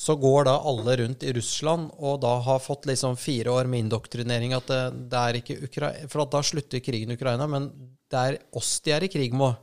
så 0.00 0.14
går 0.16 0.46
da 0.48 0.54
alle 0.64 0.94
rundt 1.02 1.24
i 1.28 1.32
Russland 1.36 1.90
og 1.98 2.22
da 2.22 2.32
har 2.46 2.62
fått 2.64 2.86
liksom 2.88 3.18
fire 3.20 3.52
år 3.52 3.68
med 3.68 3.84
indoktrinering 3.84 4.54
at 4.56 4.70
det, 4.70 4.82
det 5.12 5.20
er 5.20 5.38
ikke 5.40 5.56
Ukraina 5.66 6.08
For 6.08 6.24
da 6.32 6.40
slutter 6.46 6.80
krigen 6.84 7.12
i 7.12 7.18
Ukraina, 7.18 7.48
men 7.50 7.68
det 8.10 8.20
er 8.20 8.38
oss 8.56 8.78
de 8.84 8.94
er 8.96 9.04
i 9.04 9.10
krig 9.12 9.36
med. 9.36 9.58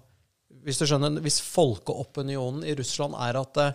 Hvis 0.68 0.78
du 0.78 0.86
skjønner, 0.86 1.18
hvis 1.26 1.40
folkeopinionen 1.42 2.68
i 2.68 2.76
Russland 2.78 3.18
er 3.18 3.40
at 3.42 3.58
det, 3.58 3.68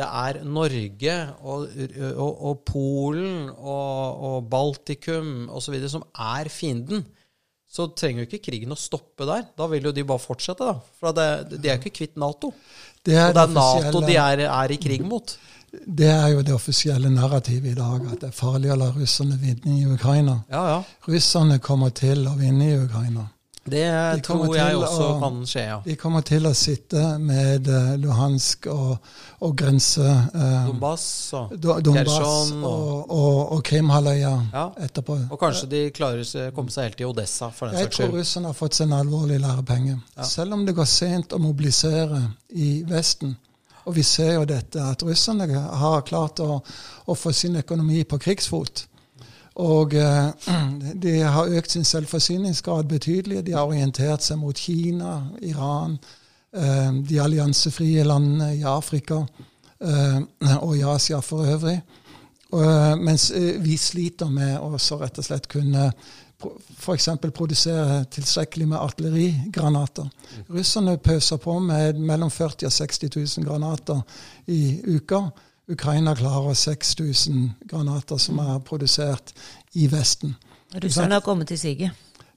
det 0.00 0.08
er 0.08 0.40
Norge 0.48 1.16
og, 1.44 1.70
og, 2.10 2.32
og 2.50 2.60
Polen 2.66 3.48
og, 3.54 4.24
og 4.28 4.50
Baltikum 4.50 5.46
osv. 5.54 5.78
som 5.92 6.04
er 6.10 6.50
fienden, 6.50 7.06
så 7.70 7.88
trenger 7.94 8.24
jo 8.24 8.28
ikke 8.28 8.44
krigen 8.50 8.74
å 8.74 8.78
stoppe 8.78 9.26
der. 9.30 9.46
Da 9.54 9.66
vil 9.70 9.88
jo 9.88 9.94
de 9.94 10.04
bare 10.06 10.22
fortsette, 10.22 10.66
da. 10.66 10.74
For 10.98 11.14
det, 11.14 11.30
de 11.54 11.70
er 11.70 11.78
jo 11.78 11.82
ikke 11.82 11.98
kvitt 12.02 12.18
Nato. 12.20 12.52
Det 13.04 13.14
er 13.14 13.30
og 13.30 13.38
det 13.38 13.46
er 13.46 13.54
Nato 13.54 14.00
offisielle- 14.00 14.06
de 14.10 14.18
er, 14.22 14.44
er 14.50 14.74
i 14.74 14.78
krig 14.80 15.02
mot. 15.06 15.38
Det 15.86 16.08
er 16.10 16.28
jo 16.28 16.42
det 16.42 16.54
offisielle 16.54 17.10
narrativet 17.10 17.72
i 17.72 17.74
dag, 17.74 18.00
at 18.12 18.20
det 18.20 18.28
er 18.30 18.36
farlig 18.36 18.72
å 18.72 18.76
la 18.78 18.90
russerne 18.94 19.36
vinne 19.40 19.78
i 19.80 19.86
Ukraina. 19.86 20.40
Ja, 20.50 20.66
ja. 20.68 20.82
Russerne 21.08 21.58
kommer 21.58 21.90
til 21.90 22.26
å 22.26 22.36
vinne 22.38 22.70
i 22.72 22.78
Ukraina. 22.84 23.28
Det 23.66 23.80
De 24.16 24.20
tror 24.20 24.54
jeg 24.54 24.74
også 24.76 25.04
å- 25.04 25.20
kan 25.20 25.36
skje, 25.48 25.60
ja. 25.64 25.80
De 25.86 25.94
kommer 25.96 26.20
til 26.20 26.44
å 26.44 26.50
sitte 26.54 27.18
med 27.18 27.66
eh, 27.66 27.94
Luhansk 27.96 28.66
og, 28.66 28.98
og 29.40 29.54
grense 29.56 30.04
eh, 30.04 30.66
Donbass 30.66 31.32
og 31.32 31.54
Kherson 31.94 32.62
og- 32.62 33.10
og, 33.10 33.52
og, 33.52 33.62
Krimhalvøya 33.64 34.34
Ja. 34.52 34.66
etterpå. 34.76 35.16
Og 35.30 35.40
kanskje 35.40 35.68
de 35.70 35.90
klarer 35.90 36.20
å 36.20 36.52
komme 36.54 36.68
seg 36.70 36.82
helt 36.90 36.96
til 36.98 37.06
Odessa, 37.06 37.48
for 37.50 37.68
den 37.68 37.78
Jeg 37.78 37.86
saks 37.86 37.96
tror 37.96 38.12
russerne 38.18 38.46
har 38.52 38.54
fått 38.54 38.74
seg 38.74 38.84
en 38.92 38.98
alvorlig 38.98 39.40
lærepenge. 39.40 39.96
Ja. 40.16 40.22
Selv 40.24 40.52
om 40.52 40.66
det 40.66 40.74
går 40.76 40.84
sent 40.86 41.32
å 41.32 41.38
mobilisere 41.38 42.20
i 42.52 42.82
Vesten. 42.86 43.34
Og 43.84 43.96
vi 43.96 44.02
ser 44.02 44.34
jo 44.38 44.44
dette, 44.48 44.80
at 44.80 45.02
russerne 45.04 45.48
har 45.60 46.04
klart 46.08 46.40
å, 46.40 46.58
å 47.06 47.16
få 47.18 47.32
sin 47.36 47.56
økonomi 47.60 48.04
på 48.08 48.18
krigsfot. 48.18 48.86
Og 49.54 49.94
eh, 49.94 50.30
de 51.04 51.18
har 51.22 51.52
økt 51.58 51.70
sin 51.76 51.84
selvforsyningsgrad 51.84 52.88
betydelig. 52.90 53.44
De 53.46 53.54
har 53.54 53.68
orientert 53.68 54.24
seg 54.24 54.40
mot 54.40 54.58
Kina, 54.58 55.18
Iran, 55.42 55.98
eh, 56.56 56.90
de 57.06 57.20
alliansefrie 57.22 58.06
landene 58.06 58.54
i 58.56 58.64
Afrika 58.66 59.20
eh, 59.80 60.20
og 60.60 60.76
i 60.76 60.82
Asia 60.82 61.20
for 61.20 61.46
øvrig. 61.46 61.78
Mens 62.54 63.32
vi 63.34 63.74
sliter 63.74 64.28
med 64.30 64.60
å 64.62 64.76
rett 65.00 65.16
og 65.18 65.24
slett 65.26 65.48
kunne 65.50 65.88
f.eks. 66.78 67.08
produsere 67.34 68.04
tilstrekkelig 68.10 68.68
med 68.68 68.78
artillerigranater. 68.78 70.08
Russerne 70.50 70.98
pøser 70.98 71.36
på 71.36 71.58
med 71.58 71.98
mellom 71.98 72.30
40 72.30 72.66
og 72.66 72.72
60 72.72 73.02
000 73.38 73.46
granater 73.46 74.00
i 74.46 74.80
uka. 74.96 75.20
Ukraina 75.68 76.14
klarer 76.14 76.54
6000 76.54 77.50
granater 77.70 78.16
som 78.16 78.38
er 78.38 78.58
produsert 78.58 79.32
i 79.72 79.86
Vesten. 79.90 80.34
Russerne 80.74 81.14
har 81.14 81.20
kommet 81.20 81.48
til 81.48 81.58
siget. 81.58 81.90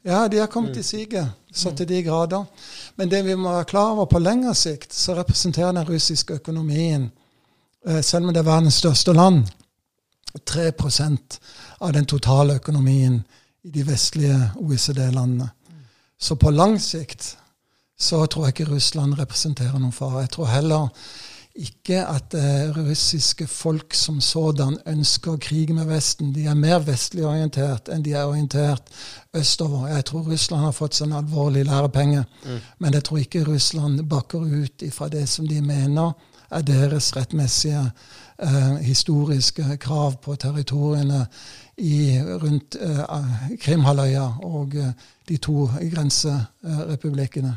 Ja, 0.05 0.27
de 0.27 0.37
har 0.37 0.47
kommet 0.47 0.73
til 0.73 0.83
siget, 0.83 1.31
så 1.51 1.71
til 1.75 1.87
de 1.87 2.03
grader. 2.03 2.45
Men 2.95 3.11
det 3.11 3.25
vi 3.25 3.35
må 3.35 3.51
være 3.51 3.65
klar 3.65 3.91
over 3.91 4.05
på 4.05 4.19
lengre 4.19 4.55
sikt, 4.55 4.93
så 4.93 5.15
representerer 5.15 5.71
den 5.71 5.89
russiske 5.89 6.33
økonomien, 6.33 7.11
eh, 7.87 8.01
selv 8.01 8.25
om 8.25 8.33
det 8.33 8.39
er 8.39 8.51
verdens 8.51 8.73
største 8.73 9.13
land, 9.13 9.43
3% 10.45 11.39
av 11.81 11.93
den 11.93 12.05
totale 12.05 12.55
økonomien 12.55 13.23
i 13.67 13.71
de 13.73 13.83
vestlige 13.87 14.51
OECD-landene. 14.55 15.49
Så 16.19 16.35
på 16.35 16.51
lang 16.51 16.79
sikt 16.81 17.35
så 17.99 18.25
tror 18.25 18.45
jeg 18.47 18.55
ikke 18.55 18.71
Russland 18.75 19.17
representerer 19.19 19.79
noen 19.79 19.93
fare. 19.93 20.23
Jeg 20.25 20.35
tror 20.37 20.49
heller 20.53 20.87
ikke 21.57 22.03
at 22.05 22.31
det 22.31 22.77
russiske 22.77 23.47
folk 23.49 23.93
som 23.97 24.19
sådan 24.21 24.77
ønsker 24.85 25.33
å 25.33 25.41
krige 25.41 25.73
med 25.73 25.89
Vesten. 25.89 26.29
De 26.35 26.45
er 26.45 26.57
mer 26.57 26.83
vestlig 26.85 27.25
orientert 27.25 27.89
enn 27.89 28.05
de 28.05 28.13
er 28.13 28.29
orientert 28.29 28.91
østover. 29.33 29.87
Jeg 29.89 30.05
tror 30.05 30.29
Russland 30.29 30.67
har 30.67 30.77
fått 30.77 30.99
seg 30.99 31.09
en 31.09 31.17
alvorlig 31.23 31.65
lærepenge, 31.65 32.23
men 32.77 32.93
jeg 32.93 33.03
tror 33.03 33.23
ikke 33.23 33.45
Russland 33.49 34.05
bakker 34.09 34.45
ut 34.45 34.85
ifra 34.85 35.09
det 35.09 35.25
som 35.29 35.49
de 35.49 35.61
mener 35.61 36.13
er 36.49 36.63
deres 36.63 37.09
rettmessige 37.15 37.81
eh, 38.39 38.77
historiske 38.85 39.77
krav 39.81 40.21
på 40.23 40.35
territoriene 40.35 41.25
i, 41.77 42.17
rundt 42.41 42.75
eh, 42.81 43.01
Krimhalvøya 43.61 44.25
og 44.47 44.75
eh, 44.75 44.91
de 45.29 45.37
to 45.37 45.67
grenserepublikkene. 45.91 47.55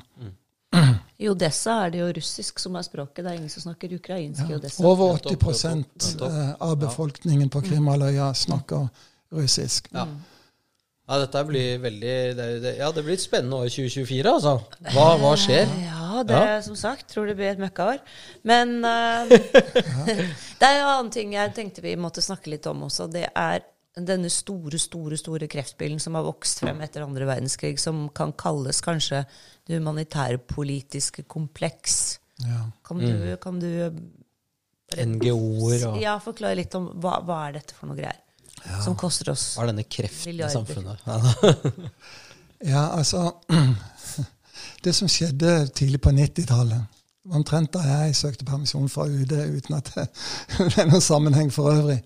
I 1.21 1.29
Odessa 1.29 1.75
er 1.87 1.93
det 1.93 2.01
jo 2.01 2.09
russisk 2.21 2.61
som 2.63 2.77
er 2.79 2.85
språket. 2.87 3.25
Det 3.25 3.31
er 3.33 3.39
ingen 3.41 3.53
som 3.53 3.65
snakker 3.65 3.95
ukrainsk 3.97 4.49
i 4.49 4.57
Odessa. 4.57 4.85
Over 4.87 5.17
80 5.19 5.81
nettopp. 5.83 6.27
eh, 6.31 6.53
av 6.61 6.77
befolkningen 6.81 7.51
på 7.53 7.63
Krimhalvøya 7.67 8.31
snakker 8.35 8.87
russisk. 9.35 9.89
Ja. 9.95 10.07
ja, 11.09 11.19
dette 11.25 11.43
blir 11.49 11.81
veldig 11.83 12.15
det, 12.39 12.47
det, 12.63 12.77
Ja, 12.79 12.93
det 12.93 13.05
blir 13.07 13.19
et 13.19 13.25
spennende 13.25 13.57
år 13.57 13.69
2024, 13.73 14.31
altså. 14.37 14.55
Hva, 14.95 15.09
hva 15.23 15.35
skjer? 15.39 15.67
Ja, 15.87 16.23
det 16.27 16.39
Ja. 16.39 16.61
som 16.63 16.77
sagt. 16.77 17.09
Tror 17.09 17.27
det 17.27 17.37
blir 17.41 17.51
et 17.53 17.61
møkkaår. 17.63 18.01
Men 18.45 18.79
uh, 18.85 19.29
det 20.61 20.67
er 20.67 20.79
jo 20.79 20.87
en 20.87 20.95
annen 20.95 21.13
ting 21.15 21.35
jeg 21.35 21.55
tenkte 21.57 21.85
vi 21.85 21.97
måtte 21.97 22.23
snakke 22.25 22.51
litt 22.53 22.67
om 22.71 22.87
også. 22.89 23.09
Det 23.11 23.27
er 23.35 23.65
denne 24.09 24.31
store, 24.33 24.79
store 24.81 25.19
store 25.21 25.49
kreftbilden 25.51 26.01
som 26.03 26.17
har 26.19 26.25
vokst 26.27 26.63
frem 26.63 26.81
etter 26.85 27.05
andre 27.05 27.29
verdenskrig, 27.29 27.77
som 27.81 28.09
kan 28.15 28.33
kalles 28.39 28.81
kanskje 28.85 29.25
det 29.69 29.79
humanitærpolitiske 29.79 31.27
kompleks. 31.31 32.19
Ja. 32.45 32.65
Kan 32.87 33.03
du, 33.03 33.37
kan 33.43 33.61
du 33.61 33.71
NGO-er 34.97 35.87
og 35.91 36.01
ja, 36.03 36.17
forklare 36.23 36.59
litt 36.59 36.75
om 36.75 36.89
hva, 37.03 37.21
hva 37.27 37.45
er 37.49 37.61
dette 37.61 37.77
for 37.77 37.91
noe 37.91 37.99
greier? 37.99 38.19
Som 38.85 38.97
koster 38.99 39.31
oss 39.33 39.55
Hva 39.57 39.65
er 39.65 39.71
denne 39.71 39.87
kreften 39.89 40.41
i 40.41 40.51
samfunnet? 40.53 41.07
Ja, 42.61 42.91
altså 42.93 43.31
Det 44.85 44.93
som 44.93 45.09
skjedde 45.09 45.71
tidlig 45.73 46.03
på 46.05 46.13
90-tallet 46.13 46.99
Omtrent 47.31 47.73
da 47.73 47.85
jeg 47.85 48.19
søkte 48.19 48.45
permisjon 48.49 48.89
fra 48.91 49.07
UD, 49.09 49.33
uten 49.33 49.77
at 49.77 49.89
det 49.95 50.07
det 50.59 50.77
er 50.81 50.89
noen 50.89 51.05
sammenheng 51.05 51.51
for 51.53 51.69
øvrig, 51.69 51.99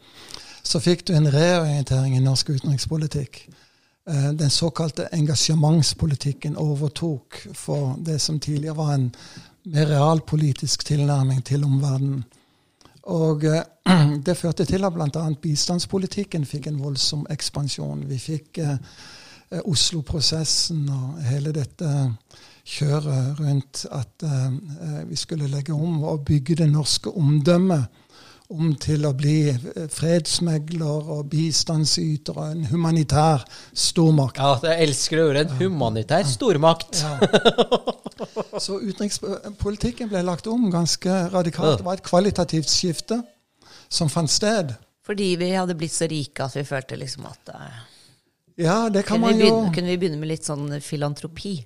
så 0.65 0.81
fikk 0.81 1.07
du 1.09 1.15
en 1.15 1.29
reorientering 1.33 2.17
i 2.17 2.25
norsk 2.25 2.51
utenrikspolitikk. 2.57 3.49
Eh, 4.11 4.33
Den 4.33 4.51
såkalte 4.51 5.09
engasjementspolitikken 5.13 6.57
overtok 6.57 7.47
for 7.53 7.97
det 8.07 8.21
som 8.21 8.41
tidligere 8.41 8.77
var 8.77 8.95
en 8.95 9.15
mer 9.65 9.87
realpolitisk 9.87 10.85
tilnærming 10.85 11.45
til 11.45 11.65
omverdenen. 11.65 12.25
Og 13.03 13.45
eh, 13.45 13.63
det 14.27 14.37
førte 14.37 14.65
til 14.65 14.85
at 14.85 14.93
bl.a. 14.93 15.29
bistandspolitikken 15.43 16.47
fikk 16.47 16.67
en 16.67 16.81
voldsom 16.81 17.27
ekspansjon. 17.31 18.09
Vi 18.09 18.19
fikk 18.19 18.59
eh, 18.59 18.77
Oslo-prosessen 19.65 20.89
og 20.89 21.21
hele 21.23 21.53
dette 21.55 21.89
kjøret 22.65 23.39
rundt 23.39 23.85
at 23.93 24.25
vi 25.07 25.17
skulle 25.21 25.47
legge 25.53 25.73
om 25.73 26.03
og 26.03 26.25
bygge 26.25 26.57
det 26.57 26.67
norske 26.73 27.11
omdømmet 27.13 27.85
om 28.53 28.75
til 28.77 29.07
å 29.09 29.13
bli 29.17 29.55
fredsmegler 29.93 31.09
og 31.15 31.29
bistandsyter 31.33 32.37
og 32.37 32.51
en 32.53 32.67
humanitær 32.69 33.45
stormakt. 33.73 34.41
Ja, 34.43 34.59
jeg 34.69 34.89
elsker 34.89 35.17
det 35.21 35.25
ordet. 35.31 35.45
En 35.49 35.63
humanitær 35.63 36.27
stormakt. 36.29 37.01
Så 38.61 38.79
utenrikspolitikken 38.83 40.11
ble 40.13 40.23
lagt 40.27 40.47
om 40.51 40.69
ganske 40.73 41.15
radikalt. 41.33 41.81
Det 41.81 41.89
var 41.89 41.99
et 41.99 42.07
kvalitativt 42.07 42.71
skifte 42.71 43.23
som 43.89 44.13
fant 44.13 44.31
sted. 44.31 44.75
Fordi 45.05 45.35
vi 45.41 45.51
hadde 45.53 45.77
blitt 45.77 45.93
så 45.93 46.09
rike 46.09 46.45
at 46.47 46.55
vi 46.57 46.65
følte 46.69 46.97
liksom 47.01 47.27
at 47.29 47.51
eh, 47.53 47.81
Ja, 48.65 48.89
det 48.93 49.03
kan 49.09 49.21
man 49.21 49.41
jo 49.41 49.67
kunne 49.75 49.91
vi 49.91 49.99
begynne 50.01 50.21
med 50.21 50.31
litt 50.31 50.47
sånn 50.47 50.69
filantropi? 50.85 51.59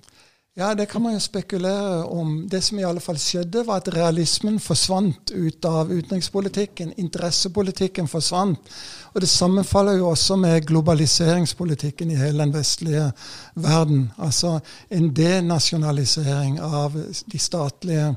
Ja, 0.57 0.75
det 0.75 0.85
kan 0.85 1.01
man 1.01 1.13
jo 1.13 1.19
spekulere 1.19 2.03
om. 2.03 2.49
Det 2.49 2.61
som 2.61 2.79
i 2.79 2.83
alle 2.83 2.99
fall 2.99 3.17
skjedde, 3.21 3.61
var 3.67 3.79
at 3.79 3.91
realismen 3.93 4.59
forsvant 4.59 5.31
ut 5.31 5.65
av 5.65 5.91
utenrikspolitikken. 5.91 6.93
Interessepolitikken 6.97 8.07
forsvant. 8.07 8.71
Og 9.13 9.21
det 9.21 9.29
sammenfaller 9.29 9.99
jo 10.01 10.09
også 10.09 10.35
med 10.35 10.65
globaliseringspolitikken 10.67 12.11
i 12.11 12.17
hele 12.17 12.43
den 12.43 12.53
vestlige 12.53 13.11
verden. 13.55 14.11
Altså 14.17 14.59
en 14.89 15.13
denasjonalisering 15.15 16.59
av 16.59 16.97
de 17.31 17.39
statlige 17.39 18.15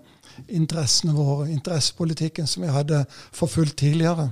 interessene 0.49 1.13
våre. 1.13 1.51
Interessepolitikken 1.53 2.47
som 2.47 2.65
vi 2.65 2.73
hadde 2.73 3.05
forfulgt 3.33 3.77
tidligere. 3.85 4.31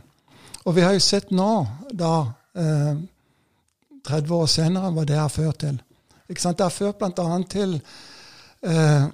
Og 0.65 0.77
vi 0.77 0.81
har 0.81 0.97
jo 0.97 1.05
sett 1.05 1.31
nå, 1.31 1.53
da 1.93 2.15
eh, 2.57 2.99
30 4.09 4.35
år 4.35 4.47
senere, 4.47 4.91
hva 4.91 5.05
det 5.05 5.21
har 5.21 5.29
ført 5.29 5.63
til. 5.63 5.79
Det 6.31 6.63
har 6.63 6.71
ført 6.71 6.99
bl.a. 6.99 7.43
til 7.51 7.81
eh, 8.63 9.07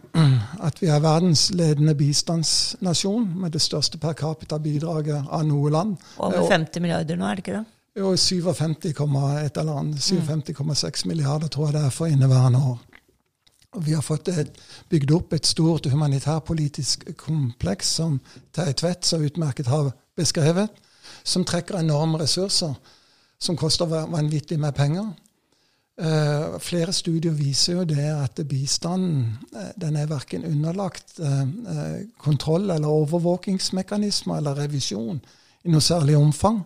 at 0.69 0.83
vi 0.83 0.91
er 0.93 1.01
verdensledende 1.01 1.95
bistandsnasjon 1.97 3.31
med 3.41 3.57
det 3.57 3.62
største 3.64 3.99
per 3.99 4.12
capita-bidraget 4.19 5.31
av 5.31 5.47
noe 5.49 5.73
land. 5.73 5.97
Over 6.19 6.45
50 6.51 6.85
milliarder 6.85 7.17
nå, 7.17 7.27
er 7.27 7.41
det 7.41 7.47
ikke 7.47 7.57
det? 7.61 7.64
Jo, 7.97 8.12
57, 8.17 8.85
et 9.41 9.57
eller 9.57 9.79
annet. 9.81 10.03
57,6 10.05 11.07
milliarder 11.09 11.49
tror 11.49 11.71
jeg 11.71 11.79
det 11.79 11.85
er 11.87 11.95
for 11.95 12.12
inneværende 12.12 12.61
år. 12.61 12.79
Vi 13.77 13.93
har 13.93 14.03
fått 14.05 14.29
et, 14.29 14.53
bygd 14.89 15.12
opp 15.17 15.33
et 15.33 15.47
stort 15.47 15.89
humanitærpolitisk 15.89 17.07
kompleks 17.21 17.95
som 17.99 18.19
Terje 18.53 18.77
Tvedt 18.81 19.09
så 19.09 19.21
utmerket 19.25 19.69
har 19.73 19.91
beskrevet, 20.17 20.69
som 21.25 21.45
trekker 21.45 21.81
enorme 21.81 22.21
ressurser, 22.21 22.77
som 23.41 23.57
koster 23.57 23.89
vanvittig 23.89 24.59
med 24.61 24.75
penger. 24.77 25.11
Uh, 25.97 26.59
flere 26.61 26.92
studier 26.92 27.32
viser 27.32 27.78
jo 27.78 27.84
det 27.88 28.05
at 28.05 28.40
bistanden 28.44 29.38
uh, 29.55 29.70
den 29.80 29.97
er 29.97 30.11
verken 30.11 30.44
underlagt 30.44 31.14
uh, 31.24 31.47
kontroll 32.20 32.68
eller 32.68 32.90
overvåkingsmekanismer 32.92 34.42
eller 34.42 34.59
revisjon 34.61 35.22
i 35.64 35.72
noe 35.72 35.80
særlig 35.80 36.18
omfang. 36.20 36.61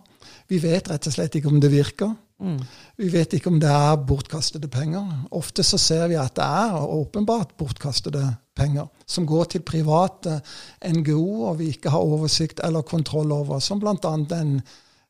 Vi 0.51 0.59
vet 0.59 0.91
rett 0.91 1.07
og 1.07 1.15
slett 1.15 1.39
ikke 1.39 1.47
om 1.47 1.61
det 1.63 1.71
virker. 1.71 2.11
Mm. 2.41 2.59
Vi 2.99 3.07
vet 3.13 3.37
ikke 3.37 3.53
om 3.53 3.59
det 3.61 3.71
er 3.71 4.03
bortkastede 4.03 4.67
penger. 4.71 5.07
Ofte 5.31 5.63
så 5.63 5.79
ser 5.79 6.07
vi 6.11 6.19
at 6.19 6.35
det 6.35 6.45
er 6.45 6.75
åpenbart 6.75 7.55
bortkastede 7.55 8.25
penger 8.57 8.89
som 9.07 9.27
går 9.29 9.53
til 9.53 9.63
private 9.65 10.41
NGO-er 10.91 11.59
vi 11.61 11.71
ikke 11.71 11.93
har 11.93 12.03
oversikt 12.03 12.59
eller 12.65 12.83
kontroll 12.83 13.31
over, 13.31 13.63
som 13.63 13.79
bl.a. 13.79 13.95
den 14.27 14.57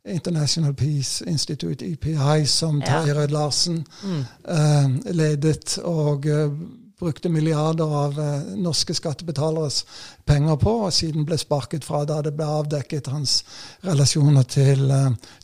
International 0.06 0.74
Peace 0.74 1.26
Institute, 1.28 1.86
EPI, 1.86 2.46
som 2.46 2.82
Terje 2.82 3.14
Rød 3.14 3.28
Larsen 3.28 3.86
mm. 4.04 4.26
uh, 4.50 5.14
ledet 5.14 5.78
og 5.78 6.26
uh, 6.26 6.54
brukte 7.00 7.30
milliarder 7.30 7.94
av 8.06 8.18
uh, 8.20 8.56
norske 8.58 8.94
skattebetaleres 8.98 9.84
penger 10.26 10.56
på, 10.56 10.74
og 10.88 10.94
siden 10.94 11.26
ble 11.26 11.38
sparket 11.38 11.86
fra 11.86 12.02
da 12.10 12.22
det 12.26 12.34
ble 12.38 12.50
avdekket 12.50 13.12
hans 13.14 13.44
relasjoner 13.86 14.44
til 14.50 14.90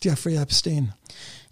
Jeffrey 0.05 0.41
Epstein. 0.41 0.91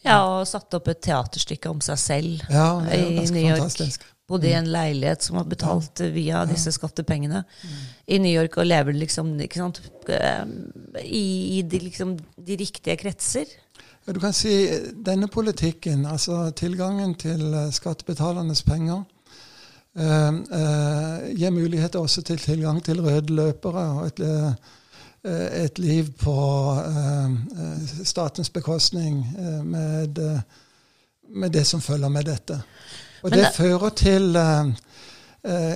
Ja, 0.06 0.20
og 0.26 0.48
satte 0.50 0.78
opp 0.78 0.90
et 0.90 1.02
teaterstykke 1.06 1.70
om 1.70 1.80
seg 1.82 2.02
selv 2.02 2.44
ja, 2.50 2.68
i 2.94 3.26
New 3.30 3.42
York. 3.42 3.62
Fantastisk. 3.62 4.06
Bodde 4.28 4.50
i 4.50 4.56
en 4.58 4.70
leilighet 4.74 5.22
som 5.22 5.38
var 5.38 5.50
betalt 5.50 6.02
ja. 6.02 6.10
via 6.14 6.46
disse 6.50 6.72
skattepengene 6.74 7.44
mm. 7.46 7.74
i 8.08 8.20
New 8.24 8.34
York, 8.34 8.58
og 8.58 8.66
lever 8.66 8.98
liksom 8.98 9.36
sant, 9.54 9.82
eh, 10.10 10.46
i, 11.04 11.26
i 11.58 11.62
de, 11.62 11.82
liksom, 11.84 12.16
de 12.48 12.58
riktige 12.58 12.98
kretser. 12.98 13.52
Du 14.06 14.20
kan 14.22 14.34
si 14.34 14.54
denne 15.06 15.28
politikken, 15.28 16.06
altså 16.10 16.50
tilgangen 16.58 17.14
til 17.22 17.54
eh, 17.54 17.70
skattebetalernes 17.74 18.64
penger, 18.66 19.04
eh, 19.98 20.32
uh, 20.34 21.30
gir 21.38 21.54
muligheter 21.54 22.02
også 22.02 22.26
til 22.26 22.42
tilgang 22.42 22.82
til 22.84 23.02
røde 23.06 23.34
løpere 23.34 23.86
og 24.00 24.10
et 24.10 24.26
Eh, 25.26 25.64
et 25.66 25.80
liv 25.80 26.12
på 26.22 26.36
eh, 26.86 27.32
eh, 27.62 28.04
statens 28.06 28.50
bekostning 28.50 29.24
med, 29.64 30.20
med, 31.28 31.52
det 31.52 31.66
som 31.66 31.82
følger 31.82 32.10
med 32.10 32.26
dette. 32.26 32.60
Og 33.26 33.34
det, 33.34 33.42
det 33.42 33.52
fører 33.58 33.94
til 33.98 34.38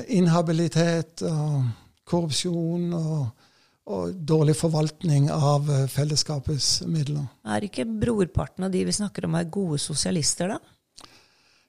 inhabilitet 0.09 1.23
og 1.25 1.63
korrupsjon 2.09 2.93
og, 2.97 3.49
og 3.89 4.15
dårlig 4.31 4.55
forvaltning 4.57 5.27
av 5.33 5.69
fellesskapets 5.89 6.83
midler. 6.89 7.25
Er 7.45 7.65
ikke 7.65 7.85
brorparten 7.89 8.65
av 8.65 8.73
de 8.73 8.83
vi 8.85 8.93
snakker 8.93 9.25
om, 9.25 9.37
er 9.37 9.49
gode 9.49 9.81
sosialister, 9.81 10.53
da? 10.53 10.59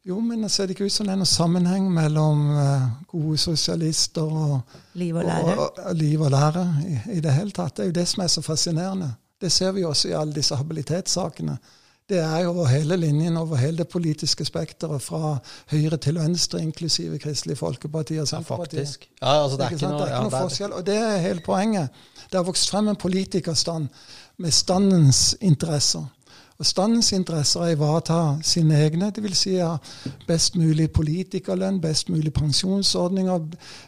Jo, 0.02 0.16
men 0.20 0.40
det 0.42 0.48
ser 0.48 0.70
ikke 0.72 0.86
ut 0.88 0.92
som 0.94 1.04
det 1.04 1.12
er 1.12 1.18
noen 1.20 1.28
sammenheng 1.28 1.88
mellom 1.92 2.46
uh, 2.56 2.84
gode 3.10 3.36
sosialister 3.40 4.24
og 4.24 4.78
liv 4.96 5.18
og 5.20 5.26
lære, 5.28 5.56
og, 5.58 5.82
og, 5.82 5.98
liv 5.98 6.22
og 6.24 6.30
lære 6.32 6.62
i, 6.86 6.94
i, 7.18 7.20
det 7.20 7.34
hele 7.36 7.52
tatt. 7.52 7.74
Det 7.76 7.84
er 7.84 7.90
jo 7.90 7.96
det 7.98 8.06
som 8.08 8.22
er 8.24 8.30
så 8.32 8.44
fascinerende. 8.44 9.10
Det 9.40 9.50
ser 9.52 9.74
vi 9.76 9.84
også 9.84 10.08
i 10.08 10.16
alle 10.16 10.32
disse 10.36 10.56
habilitetssakene. 10.56 11.58
Det 12.10 12.18
er 12.18 12.46
over 12.50 12.66
hele 12.66 12.96
linjen, 12.98 13.36
over 13.38 13.56
hele 13.60 13.78
det 13.78 13.88
politiske 13.88 14.44
spekteret, 14.44 15.02
fra 15.02 15.36
høyre 15.70 15.96
til 16.02 16.18
venstre, 16.18 16.58
inklusive 16.62 17.18
Kristelig 17.22 17.58
Folkeparti 17.58 18.18
og 18.18 18.26
Senterpartiet. 18.28 18.96
Ja, 19.22 19.34
ja, 19.36 19.42
altså 19.44 19.56
det 19.56 19.66
er 19.66 19.76
ikke, 19.76 19.84
ikke 19.84 19.92
noe, 19.92 20.00
det 20.00 20.08
er 20.08 20.16
ikke 20.16 20.30
noe 20.30 20.40
forskjell. 20.48 20.74
Og 20.74 20.86
det 20.86 20.96
er 20.98 21.20
hele 21.22 21.44
poenget. 21.46 22.00
Det 22.24 22.38
har 22.38 22.46
vokst 22.46 22.70
frem 22.70 22.90
en 22.90 22.98
politikerstand 22.98 23.86
med 24.42 24.50
standens 24.50 25.36
interesser. 25.40 26.08
Og 26.60 26.66
Standens 26.68 27.08
interesser 27.16 27.62
er 27.64 27.70
å 27.70 27.76
ivareta 27.78 28.16
sine 28.44 28.76
egne, 28.84 29.08
dvs. 29.16 29.38
Si 29.40 29.54
ja, 29.54 29.70
best 30.28 30.58
mulig 30.60 30.90
politikerlønn, 30.92 31.78
best 31.80 32.10
mulig 32.12 32.34
pensjonsordninger, 32.36 33.46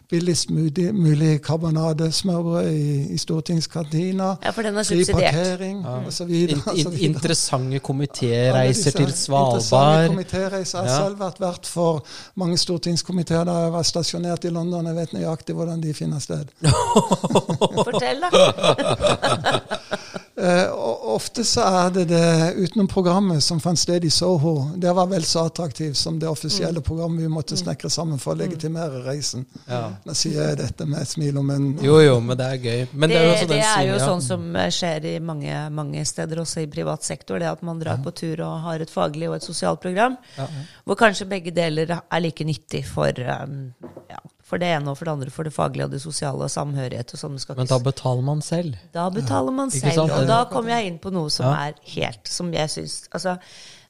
billigst 0.08 0.48
mulig, 0.52 0.86
mulig 0.96 1.34
karbonadesmørbrød 1.44 2.70
i, 2.72 2.94
i 3.12 3.18
stortingskantina, 3.20 4.30
ja, 4.40 4.52
fri 4.56 5.04
parkering 5.10 5.82
ja. 5.84 5.98
osv. 6.08 6.32
In, 6.32 6.62
in, 6.80 6.96
interessante 7.10 7.82
komitéreiser 7.84 8.96
til 8.96 9.12
Svalbard. 9.12 9.60
Interessante 9.60 10.14
komitéreiser. 10.14 10.78
Jeg 10.78 10.88
har 10.88 10.96
ja. 10.96 11.04
selv 11.04 11.20
vært 11.20 11.44
vert 11.44 11.68
for 11.68 12.00
mange 12.40 12.56
stortingskomiteer 12.60 13.44
da 13.48 13.58
jeg 13.66 13.76
var 13.76 13.88
stasjonert 13.90 14.48
i 14.48 14.54
London. 14.56 14.88
Jeg 14.88 15.00
vet 15.02 15.14
nøyaktig 15.18 15.58
hvordan 15.60 15.84
de 15.84 15.92
finner 15.96 16.24
sted. 16.24 16.48
Fortell, 17.84 18.24
da. 18.24 18.42
Ofte 21.42 21.50
så 21.50 21.62
er 21.66 21.90
det 21.90 22.04
det 22.04 22.54
utenom 22.54 22.86
programmet 22.86 23.42
som 23.42 23.58
fant 23.60 23.78
sted 23.78 24.04
i 24.04 24.10
Soho. 24.10 24.70
Det 24.78 24.92
var 24.94 25.08
vel 25.10 25.24
så 25.26 25.46
attraktivt 25.48 25.96
som 25.98 26.20
det 26.22 26.28
offisielle 26.30 26.78
mm. 26.78 26.84
programmet 26.86 27.24
vi 27.24 27.30
måtte 27.32 27.56
snekre 27.58 27.90
sammen 27.90 28.20
for 28.22 28.32
å 28.32 28.36
mm. 28.36 28.42
legitimere 28.44 29.00
reisen. 29.02 29.42
Ja. 29.66 29.80
Nå 30.06 30.14
sier 30.14 30.38
jeg 30.38 30.60
dette 30.60 30.86
med 30.86 31.02
et 31.02 31.10
smil 31.10 31.40
om 31.40 31.50
en 31.50 31.66
Jo, 31.82 31.96
jo, 31.98 32.20
men 32.22 32.38
det 32.38 32.46
er 32.46 32.60
gøy. 32.68 32.84
Men 32.92 33.10
det, 33.10 33.18
det, 33.18 33.32
er, 33.32 33.50
det 33.50 33.58
er 33.72 33.88
jo 33.88 33.96
sånn 34.04 34.22
som 34.22 34.44
eh, 34.54 34.68
skjer 34.70 35.08
i 35.10 35.16
mange, 35.18 35.64
mange, 35.74 36.04
steder, 36.06 36.44
også 36.44 36.62
i 36.62 36.68
privat 36.70 37.02
sektor. 37.02 37.42
Det 37.42 37.50
at 37.50 37.66
man 37.66 37.82
drar 37.82 37.98
ja. 37.98 38.04
på 38.06 38.14
tur 38.22 38.44
og 38.46 38.62
har 38.68 38.86
et 38.86 38.92
faglig 38.92 39.26
og 39.32 39.40
et 39.40 39.48
sosialt 39.48 39.82
program. 39.82 40.14
Ja. 40.38 40.46
Hvor 40.86 41.00
kanskje 41.00 41.26
begge 41.32 41.54
deler 41.56 41.96
er 41.98 42.22
like 42.22 42.46
nyttig 42.46 42.84
for 42.86 43.18
um, 43.18 43.72
ja, 44.12 44.22
for 44.52 44.60
det 44.60 44.68
ene 44.68 44.92
og 44.92 44.98
for 44.98 45.08
det 45.08 45.12
andre, 45.16 45.32
for 45.32 45.48
det 45.48 45.54
faglige 45.56 45.86
og 45.88 45.92
det 45.94 46.02
sosiale 46.02 46.44
og 46.44 46.52
samhørighet. 46.52 47.14
Og 47.16 47.20
sånn. 47.22 47.38
Men 47.56 47.70
da 47.70 47.78
betaler 47.80 48.26
man 48.26 48.42
selv? 48.44 48.76
Da 48.92 49.06
betaler 49.12 49.54
man 49.56 49.72
selv. 49.72 50.02
Og 50.04 50.26
da 50.28 50.42
kommer 50.50 50.74
jeg 50.76 50.90
inn 50.90 50.98
på 51.00 51.12
noe 51.14 51.32
som 51.32 51.48
ja. 51.48 51.70
er 51.70 51.94
helt 51.94 52.28
Som 52.28 52.50
jeg 52.52 52.68
syns 52.72 52.98
Altså, 53.16 53.38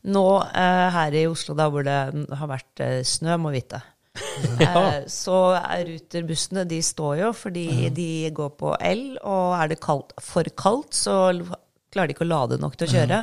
nå 0.07 0.23
uh, 0.39 0.87
her 0.95 1.17
i 1.19 1.25
Oslo, 1.31 1.57
da 1.59 1.67
hvor 1.73 1.83
det 1.87 1.99
har 2.39 2.51
vært 2.51 2.85
uh, 2.85 3.01
snø, 3.07 3.41
må 3.43 3.55
vite. 3.55 3.83
Ja. 4.61 4.71
Eh, 4.77 5.05
så 5.11 5.37
er 5.57 5.87
Ruter-bussene 5.89 6.63
de 6.69 6.79
står 6.85 7.17
jo 7.23 7.31
fordi 7.37 7.65
ja. 7.87 7.91
de 7.97 8.31
går 8.35 8.55
på 8.61 8.75
el, 8.85 9.03
og 9.19 9.57
er 9.57 9.73
det 9.73 9.81
kaldt, 9.83 10.15
for 10.23 10.47
kaldt, 10.59 10.95
så 10.95 11.17
klarer 11.93 12.11
de 12.11 12.17
ikke 12.17 12.27
å 12.27 12.31
lade 12.31 12.59
nok 12.61 12.77
til 12.79 12.89
å 12.89 12.93
kjøre. 12.93 13.23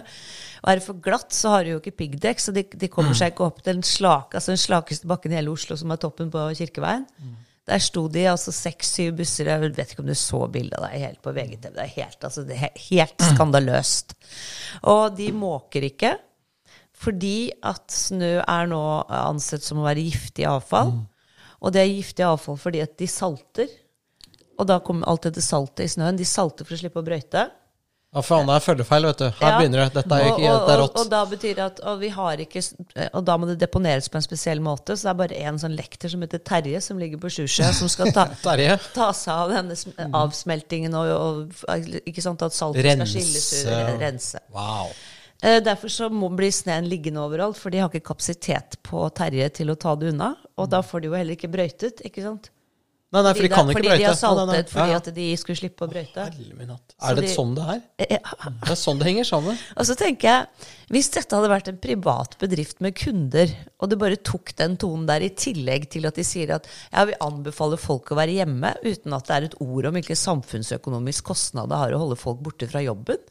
Og 0.64 0.72
er 0.72 0.80
det 0.80 0.86
for 0.86 1.02
glatt, 1.04 1.30
så 1.36 1.54
har 1.56 1.66
de 1.66 1.76
jo 1.76 1.82
ikke 1.82 1.96
piggdekk, 2.02 2.42
så 2.44 2.54
de, 2.56 2.66
de, 2.68 2.90
kommer 2.92 3.16
seg 3.18 3.34
ikke 3.34 3.46
opp 3.48 3.62
den, 3.66 3.84
slake, 3.86 4.36
altså 4.36 4.54
den 4.54 4.62
slakeste 4.62 5.08
bakken 5.10 5.34
i 5.34 5.40
hele 5.40 5.54
Oslo, 5.54 5.78
som 5.80 5.94
er 5.94 6.02
toppen 6.02 6.32
på 6.34 6.48
Kirkeveien. 6.60 7.06
Der 7.70 7.82
sto 7.84 8.08
de 8.10 8.24
altså 8.32 8.52
seks-syv 8.56 9.14
busser. 9.20 9.52
Jeg 9.52 9.74
vet 9.78 9.92
ikke 9.94 10.02
om 10.02 10.10
du 10.10 10.16
så 10.18 10.40
bildet 10.52 10.80
av 10.80 10.88
deg 10.88 11.04
helt 11.04 11.20
på 11.22 11.34
VGTV. 11.36 11.76
Det 11.76 11.84
er 11.84 11.94
helt, 12.00 12.24
altså, 12.26 12.46
det 12.48 12.58
er 12.58 12.82
helt 12.88 13.28
skandaløst. 13.30 14.16
Og 14.90 15.14
de 15.18 15.30
måker 15.36 15.86
ikke. 15.92 16.16
Fordi 17.00 17.52
at 17.64 17.86
snø 17.94 18.40
er 18.42 18.66
nå 18.68 18.82
ansett 19.08 19.64
som 19.64 19.80
å 19.80 19.86
være 19.86 20.04
giftig 20.10 20.48
avfall. 20.50 20.98
Og 21.60 21.76
det 21.76 21.84
er 21.84 21.94
giftig 21.94 22.26
avfall 22.28 22.58
fordi 22.60 22.82
at 22.84 22.98
de 23.00 23.08
salter. 23.08 23.70
Og 24.60 24.68
da 24.68 24.82
kommer 24.84 25.08
alt 25.08 25.30
dette 25.30 25.44
saltet 25.44 25.86
i 25.86 25.94
snøen. 25.94 26.20
De 26.20 26.28
salter 26.28 26.68
for 26.68 26.76
å 26.76 26.82
slippe 26.82 27.00
å 27.00 27.06
brøyte. 27.06 27.46
Ja, 28.10 28.24
faen, 28.26 28.48
det 28.50 28.56
er 28.58 28.64
følgefeil, 28.66 29.06
vet 29.06 29.20
du. 29.22 29.26
Her 29.38 29.52
ja. 29.52 29.58
begynner 29.60 29.84
det. 29.84 29.90
Dette 30.00 30.18
er, 30.18 30.28
ikke, 30.32 30.40
og, 30.42 30.48
og, 30.48 30.56
dette 30.56 30.74
er 30.74 30.80
rått. 30.82 30.96
Og, 30.96 31.04
og, 31.04 31.10
da 31.12 31.20
betyr 31.30 31.52
det 31.60 31.66
at 31.68 31.82
og 31.92 32.00
vi 32.02 32.10
har 32.16 32.42
ikke, 32.42 32.64
og 33.06 33.28
da 33.28 33.36
må 33.38 33.50
det 33.52 33.58
deponeres 33.62 34.10
på 34.10 34.18
en 34.18 34.26
spesiell 34.26 34.64
måte. 34.66 34.96
Så 34.98 35.06
det 35.06 35.12
er 35.12 35.20
bare 35.20 35.44
en 35.46 35.60
sånn 35.62 35.76
lekter 35.78 36.10
som 36.10 36.26
heter 36.26 36.42
Terje, 36.42 36.82
som 36.82 36.98
ligger 37.02 37.22
på 37.22 37.30
Sjusjø, 37.36 37.70
som 37.78 37.92
skal 37.94 38.10
ta, 38.16 38.26
ta, 38.98 39.12
seg 39.14 39.36
av 39.36 39.54
denne 39.54 40.10
avsmeltingen 40.24 40.98
og, 40.98 41.54
ikke 42.02 42.26
sant, 42.26 42.42
at 42.48 42.58
saltet 42.58 42.96
skal 42.98 43.14
skilles 43.14 43.48
ut. 43.70 43.96
Rense. 44.02 44.42
Wow. 44.58 44.90
Eh, 45.46 45.62
derfor 45.64 45.94
så 45.94 46.10
må 46.10 46.32
blir 46.34 46.52
sneen 46.52 46.90
liggende 46.90 47.22
overalt, 47.22 47.62
for 47.62 47.70
de 47.70 47.84
har 47.84 47.94
ikke 47.94 48.10
kapasitet 48.10 48.82
på 48.90 49.06
Terje 49.16 49.54
til 49.62 49.70
å 49.70 49.78
ta 49.78 49.94
det 49.96 50.16
unna. 50.16 50.34
Og 50.58 50.74
da 50.74 50.82
får 50.82 51.06
de 51.06 51.14
jo 51.14 51.20
heller 51.20 51.38
ikke 51.38 51.52
brøytet, 51.54 52.02
ikke 52.10 52.26
sant. 52.26 52.50
Nei, 53.10 53.24
nei, 53.26 53.32
for 53.34 53.42
de 53.42 53.50
kan 53.50 53.66
ikke 53.66 53.80
brøyte. 53.80 53.90
Fordi 53.90 54.04
de 54.04 54.06
har 54.06 54.18
saltet 54.20 54.50
nei, 54.52 54.58
nei. 54.60 54.66
fordi 54.70 54.94
at 54.94 55.08
de 55.16 55.24
skulle 55.42 55.58
slippe 55.58 55.86
å 55.86 55.90
brøyte. 55.90 56.26
Å, 56.30 56.76
Er 57.10 57.16
det 57.18 57.24
de, 57.26 57.32
sånn 57.34 57.56
det 57.58 57.64
er? 57.74 57.80
Ja. 58.04 58.20
Det 58.46 58.70
er 58.76 58.78
sånn 58.78 59.00
det 59.02 59.08
henger 59.08 59.26
sammen. 59.26 59.58
Og 59.82 59.88
så 59.90 59.96
tenker 59.98 60.30
jeg, 60.30 60.68
Hvis 60.94 61.10
dette 61.16 61.40
hadde 61.40 61.50
vært 61.50 61.72
en 61.72 61.80
privat 61.82 62.38
bedrift 62.42 62.84
med 62.86 62.94
kunder, 62.98 63.56
og 63.82 63.90
det 63.90 63.98
bare 64.02 64.22
tok 64.30 64.54
den 64.62 64.78
tonen 64.82 65.10
der, 65.10 65.26
i 65.26 65.32
tillegg 65.34 65.90
til 65.94 66.06
at 66.10 66.22
de 66.22 66.26
sier 66.26 66.54
at 66.56 66.70
ja, 66.70 67.08
vi 67.10 67.18
anbefaler 67.26 67.82
folk 67.82 68.14
å 68.14 68.18
være 68.18 68.38
hjemme, 68.38 68.76
uten 68.86 69.18
at 69.18 69.26
det 69.30 69.36
er 69.36 69.50
et 69.50 69.60
ord 69.66 69.90
om 69.90 69.98
hvilken 69.98 70.22
samfunnsøkonomisk 70.22 71.30
kostnad 71.30 71.70
det 71.74 71.82
har 71.82 71.94
å 71.94 72.02
holde 72.06 72.18
folk 72.18 72.42
borte 72.46 72.70
fra 72.70 72.82
jobben, 72.86 73.22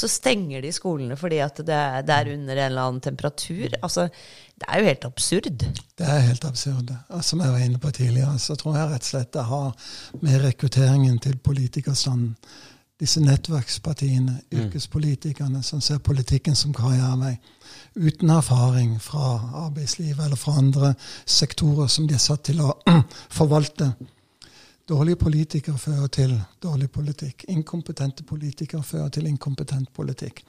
så 0.00 0.08
stenger 0.10 0.64
de 0.64 0.72
skolene 0.74 1.18
fordi 1.20 1.42
at 1.44 1.60
det, 1.60 1.80
det, 2.08 2.16
er 2.16 2.32
under 2.34 2.56
en 2.56 2.64
eller 2.70 2.88
annen 2.88 3.04
temperatur. 3.04 3.76
Altså, 3.82 4.08
det 4.60 4.68
er 4.68 4.80
jo 4.80 4.88
helt 4.90 5.06
absurd. 5.08 5.62
Det 6.00 6.08
er 6.08 6.26
helt 6.26 6.44
absurd. 6.48 6.90
Som 7.26 7.44
jeg 7.44 7.54
var 7.54 7.64
inne 7.64 7.80
på 7.82 7.92
tidligere, 7.96 8.38
så 8.38 8.56
tror 8.58 8.78
jeg 8.78 8.90
rett 8.90 9.06
og 9.06 9.12
slett 9.12 9.32
det 9.36 9.46
har 9.52 9.94
med 10.24 10.42
rekrutteringen 10.44 11.22
til 11.22 11.38
politikerstanden 11.44 12.36
disse 13.00 13.20
nettverkspartiene, 13.24 14.42
yrkespolitikerne 14.52 15.62
som 15.64 15.80
ser 15.80 16.02
politikken 16.04 16.56
som 16.56 16.74
karrierevei, 16.76 17.38
uten 17.96 18.30
erfaring 18.30 18.98
fra 19.00 19.38
arbeidslivet 19.64 20.24
eller 20.26 20.36
fra 20.36 20.58
andre 20.60 20.92
sektorer 21.24 21.88
som 21.88 22.08
de 22.08 22.18
er 22.18 22.22
satt 22.22 22.44
til 22.50 22.60
å 22.60 22.74
forvalte. 23.38 23.94
Dårlige 24.90 25.16
politikere 25.16 25.78
fører 25.78 26.06
til 26.10 26.32
dårlig 26.62 26.88
politikk. 26.90 27.44
Inkompetente 27.48 28.24
politikere 28.26 28.82
fører 28.82 29.08
til 29.14 29.28
inkompetent 29.30 29.92
politikk. 29.94 30.42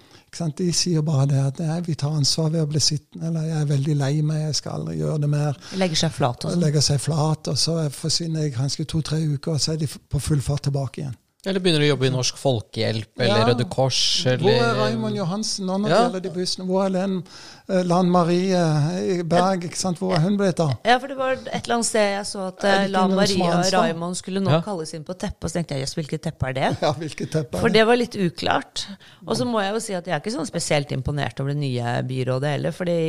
De 0.58 0.70
sier 0.74 1.04
bare 1.06 1.28
det 1.30 1.42
at 1.44 1.62
nei, 1.62 1.76
vi 1.86 1.94
tar 1.94 2.16
ansvar 2.18 2.50
ved 2.50 2.64
å 2.64 2.70
bli 2.72 2.82
sittende, 2.82 3.28
eller 3.28 3.46
jeg 3.46 3.60
er 3.60 3.70
veldig 3.70 3.98
lei 4.00 4.12
meg, 4.26 4.42
jeg 4.48 4.58
skal 4.58 4.80
aldri 4.80 4.98
gjøre 4.98 5.20
det 5.22 5.30
mer. 5.30 5.60
Legger 5.78 6.02
seg 6.02 6.16
flat. 6.16 6.48
Også. 6.50 6.62
Legger 6.64 6.86
seg 6.88 7.04
flat, 7.04 7.52
og 7.54 7.62
så 7.68 7.78
forsvinner 7.94 8.48
jeg 8.48 8.56
kanskje 8.58 8.88
to-tre 8.90 9.22
uker, 9.22 9.60
og 9.60 9.62
så 9.62 9.76
er 9.76 9.84
de 9.84 9.92
på 9.92 10.24
full 10.32 10.42
fart 10.42 10.66
tilbake 10.72 11.04
igjen. 11.04 11.21
Eller 11.42 11.58
begynner 11.58 11.82
du 11.82 11.88
å 11.88 11.94
jobbe 11.96 12.06
i 12.06 12.12
Norsk 12.14 12.38
Folkehjelp 12.38 13.22
eller 13.24 13.40
ja. 13.40 13.46
Røde 13.50 13.66
Kors. 13.74 14.00
Eller... 14.30 14.44
Hvor 14.44 14.60
er 14.62 14.76
Raymond 14.78 15.18
Johansen 15.18 15.66
nå 15.66 15.80
når 15.82 15.90
det 15.90 15.96
gjelder 15.96 16.22
de 16.22 16.32
bussene? 16.36 16.66
Hvor 16.70 16.84
er 16.84 16.92
Len 16.94 17.16
uh, 17.24 17.80
Lan 17.90 18.12
Marie 18.14 18.60
uh, 18.60 19.24
Berg? 19.26 19.66
ikke 19.66 19.80
sant? 19.80 19.98
Hvor 19.98 20.14
er 20.14 20.22
hun 20.22 20.38
blitt 20.38 20.62
av? 20.62 20.76
Ja, 20.86 21.00
for 21.02 21.10
det 21.10 21.18
var 21.18 21.34
et 21.40 21.56
eller 21.64 21.80
annet 21.80 21.90
sted 21.90 22.06
jeg 22.12 22.28
så 22.30 22.44
at 22.52 22.68
uh, 22.68 22.84
Lan 22.94 23.16
Marie 23.18 23.48
og 23.48 23.74
Raymond 23.74 24.20
skulle 24.20 24.44
nå 24.46 24.54
ja. 24.54 24.60
kalles 24.68 24.94
inn 24.94 25.08
på 25.08 25.16
teppet. 25.18 25.48
Og 25.48 25.50
så 25.50 25.58
tenkte 25.58 25.80
jeg 25.80 25.88
jøss, 25.88 25.96
hvilket 25.98 26.24
teppe 26.28 26.52
er 26.52 26.60
det? 26.60 26.70
Ja, 26.86 26.94
hvilket 27.02 27.34
teppe 27.34 27.48
er 27.50 27.58
det? 27.58 27.64
For 27.66 27.78
det 27.80 27.88
var 27.90 28.02
litt 28.04 28.20
uklart. 28.22 28.86
Og 29.26 29.34
så 29.42 29.50
må 29.50 29.66
jeg 29.66 29.74
jo 29.74 29.82
si 29.88 29.98
at 29.98 30.12
jeg 30.12 30.18
er 30.20 30.22
ikke 30.22 30.36
sånn 30.38 30.52
spesielt 30.52 30.94
imponert 30.94 31.42
over 31.42 31.56
det 31.56 31.64
nye 31.64 31.98
byrådet 32.06 32.54
heller. 32.54 32.78
fordi 32.78 33.00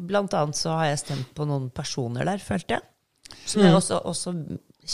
blant 0.00 0.32
annet 0.40 0.56
så 0.56 0.80
har 0.80 0.94
jeg 0.94 1.04
stemt 1.04 1.36
på 1.36 1.44
noen 1.52 1.68
personer 1.76 2.24
der, 2.24 2.40
følte 2.40 2.78
jeg. 2.78 2.88
Som 3.44 3.68
jeg 3.68 3.76
mm. 3.76 3.80
også, 3.82 4.00
også 4.08 4.36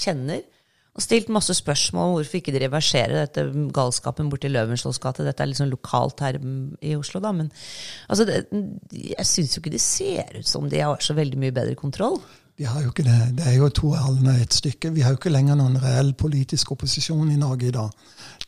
kjenner 0.03 0.43
og 0.97 1.05
stilt 1.05 1.29
masse 1.33 1.53
spørsmål 1.59 2.09
om 2.09 2.15
hvorfor 2.17 2.39
ikke 2.39 2.55
de 2.55 2.63
reverserer 2.63 3.27
dette 3.27 3.45
galskapen 3.77 4.31
borti 4.33 4.49
Løvenskiolds 4.49 5.01
gate. 5.03 5.27
Dette 5.27 5.45
er 5.45 5.51
liksom 5.51 5.69
lokalt 5.69 6.23
her 6.25 6.39
i 6.81 6.95
Oslo, 6.97 7.21
da. 7.21 7.35
Men 7.37 7.51
altså, 8.09 8.25
det, 8.25 8.47
jeg 8.97 9.29
syns 9.29 9.57
jo 9.57 9.61
ikke 9.61 9.75
det 9.77 9.85
ser 9.85 10.41
ut 10.41 10.49
som 10.49 10.71
de 10.73 10.81
har 10.81 11.05
så 11.05 11.17
veldig 11.19 11.41
mye 11.43 11.53
bedre 11.53 11.77
kontroll. 11.77 12.17
De 12.57 12.65
har 12.65 12.81
jo 12.81 12.89
ikke 12.89 13.05
det. 13.05 13.37
Det 13.37 13.45
er 13.45 13.59
jo 13.59 13.69
to 13.69 13.91
halvene 13.93 14.39
et 14.41 14.55
stykke. 14.57 14.95
Vi 14.97 15.05
har 15.05 15.13
jo 15.13 15.21
ikke 15.21 15.35
lenger 15.35 15.59
noen 15.61 15.77
reell 15.83 16.15
politisk 16.17 16.73
opposisjon 16.73 17.29
i 17.29 17.37
Norge 17.37 17.69
i 17.69 17.75
dag. 17.75 17.93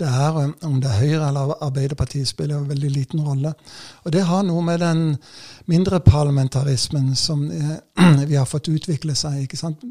Det 0.01 0.09
er, 0.09 0.39
Om 0.65 0.81
det 0.81 0.89
er 0.89 1.01
Høyre 1.03 1.29
eller 1.29 1.57
Arbeiderpartiet, 1.61 2.29
spiller 2.29 2.57
en 2.57 2.69
veldig 2.71 2.91
liten 2.91 3.21
rolle. 3.21 3.53
Og 4.05 4.13
det 4.13 4.25
har 4.25 4.47
noe 4.49 4.65
med 4.65 4.81
den 4.81 5.17
mindre 5.67 6.01
parlamentarismen 6.01 7.13
som 7.17 7.51
eh, 7.51 7.77
vi 8.31 8.41
har 8.41 8.49
fått 8.49 8.73
utvikle 8.73 9.13
seg. 9.13 9.43
ikke 9.45 9.61
sant? 9.61 9.85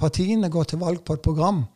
Partiene 0.00 0.50
går 0.50 0.64
til 0.64 0.82
valg 0.82 1.04
på 1.06 1.14
et 1.14 1.22
program. 1.22 1.68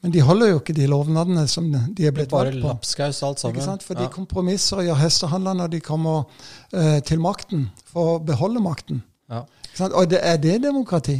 Men 0.00 0.14
de 0.14 0.22
holder 0.24 0.54
jo 0.54 0.60
ikke 0.62 0.74
de 0.76 0.86
lovnadene 0.88 1.42
som 1.50 1.66
de 1.68 2.06
er 2.08 2.14
blitt 2.16 2.32
valgt 2.32 2.56
på. 2.56 2.62
Bare 2.64 2.76
lapskaus 2.76 3.20
alt 3.26 3.42
sammen. 3.42 3.58
Ikke 3.58 3.66
sant? 3.66 3.84
For 3.84 3.98
de 3.98 4.06
ja. 4.06 4.12
kompromisser 4.12 4.80
gjør 4.86 4.96
hestehandler 5.02 5.58
når 5.58 5.74
de 5.74 5.80
kommer 5.84 6.22
uh, 6.72 6.98
til 7.04 7.20
makten, 7.20 7.66
for 7.90 8.14
å 8.14 8.22
beholde 8.24 8.62
makten. 8.64 9.02
Ja. 9.30 9.44
Og 9.90 10.08
det, 10.10 10.22
er 10.26 10.40
det 10.40 10.56
demokrati? 10.64 11.18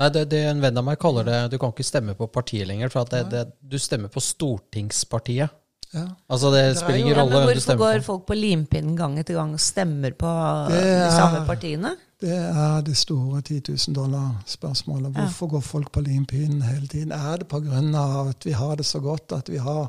Nei, 0.00 0.08
det, 0.14 0.28
det 0.32 0.44
En 0.48 0.62
venn 0.62 0.78
av 0.80 0.84
meg 0.86 0.96
kaller 0.96 1.26
det 1.26 1.40
Du 1.52 1.58
kan 1.60 1.74
ikke 1.74 1.84
stemme 1.84 2.14
på 2.16 2.30
partiet 2.32 2.64
lenger, 2.70 2.88
for 2.92 3.04
at 3.04 3.10
det, 3.12 3.24
det, 3.34 3.42
du 3.60 3.76
stemmer 3.82 4.12
på 4.12 4.22
Stortingspartiet. 4.24 5.56
Ja. 5.90 6.06
Altså 6.30 6.52
Det 6.54 6.62
spiller 6.78 7.02
ingen 7.02 7.18
rolle 7.18 7.34
hvem 7.34 7.58
du 7.58 7.60
stemmer 7.60 7.82
på. 7.82 7.82
Hvorfor 7.82 7.98
går 7.98 8.06
folk 8.06 8.24
på 8.30 8.38
limpinnen 8.38 8.94
gang 8.96 9.18
etter 9.20 9.36
gang 9.36 9.52
og 9.58 9.62
stemmer 9.62 10.14
på 10.16 10.30
de 10.70 11.10
samme 11.18 11.42
partiene? 11.50 11.96
Det 12.20 12.36
er 12.36 12.80
det 12.84 12.96
store 12.96 13.40
10 13.40 13.62
000 13.68 13.94
dollar-spørsmålet. 13.96 15.12
Hvorfor 15.12 15.46
ja. 15.46 15.50
går 15.50 15.60
folk 15.60 15.92
på 15.92 16.00
limpinnen 16.00 16.62
hele 16.62 16.86
tiden? 16.86 17.12
Er 17.12 17.36
det 17.36 17.48
pga. 17.48 18.28
at 18.28 18.46
vi 18.46 18.52
har 18.52 18.74
det 18.74 18.86
så 18.86 19.00
godt, 19.00 19.32
at 19.32 19.48
vi 19.48 19.56
har 19.56 19.88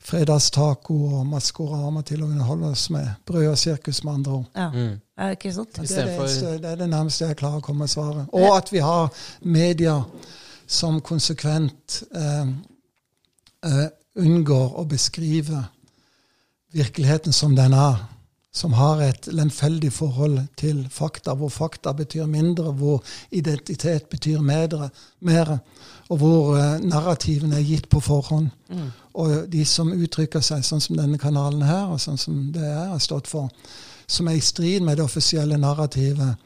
fredagstaco 0.00 0.94
og 1.18 1.26
Maskorama 1.26 2.02
til 2.02 2.22
å 2.22 2.26
underholde 2.26 2.66
oss 2.66 2.90
med? 2.90 3.08
Brød 3.26 3.48
og 3.48 3.58
sirkus, 3.58 4.04
med 4.04 4.12
andre 4.12 4.32
ord. 4.32 4.44
Ja. 4.56 4.70
Mm. 4.70 5.00
Er 5.16 5.26
det 5.26 5.38
ikke 5.38 5.52
sant? 5.52 5.76
Det 5.76 5.98
er 5.98 6.04
det, 6.04 6.62
det 6.62 6.70
er 6.70 6.76
det, 6.76 6.88
nærmeste 6.90 7.26
jeg 7.26 7.36
klarer 7.36 7.56
å 7.56 7.64
komme 7.64 7.86
med 7.86 7.88
svaret. 7.88 8.28
Og 8.32 8.56
at 8.56 8.72
vi 8.72 8.78
har 8.78 9.08
media 9.40 10.02
som 10.66 11.00
konsekvent 11.00 12.02
eh, 12.14 12.48
eh, 13.64 13.86
unngår 14.14 14.80
å 14.80 14.84
beskrive 14.84 15.64
virkeligheten 16.72 17.32
som 17.32 17.56
den 17.56 17.72
er 17.72 18.11
som 18.52 18.72
har 18.76 19.00
et 19.00 19.26
lemfeldig 19.32 19.92
forhold 19.92 20.38
til 20.60 20.84
fakta, 20.90 21.32
hvor 21.34 21.48
fakta 21.48 21.92
betyr 21.96 22.26
mindre, 22.28 22.72
hvor 22.72 23.02
identitet 23.30 24.10
betyr 24.12 24.40
mer, 24.40 25.58
og 26.08 26.16
hvor 26.16 26.52
uh, 26.56 26.80
narrativene 26.84 27.56
er 27.56 27.64
gitt 27.64 27.88
på 27.88 28.00
forhånd. 28.00 28.50
Mm. 28.68 28.90
Og 29.14 29.46
de 29.52 29.64
som 29.64 29.92
uttrykker 29.92 30.44
seg 30.44 30.66
sånn 30.68 30.84
som 30.84 31.00
denne 31.00 31.18
kanalen 31.20 31.64
her, 31.64 31.94
og 31.94 32.00
sånn 32.00 32.20
som 32.20 32.42
det 32.52 32.66
jeg 32.66 32.90
har 32.92 33.00
stått 33.00 33.30
for, 33.30 33.48
som 34.06 34.28
er 34.28 34.36
i 34.36 34.44
strid 34.44 34.84
med 34.84 35.00
det 35.00 35.06
offisielle 35.06 35.56
narrativet, 35.56 36.36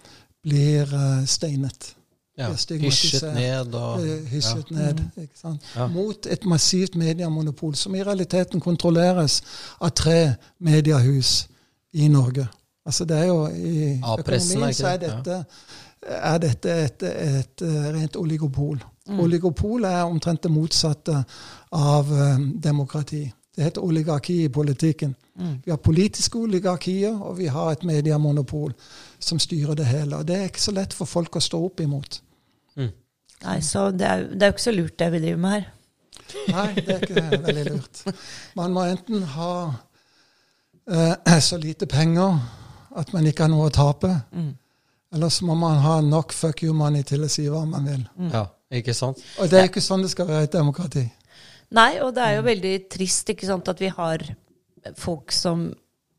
blir 0.46 0.86
uh, 0.94 1.26
steinet. 1.26 1.90
Ja, 2.36 2.52
Hysjet 2.52 3.24
ned 3.32 3.74
og 3.74 4.02
Hysjet 4.28 4.70
ja. 4.70 4.76
ned, 4.76 5.02
mm. 5.02 5.22
ikke 5.24 5.38
sant? 5.40 5.66
Ja. 5.74 5.88
Mot 5.90 6.26
et 6.30 6.46
massivt 6.46 6.94
mediemonopol, 6.94 7.74
som 7.74 7.98
i 7.98 8.04
realiteten 8.06 8.62
kontrolleres 8.62 9.40
av 9.80 9.94
tre 9.96 10.36
mediehus 10.62 11.48
i 11.96 12.08
Norge. 12.12 12.46
Altså 12.86 13.04
det 13.08 13.16
er 13.18 13.30
jo 13.30 13.38
I 13.50 13.78
økonomien 13.98 14.74
så 14.76 14.92
er 14.92 15.00
dette, 15.02 15.38
er 16.06 16.42
dette 16.42 16.74
et, 16.84 17.02
et, 17.02 17.32
et, 17.38 17.64
eh, 17.66 17.88
rent 17.96 18.18
oligopol. 18.20 18.78
Mm. 19.08 19.20
Oligopol 19.24 19.86
er 19.88 20.04
omtrent 20.04 20.42
det 20.42 20.52
motsatte 20.52 21.16
av 21.74 22.10
um, 22.10 22.52
demokrati. 22.62 23.24
Det 23.56 23.64
heter 23.64 23.84
oligarki 23.84 24.42
i 24.44 24.48
politikken. 24.52 25.14
Mm. 25.38 25.56
Vi 25.64 25.72
har 25.72 25.80
politiske 25.80 26.38
oligarkier, 26.38 27.16
og 27.16 27.38
vi 27.38 27.46
har 27.46 27.72
et 27.72 27.84
mediemonopol 27.88 28.74
som 29.18 29.40
styrer 29.40 29.78
det 29.78 29.86
hele. 29.88 30.20
Og 30.20 30.28
det 30.28 30.36
er 30.36 30.50
ikke 30.50 30.66
så 30.66 30.74
lett 30.76 30.94
for 30.94 31.08
folk 31.08 31.38
å 31.38 31.42
stå 31.42 31.62
opp 31.64 31.80
imot. 31.80 32.20
Mm. 32.76 32.92
Nei, 33.46 33.56
så 33.64 33.88
det 33.90 34.06
er, 34.06 34.26
det 34.30 34.42
er 34.42 34.52
jo 34.52 34.56
ikke 34.56 34.66
så 34.66 34.76
lurt, 34.76 34.98
det 34.98 35.10
vi 35.14 35.22
driver 35.24 35.42
med 35.42 35.56
her. 35.56 35.66
Nei, 36.52 36.68
det 36.76 36.94
er 36.94 37.02
ikke 37.06 37.26
veldig 37.46 37.64
lurt. 37.70 38.02
Man 38.58 38.74
må 38.76 38.84
enten 38.90 39.26
ha 39.36 39.52
eh, 40.90 41.40
så 41.48 41.58
lite 41.60 41.86
penger 41.90 42.38
at 42.96 43.12
man 43.12 43.26
ikke 43.28 43.46
har 43.46 43.52
noe 43.52 43.68
å 43.68 43.74
tape. 43.74 44.12
Mm. 44.32 44.54
Eller 45.16 45.32
så 45.32 45.46
må 45.48 45.54
man 45.58 45.78
ha 45.84 46.00
nok 46.04 46.34
fuck 46.34 46.62
you 46.64 46.74
money 46.74 47.04
til 47.06 47.24
å 47.24 47.30
si 47.30 47.46
hva 47.48 47.64
man 47.68 47.86
vil. 47.88 48.02
Mm. 48.18 48.30
Ja, 48.32 48.46
ikke 48.80 48.94
sant? 48.96 49.22
Og 49.40 49.50
det 49.50 49.60
er 49.60 49.70
ikke 49.70 49.84
sånn 49.84 50.04
det 50.04 50.12
skal 50.12 50.28
være 50.28 50.46
i 50.46 50.50
et 50.50 50.56
demokrati. 50.56 51.04
Nei, 51.76 51.90
og 52.02 52.12
det 52.14 52.22
er 52.24 52.36
jo 52.38 52.46
veldig 52.46 52.74
trist 52.92 53.32
ikke 53.32 53.48
sant, 53.48 53.68
at 53.68 53.80
vi 53.82 53.90
har 53.90 54.22
folk 54.98 55.34
som 55.34 55.66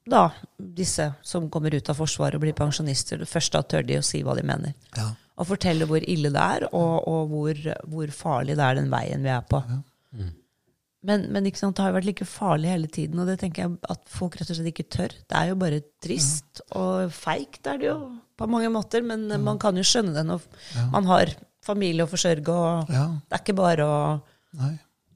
da, 0.07 0.29
disse 0.57 1.09
som 1.25 1.49
kommer 1.51 1.75
ut 1.75 1.89
av 1.91 1.97
Forsvaret 1.99 2.37
og 2.37 2.43
blir 2.45 2.55
pensjonister, 2.55 3.19
det 3.19 3.29
første 3.29 3.61
tør 3.67 3.85
de 3.87 3.99
å 3.99 4.05
si 4.05 4.21
hva 4.23 4.37
de 4.37 4.45
mener. 4.47 4.75
Ja. 4.95 5.09
Og 5.37 5.49
fortelle 5.51 5.87
hvor 5.89 6.01
ille 6.01 6.31
det 6.33 6.43
er, 6.43 6.67
og, 6.71 7.07
og 7.07 7.33
hvor, 7.33 7.59
hvor, 7.91 8.13
farlig 8.15 8.55
det 8.57 8.65
er 8.65 8.79
den 8.79 8.91
veien 8.91 9.25
vi 9.25 9.33
er 9.33 9.43
på. 9.47 9.61
Ja. 9.67 9.79
Mm. 10.17 10.31
Men, 11.07 11.27
men 11.31 11.45
det 11.47 11.55
har 11.63 11.91
jo 11.91 11.95
vært 11.95 12.07
like 12.09 12.27
farlig 12.27 12.71
hele 12.73 12.89
tiden, 12.91 13.19
og 13.21 13.29
det 13.29 13.37
tenker 13.39 13.63
jeg 13.63 13.75
at 13.93 14.09
folk 14.11 14.35
rett 14.35 14.49
og 14.51 14.57
slett 14.57 14.71
ikke 14.73 14.89
tør. 14.91 15.13
Det 15.23 15.37
er 15.39 15.51
jo 15.53 15.59
bare 15.61 15.83
trist, 16.03 16.61
ja. 16.65 16.65
og 16.81 17.13
feigt 17.15 17.69
er 17.71 17.79
det 17.79 17.87
jo 17.87 17.99
på 18.37 18.47
mange 18.51 18.71
måter, 18.73 19.05
men 19.07 19.23
ja. 19.31 19.37
man 19.41 19.61
kan 19.61 19.77
jo 19.79 19.85
skjønne 19.87 20.15
det 20.17 20.25
når 20.27 20.43
ja. 20.75 20.87
man 20.91 21.07
har 21.09 21.31
familie 21.63 22.03
å 22.03 22.11
forsørge, 22.11 22.51
og 22.51 22.91
det 22.91 23.37
er 23.37 23.41
ikke 23.41 23.55
bare 23.57 23.87
å, 23.87 24.01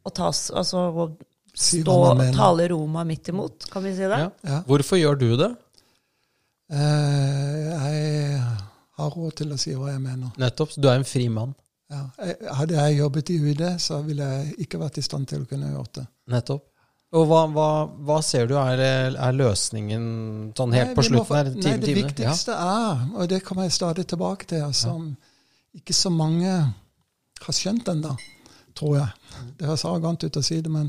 å 0.08 0.14
tas, 0.16 0.48
altså, 0.56 0.88
å 0.90 1.10
stå 1.52 1.98
og 2.14 2.24
tale 2.36 2.70
Roma 2.72 3.04
midt 3.08 3.34
imot, 3.34 3.68
kan 3.72 3.84
vi 3.84 3.94
si 3.98 4.08
det? 4.08 4.24
Hvorfor 4.70 5.00
gjør 5.00 5.20
du 5.20 5.30
det? 5.44 5.52
Eh, 6.72 7.68
jeg 7.68 8.40
har 8.96 9.12
råd 9.12 9.42
til 9.42 9.52
å 9.52 9.60
si 9.60 9.76
hva 9.76 9.92
jeg 9.92 10.04
mener. 10.04 10.32
Nettopp. 10.40 10.78
Du 10.80 10.88
er 10.88 11.02
en 11.02 11.08
fri 11.08 11.28
mann. 11.32 11.52
Ja. 11.92 12.02
Hadde 12.56 12.78
jeg 12.78 13.00
jobbet 13.02 13.30
i 13.34 13.38
UD, 13.42 13.64
så 13.84 14.02
ville 14.06 14.28
jeg 14.34 14.66
ikke 14.66 14.80
vært 14.80 15.00
i 15.02 15.06
stand 15.06 15.28
til 15.28 15.44
å 15.44 15.50
kunne 15.50 15.74
gjort 15.74 15.98
det. 16.00 16.06
Nettopp. 16.32 16.68
Og 17.12 17.26
hva, 17.28 17.42
hva, 17.52 17.70
hva 18.08 18.18
ser 18.24 18.46
du 18.48 18.54
er, 18.56 18.80
er, 18.80 19.34
løsningen 19.36 20.04
sånn 20.56 20.76
helt 20.78 20.94
nei, 20.94 20.96
på 20.96 21.04
slutten 21.04 21.36
her? 21.36 21.50
Nei, 21.58 21.74
det 21.84 21.96
viktigste 21.98 22.56
ja. 22.56 22.76
er, 22.94 23.02
og 23.18 23.28
det 23.34 23.42
kommer 23.44 23.68
jeg 23.68 23.76
stadig 23.76 24.06
tilbake 24.08 24.48
til, 24.48 24.64
som 24.72 25.10
ja. 25.10 25.34
ikke 25.82 25.96
så 25.98 26.12
mange 26.16 26.54
har 27.42 27.58
skjønt 27.58 27.92
ennå, 27.92 28.14
tror 28.80 28.96
jeg. 29.02 29.42
Det 29.60 29.68
høres 29.68 29.84
arrogant 29.90 30.24
ut 30.24 30.40
å 30.40 30.46
si 30.46 30.62
det, 30.64 30.72
men 30.72 30.88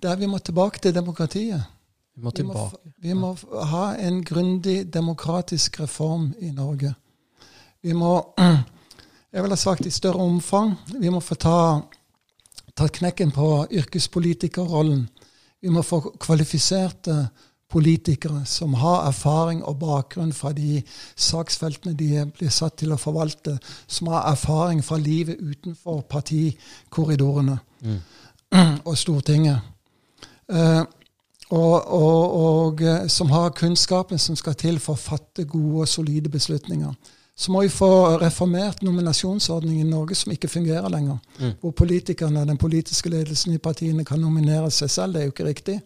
det 0.00 0.10
er 0.12 0.20
vi 0.20 0.28
må 0.28 0.42
tilbake 0.44 0.82
til 0.84 0.92
demokratiet. 0.96 1.64
Vi 2.20 2.26
må. 2.26 2.34
Vi 2.36 2.44
må, 2.44 2.66
vi 3.00 3.16
må 3.16 3.32
ha 3.72 3.86
en 3.96 4.20
grundig 4.26 4.82
demokratisk 4.92 5.80
reform 5.80 6.34
i 6.44 6.52
Norge. 6.52 6.92
Vi 7.80 7.96
må 7.96 8.12
jeg 9.32 9.42
vil 9.42 9.52
ha 9.54 9.58
sagt 9.58 9.86
i 9.86 9.94
større 9.94 10.24
omfang. 10.24 10.74
Vi 10.98 11.10
må 11.10 11.20
få 11.22 11.36
ta, 11.38 11.58
ta 12.74 12.88
knekken 12.90 13.30
på 13.34 13.66
yrkespolitikerrollen. 13.70 15.06
Vi 15.60 15.70
må 15.70 15.82
få 15.86 16.00
kvalifiserte 16.18 17.28
politikere 17.70 18.42
som 18.48 18.74
har 18.74 19.06
erfaring 19.06 19.62
og 19.64 19.78
bakgrunn 19.78 20.32
fra 20.34 20.50
de 20.52 20.80
saksfeltene 21.14 21.94
de 21.94 22.24
blir 22.34 22.50
satt 22.50 22.80
til 22.82 22.90
å 22.90 22.98
forvalte, 22.98 23.58
som 23.86 24.10
har 24.10 24.32
erfaring 24.32 24.82
fra 24.82 24.98
livet 24.98 25.38
utenfor 25.38 26.02
partikorridorene 26.10 27.58
mm. 27.86 28.00
og 28.88 28.98
Stortinget. 28.98 29.60
eh, 30.50 30.82
og, 31.50 31.86
og, 31.86 32.34
og 32.40 32.82
eh, 32.82 33.06
som 33.06 33.30
har 33.30 33.54
kunnskapen 33.54 34.18
som 34.18 34.36
skal 34.36 34.54
til 34.54 34.78
for 34.82 34.98
å 34.98 35.02
fatte 35.02 35.44
gode 35.44 35.86
og 35.86 35.88
solide 35.88 36.30
beslutninger. 36.30 36.94
Så 37.40 37.52
må 37.54 37.62
vi 37.64 37.70
få 37.72 38.18
reformert 38.20 38.82
nominasjonsordningen 38.84 39.86
i 39.86 39.90
Norge, 39.90 40.14
som 40.18 40.32
ikke 40.32 40.48
fungerer 40.52 40.90
lenger. 40.92 41.16
Mm. 41.38 41.54
Hvor 41.62 41.72
politikerne 41.72 42.42
og 42.42 42.50
den 42.50 42.58
politiske 42.60 43.08
ledelsen 43.08 43.54
i 43.54 43.58
partiene 43.64 44.04
kan 44.04 44.20
nominere 44.20 44.68
seg 44.70 44.90
selv. 44.92 45.16
Det 45.16 45.22
er 45.22 45.30
jo 45.30 45.32
ikke 45.32 45.46
riktig. 45.46 45.76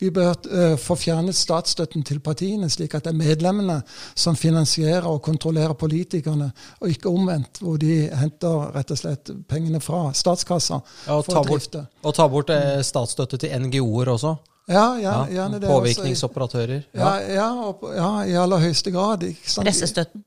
Vi 0.00 0.08
bør 0.16 0.32
uh, 0.48 0.78
få 0.80 0.96
fjernet 0.96 1.36
statsstøtten 1.36 2.06
til 2.08 2.22
partiene, 2.24 2.70
slik 2.72 2.96
at 2.96 3.04
det 3.04 3.12
er 3.12 3.20
medlemmene 3.20 3.82
som 4.16 4.36
finansierer 4.36 5.04
og 5.10 5.20
kontrollerer 5.28 5.76
politikerne, 5.76 6.48
og 6.80 6.88
ikke 6.96 7.12
omvendt, 7.12 7.60
hvor 7.60 7.76
de 7.84 8.08
henter 8.16 8.72
rett 8.74 8.96
og 8.96 9.02
slett 9.04 9.36
pengene 9.48 9.84
fra 9.84 10.06
statskassa 10.16 10.80
Ja, 10.80 11.18
og 11.20 11.28
for 11.28 11.32
ta 11.36 11.40
å 11.40 11.44
bort, 11.44 11.68
drifte. 11.68 11.86
og 12.02 12.16
ta 12.16 12.30
bort 12.32 12.56
eh, 12.56 12.80
statsstøtte 12.80 13.44
til 13.44 13.52
NGO-er 13.66 14.16
også. 14.16 14.36
Ja, 14.72 14.94
ja, 14.96 15.10
Ja, 15.12 15.24
gjerne 15.28 15.60
det. 15.60 15.68
Påvirkningsoperatører. 15.68 16.86
Ja, 16.96 17.18
Ja. 17.20 17.32
ja, 17.34 17.48
og, 17.68 17.90
ja, 17.92 18.12
i 18.24 18.38
aller 18.40 18.64
høyeste 18.64 18.90
grad. 18.94 19.28
Pressestøtten. 19.60 20.24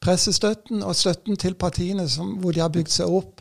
Pressestøtten 0.00 0.82
og 0.82 0.96
støtten 0.96 1.36
til 1.36 1.54
partiene, 1.54 2.08
som, 2.08 2.26
hvor 2.40 2.52
de 2.56 2.60
har 2.62 2.68
bygd 2.72 2.88
seg 2.92 3.06
opp 3.06 3.40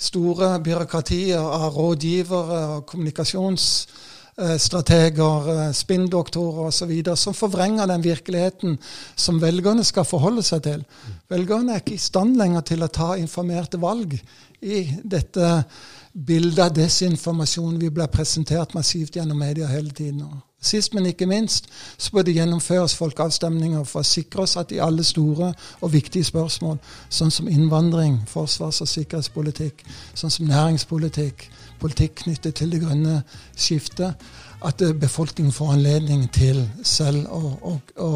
store 0.00 0.60
byråkratier 0.64 1.38
av 1.38 1.74
rådgivere 1.76 2.76
og 2.76 2.86
kommunikasjonsstrateger, 2.88 5.50
eh, 5.54 5.72
spinndoktorer 5.76 6.66
osv., 6.70 6.92
som 7.16 7.34
forvrenger 7.36 7.86
den 7.86 8.04
virkeligheten 8.04 8.78
som 9.14 9.42
velgerne 9.42 9.84
skal 9.84 10.04
forholde 10.08 10.42
seg 10.42 10.62
til. 10.66 10.84
Velgerne 11.30 11.72
er 11.74 11.78
ikke 11.84 11.94
i 11.94 12.08
stand 12.08 12.36
lenger 12.40 12.60
til 12.60 12.82
å 12.82 12.88
ta 12.88 13.16
informerte 13.20 13.80
valg 13.80 14.20
i 14.62 14.96
dette 15.04 15.64
bildet 16.12 16.64
av 16.64 16.74
desinformasjon 16.74 17.78
vi 17.78 17.90
blir 17.90 18.06
presentert 18.10 18.74
massivt 18.74 19.16
gjennom 19.16 19.38
media 19.38 19.66
hele 19.70 19.90
tiden. 19.90 20.22
Og 20.22 20.49
Sist, 20.62 20.94
men 20.94 21.06
ikke 21.06 21.26
minst, 21.26 21.70
så 21.98 22.10
bør 22.12 22.22
det 22.22 22.34
gjennomføres 22.36 22.94
folkeavstemninger 22.94 23.84
for 23.88 24.02
å 24.02 24.04
sikre 24.04 24.42
oss 24.44 24.58
at 24.60 24.74
i 24.76 24.80
alle 24.84 25.04
store 25.08 25.54
og 25.80 25.92
viktige 25.94 26.26
spørsmål, 26.28 26.76
sånn 27.08 27.32
som 27.32 27.48
innvandring, 27.48 28.18
forsvars- 28.28 28.82
og 28.84 28.90
sikkerhetspolitikk, 28.92 29.80
sånn 30.14 30.34
som 30.34 30.50
næringspolitikk, 30.50 31.46
politikk 31.80 32.20
knyttet 32.24 32.58
til 32.60 32.74
det 32.74 32.82
grønne 32.82 33.22
skiftet, 33.56 34.20
at 34.60 34.82
eh, 34.84 34.92
befolkningen 34.92 35.52
får 35.52 35.72
anledning 35.78 36.26
til 36.28 36.60
selv 36.84 37.24
å, 37.32 37.54
å, 37.64 37.72
å, 38.04 38.10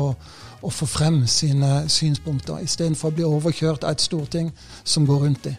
å 0.60 0.74
få 0.80 0.86
frem 0.86 1.22
sine 1.26 1.86
synspunkter, 1.88 2.60
istedenfor 2.60 3.08
å 3.08 3.16
bli 3.16 3.24
overkjørt 3.24 3.88
av 3.88 3.96
et 3.96 4.04
storting 4.04 4.52
som 4.84 5.08
går 5.08 5.24
rundt 5.24 5.48
dem. 5.48 5.56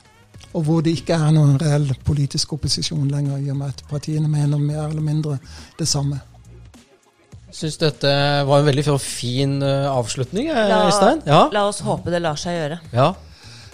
Og 0.53 0.63
hvor 0.69 0.85
det 0.85 0.93
ikke 0.99 1.17
er 1.17 1.33
noen 1.33 1.57
reell 1.59 1.89
politisk 2.05 2.53
opposisjon 2.55 3.09
lenger, 3.09 3.41
i 3.41 3.49
og 3.49 3.57
med 3.57 3.73
at 3.73 3.83
partiene 3.89 4.29
mener 4.29 4.61
mer 4.61 4.85
eller 4.85 5.01
mindre 5.01 5.39
det 5.79 5.89
samme. 5.89 6.21
Syns 7.55 7.77
dette 7.79 8.09
var 8.47 8.59
en 8.59 8.67
veldig 8.67 8.83
fin 8.99 9.61
eh, 9.63 9.85
avslutning, 9.87 10.49
eh, 10.51 10.65
La- 10.69 10.81
Øystein. 10.89 11.21
Ja. 11.29 11.45
La 11.55 11.61
oss 11.69 11.79
håpe 11.85 12.11
det 12.11 12.19
lar 12.25 12.35
seg 12.41 12.57
gjøre. 12.59 12.79
ja. 12.93 13.13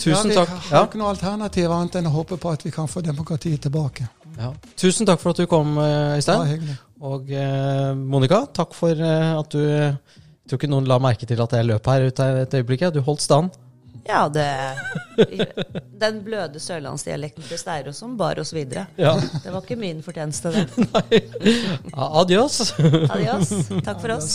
Tusen 0.01 0.31
ja, 0.31 0.41
vi 0.41 0.47
takk. 0.49 0.53
har 0.71 0.85
ikke 0.87 0.97
noe 0.97 1.09
alternativ 1.13 1.69
annet 1.75 1.95
enn 1.99 2.07
å 2.09 2.11
håpe 2.15 2.33
på 2.41 2.49
at 2.49 2.63
vi 2.65 2.71
kan 2.73 2.87
få 2.89 3.03
demokratiet 3.05 3.61
tilbake. 3.61 4.07
Ja. 4.39 4.47
Tusen 4.81 5.05
takk 5.05 5.19
for 5.21 5.29
at 5.29 5.37
du 5.37 5.45
kom, 5.45 5.75
Øystein. 5.77 6.39
Ja, 6.41 6.47
hyggelig. 6.55 6.77
Og 7.05 7.29
eh, 7.29 7.91
Monica, 7.93 8.39
takk 8.49 8.73
for 8.73 8.97
eh, 8.97 9.27
at 9.37 9.49
du 9.53 9.59
Jeg 9.61 10.49
tror 10.49 10.57
ikke 10.57 10.69
noen 10.73 10.87
la 10.89 10.97
merke 10.99 11.27
til 11.29 11.39
at 11.43 11.53
jeg 11.53 11.67
løp 11.69 11.85
her 11.85 12.07
ute 12.09 12.25
et 12.41 12.53
øyeblikk. 12.57 12.87
Du 12.95 13.01
holdt 13.05 13.21
stand. 13.21 13.53
Ja, 14.11 14.25
det 14.29 14.47
Den 16.01 16.19
bløde 16.25 16.59
sørlandsdialekten 16.59 17.45
til 17.47 17.59
Steiråsen 17.61 18.17
bar 18.19 18.39
oss 18.41 18.51
videre. 18.55 18.87
Ja. 18.99 19.15
Det 19.43 19.53
var 19.53 19.61
ikke 19.63 19.79
min 19.79 20.01
fortjeneste, 20.03 20.51
det. 20.51 21.21
Adios. 21.93 22.73
Adios. 22.81 23.53
Takk 23.85 24.01
for 24.03 24.17
oss. 24.17 24.31